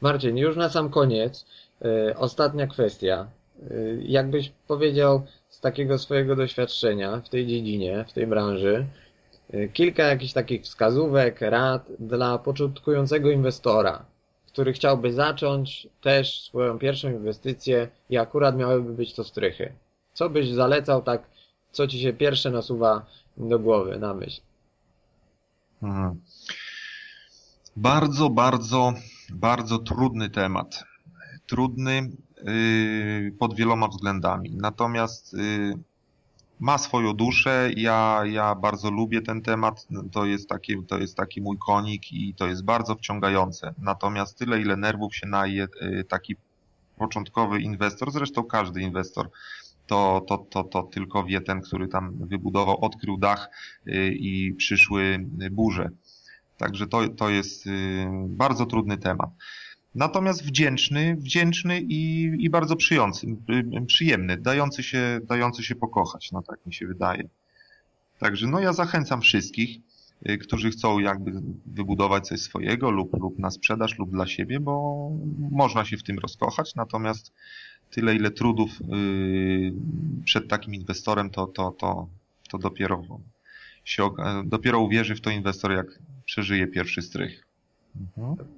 Marcin, 0.00 0.36
już 0.36 0.56
na 0.56 0.68
sam 0.70 0.90
koniec, 0.90 1.46
yy, 1.80 2.18
ostatnia 2.18 2.66
kwestia. 2.66 3.28
Yy, 3.70 4.02
jakbyś 4.02 4.52
powiedział, 4.68 5.26
z 5.48 5.60
takiego 5.60 5.98
swojego 5.98 6.36
doświadczenia 6.36 7.20
w 7.20 7.28
tej 7.28 7.46
dziedzinie, 7.46 8.04
w 8.08 8.12
tej 8.12 8.26
branży, 8.26 8.86
y, 9.54 9.70
kilka 9.72 10.02
jakichś 10.02 10.32
takich 10.32 10.62
wskazówek, 10.62 11.40
rad 11.40 11.88
dla 11.98 12.38
początkującego 12.38 13.30
inwestora, 13.30 14.04
który 14.46 14.72
chciałby 14.72 15.12
zacząć 15.12 15.88
też 16.00 16.42
swoją 16.42 16.78
pierwszą 16.78 17.10
inwestycję 17.10 17.88
i 18.10 18.18
akurat 18.18 18.56
miałyby 18.56 18.92
być 18.92 19.14
to 19.14 19.24
strychy. 19.24 19.72
Co 20.14 20.30
byś 20.30 20.50
zalecał 20.50 21.02
tak, 21.02 21.22
co 21.72 21.86
ci 21.86 22.00
się 22.00 22.12
pierwsze 22.12 22.50
nasuwa 22.50 23.06
do 23.36 23.58
głowy, 23.58 23.98
na 23.98 24.14
myśl? 24.14 24.40
Hmm. 25.80 26.20
Bardzo, 27.76 28.30
bardzo, 28.30 28.92
bardzo 29.32 29.78
trudny 29.78 30.30
temat. 30.30 30.84
Trudny 31.46 32.10
Y, 32.35 32.35
pod 33.38 33.54
wieloma 33.54 33.88
względami. 33.88 34.50
Natomiast 34.54 35.34
y, 35.34 35.78
ma 36.60 36.78
swoją 36.78 37.12
duszę, 37.12 37.70
ja, 37.76 38.22
ja 38.24 38.54
bardzo 38.54 38.90
lubię 38.90 39.22
ten 39.22 39.42
temat, 39.42 39.86
to 40.12 40.24
jest, 40.26 40.48
taki, 40.48 40.84
to 40.84 40.98
jest 40.98 41.16
taki 41.16 41.40
mój 41.40 41.58
konik 41.58 42.12
i 42.12 42.34
to 42.34 42.46
jest 42.46 42.64
bardzo 42.64 42.94
wciągające. 42.94 43.74
Natomiast 43.78 44.38
tyle, 44.38 44.60
ile 44.60 44.76
nerwów 44.76 45.16
się 45.16 45.26
naje 45.26 45.66
y, 45.82 46.04
taki 46.08 46.36
początkowy 46.96 47.60
inwestor, 47.60 48.12
zresztą 48.12 48.44
każdy 48.44 48.80
inwestor, 48.80 49.30
to, 49.86 50.24
to, 50.28 50.38
to, 50.38 50.64
to 50.64 50.82
tylko 50.82 51.24
wie 51.24 51.40
ten, 51.40 51.60
który 51.60 51.88
tam 51.88 52.26
wybudował, 52.28 52.84
odkrył 52.84 53.16
dach 53.16 53.50
i 54.10 54.54
przyszły 54.58 55.26
burze. 55.50 55.88
Także 56.56 56.86
to, 56.86 57.08
to 57.08 57.30
jest 57.30 57.64
bardzo 58.28 58.66
trudny 58.66 58.98
temat. 58.98 59.30
Natomiast 59.96 60.44
wdzięczny, 60.44 61.16
wdzięczny 61.16 61.80
i, 61.80 62.32
i 62.38 62.50
bardzo 62.50 62.76
przyjący, 62.76 63.26
y, 63.26 63.86
przyjemny, 63.86 64.36
dający 64.36 64.82
się, 64.82 65.20
dający 65.28 65.62
się 65.62 65.74
pokochać, 65.74 66.32
no 66.32 66.42
tak 66.42 66.66
mi 66.66 66.74
się 66.74 66.86
wydaje. 66.86 67.28
Także 68.18 68.46
no 68.46 68.60
ja 68.60 68.72
zachęcam 68.72 69.20
wszystkich, 69.20 69.78
y, 70.28 70.38
którzy 70.38 70.70
chcą 70.70 70.98
jakby 70.98 71.32
wybudować 71.66 72.26
coś 72.26 72.40
swojego 72.40 72.90
lub, 72.90 73.20
lub 73.20 73.38
na 73.38 73.50
sprzedaż 73.50 73.98
lub 73.98 74.10
dla 74.10 74.26
siebie, 74.26 74.60
bo 74.60 75.08
można 75.50 75.84
się 75.84 75.96
w 75.96 76.02
tym 76.02 76.18
rozkochać, 76.18 76.74
natomiast 76.74 77.32
tyle 77.90 78.14
ile 78.14 78.30
trudów 78.30 78.70
yy, 78.80 79.72
przed 80.24 80.48
takim 80.48 80.74
inwestorem, 80.74 81.30
to, 81.30 81.46
to, 81.46 81.70
to, 81.70 82.08
to 82.50 82.58
dopiero 82.58 83.02
się, 83.84 84.10
dopiero 84.44 84.80
uwierzy 84.80 85.14
w 85.14 85.20
to 85.20 85.30
inwestor, 85.30 85.72
jak 85.72 85.86
przeżyje 86.24 86.66
pierwszy 86.66 87.02
strych. 87.02 87.46
Mhm. 88.16 88.55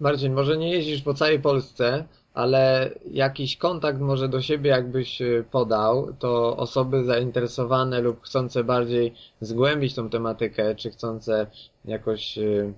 Marcin, 0.00 0.32
może 0.32 0.56
nie 0.56 0.72
jeździsz 0.72 1.02
po 1.02 1.14
całej 1.14 1.40
Polsce, 1.40 2.04
ale 2.34 2.90
jakiś 3.10 3.56
kontakt 3.56 4.00
może 4.00 4.28
do 4.28 4.42
siebie 4.42 4.70
jakbyś 4.70 5.22
y, 5.22 5.44
podał, 5.50 6.12
to 6.18 6.56
osoby 6.56 7.04
zainteresowane 7.04 8.00
lub 8.00 8.22
chcące 8.22 8.64
bardziej 8.64 9.14
zgłębić 9.40 9.94
tą 9.94 10.10
tematykę, 10.10 10.74
czy 10.74 10.90
chcące 10.90 11.46
jakoś 11.84 12.38
y, 12.38 12.72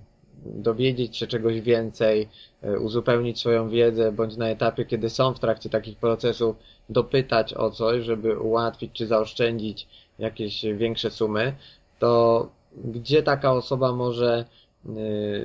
dowiedzieć 0.45 1.17
się 1.17 1.27
czegoś 1.27 1.61
więcej, 1.61 2.29
y, 2.65 2.79
uzupełnić 2.79 3.41
swoją 3.41 3.69
wiedzę, 3.69 4.13
bądź 4.13 4.37
na 4.37 4.49
etapie, 4.49 4.85
kiedy 4.85 5.11
są 5.11 5.35
w 5.35 5.41
trakcie 5.41 5.71
takich 5.71 5.99
procesów, 5.99 6.57
dopytać 6.89 7.55
o 7.55 7.71
coś, 7.71 8.05
żeby 8.05 8.39
ułatwić 8.39 8.93
czy 8.93 9.07
zaoszczędzić 9.07 9.89
jakieś 10.19 10.63
większe 10.63 11.11
sumy, 11.11 11.55
to 11.99 12.49
gdzie 12.85 13.23
taka 13.23 13.53
osoba 13.53 13.93
może 13.93 14.45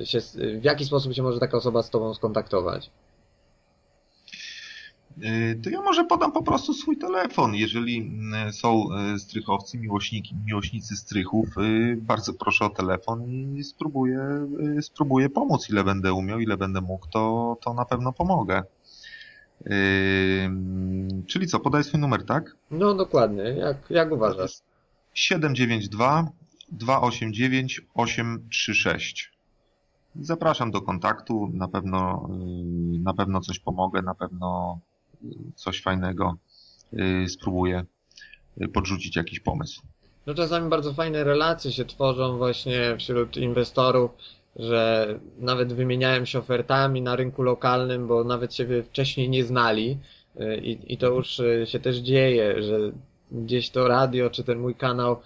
się, 0.04 0.18
w 0.60 0.64
jaki 0.64 0.84
sposób 0.84 1.12
się 1.12 1.22
może 1.22 1.40
taka 1.40 1.56
osoba 1.56 1.82
z 1.82 1.90
Tobą 1.90 2.14
skontaktować? 2.14 2.90
Y, 5.22 5.60
to 5.64 5.70
ja 5.70 5.82
może 5.82 6.04
podam 6.04 6.32
po 6.32 6.42
prostu 6.42 6.74
swój 6.74 6.98
telefon. 6.98 7.54
Jeżeli 7.54 7.98
mm, 7.98 8.52
są 8.52 8.88
y, 9.14 9.18
strychowcy, 9.18 9.78
miłośniki, 9.78 10.34
miłośnicy 10.46 10.96
strychów, 10.96 11.48
y, 11.58 11.96
bardzo 11.96 12.32
proszę 12.34 12.64
o 12.64 12.70
telefon 12.70 13.24
i 13.56 13.64
spróbuję, 13.64 14.48
spróbuję 14.80 15.28
pomóc, 15.28 15.70
ile 15.70 15.84
będę 15.84 16.12
umiał, 16.12 16.40
ile 16.40 16.56
będę 16.56 16.80
mógł, 16.80 17.06
to, 17.08 17.56
to 17.60 17.74
na 17.74 17.84
pewno 17.84 18.12
pomogę. 18.12 18.62
Czyli 21.26 21.46
co, 21.46 21.60
podaj 21.60 21.84
swój 21.84 22.00
numer, 22.00 22.24
tak? 22.24 22.56
No 22.70 22.94
dokładnie, 22.94 23.42
jak, 23.42 23.76
jak 23.90 24.12
uważasz? 24.12 24.58
792 25.14 26.28
289 26.68 27.80
836. 27.94 29.32
Zapraszam 30.20 30.70
do 30.70 30.82
kontaktu, 30.82 31.50
na 31.54 31.68
pewno, 31.68 32.28
na 33.02 33.14
pewno 33.14 33.40
coś 33.40 33.58
pomogę, 33.58 34.02
na 34.02 34.14
pewno 34.14 34.78
coś 35.54 35.82
fajnego 35.82 36.36
y, 36.92 37.28
spróbuję 37.28 37.84
y, 38.62 38.68
podrzucić 38.68 39.16
jakiś 39.16 39.40
pomysł. 39.40 39.82
No 40.26 40.34
czasami 40.34 40.70
bardzo 40.70 40.94
fajne 40.94 41.24
relacje 41.24 41.72
się 41.72 41.84
tworzą 41.84 42.38
właśnie 42.38 42.96
wśród 42.98 43.36
inwestorów, 43.36 44.10
że 44.56 45.08
nawet 45.38 45.72
wymieniają 45.72 46.24
się 46.24 46.38
ofertami 46.38 47.02
na 47.02 47.16
rynku 47.16 47.42
lokalnym, 47.42 48.06
bo 48.06 48.24
nawet 48.24 48.54
siebie 48.54 48.82
wcześniej 48.82 49.30
nie 49.30 49.44
znali 49.44 49.98
y, 50.40 50.56
i, 50.56 50.92
i 50.92 50.98
to 50.98 51.06
już 51.06 51.40
się 51.64 51.80
też 51.80 51.96
dzieje, 51.96 52.62
że 52.62 52.78
gdzieś 53.32 53.70
to 53.70 53.88
radio 53.88 54.30
czy 54.30 54.44
ten 54.44 54.58
mój 54.58 54.74
kanał 54.74 55.20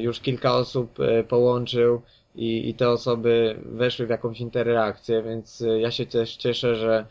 już 0.00 0.20
kilka 0.20 0.54
osób 0.54 0.98
połączył 1.28 2.02
i, 2.34 2.68
i 2.68 2.74
te 2.74 2.88
osoby 2.90 3.56
weszły 3.64 4.06
w 4.06 4.10
jakąś 4.10 4.40
interakcję, 4.40 5.22
więc 5.22 5.64
ja 5.78 5.90
się 5.90 6.06
też 6.06 6.36
cieszę, 6.36 6.76
że 6.76 7.06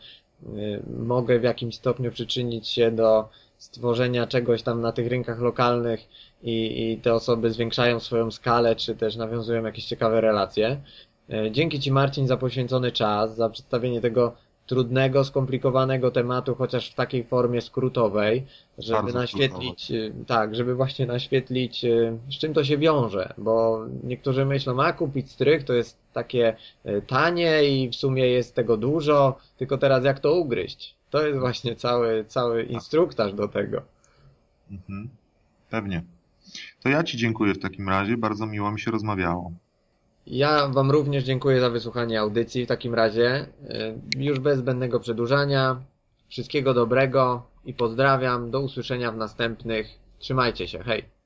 mogę 0.98 1.38
w 1.38 1.42
jakimś 1.42 1.74
stopniu 1.74 2.12
przyczynić 2.12 2.68
się 2.68 2.90
do 2.90 3.28
stworzenia 3.58 4.26
czegoś 4.26 4.62
tam 4.62 4.80
na 4.80 4.92
tych 4.92 5.08
rynkach 5.08 5.40
lokalnych 5.40 6.00
i, 6.42 6.90
i 6.92 6.96
te 6.98 7.14
osoby 7.14 7.50
zwiększają 7.50 8.00
swoją 8.00 8.30
skalę, 8.30 8.76
czy 8.76 8.96
też 8.96 9.16
nawiązują 9.16 9.64
jakieś 9.64 9.84
ciekawe 9.84 10.20
relacje. 10.20 10.80
Dzięki 11.50 11.80
Ci 11.80 11.92
Marcin 11.92 12.26
za 12.26 12.36
poświęcony 12.36 12.92
czas, 12.92 13.36
za 13.36 13.50
przedstawienie 13.50 14.00
tego 14.00 14.36
trudnego, 14.70 15.24
skomplikowanego 15.24 16.10
tematu, 16.10 16.54
chociaż 16.54 16.90
w 16.90 16.94
takiej 16.94 17.24
formie 17.24 17.60
skrótowej, 17.60 18.46
żeby 18.78 19.02
Bardzo 19.02 19.18
naświetlić, 19.18 19.84
skrótowe. 19.84 20.24
tak, 20.26 20.54
żeby 20.54 20.74
właśnie 20.74 21.06
naświetlić, 21.06 21.84
y, 21.84 22.18
z 22.32 22.38
czym 22.38 22.54
to 22.54 22.64
się 22.64 22.78
wiąże, 22.78 23.34
bo 23.38 23.86
niektórzy 24.04 24.44
myślą, 24.44 24.82
a 24.82 24.92
kupić 24.92 25.30
strych 25.30 25.64
to 25.64 25.72
jest 25.72 25.98
takie 26.12 26.56
y, 26.86 27.02
tanie 27.06 27.64
i 27.64 27.88
w 27.88 27.94
sumie 27.94 28.26
jest 28.26 28.54
tego 28.54 28.76
dużo, 28.76 29.38
tylko 29.58 29.78
teraz 29.78 30.04
jak 30.04 30.20
to 30.20 30.34
ugryźć? 30.34 30.94
To 31.10 31.26
jest 31.26 31.38
właśnie 31.40 31.76
cały, 31.76 32.24
cały 32.28 32.62
instruktaż 32.62 33.34
do 33.34 33.48
tego. 33.48 33.82
Mhm. 34.70 35.08
Pewnie. 35.70 36.02
To 36.82 36.88
ja 36.88 37.02
Ci 37.04 37.16
dziękuję 37.16 37.54
w 37.54 37.58
takim 37.58 37.88
razie, 37.88 38.16
bardzo 38.16 38.46
miło 38.46 38.72
mi 38.72 38.80
się 38.80 38.90
rozmawiało. 38.90 39.52
Ja 40.26 40.68
Wam 40.68 40.90
również 40.90 41.24
dziękuję 41.24 41.60
za 41.60 41.70
wysłuchanie 41.70 42.20
audycji 42.20 42.64
w 42.64 42.68
takim 42.68 42.94
razie. 42.94 43.46
Y, 44.16 44.18
już 44.18 44.38
bez 44.38 44.58
zbędnego 44.58 45.00
przedłużania. 45.00 45.82
Wszystkiego 46.28 46.74
dobrego 46.74 47.42
i 47.64 47.74
pozdrawiam. 47.74 48.50
Do 48.50 48.60
usłyszenia 48.60 49.12
w 49.12 49.16
następnych. 49.16 49.86
Trzymajcie 50.18 50.68
się. 50.68 50.78
Hej. 50.78 51.19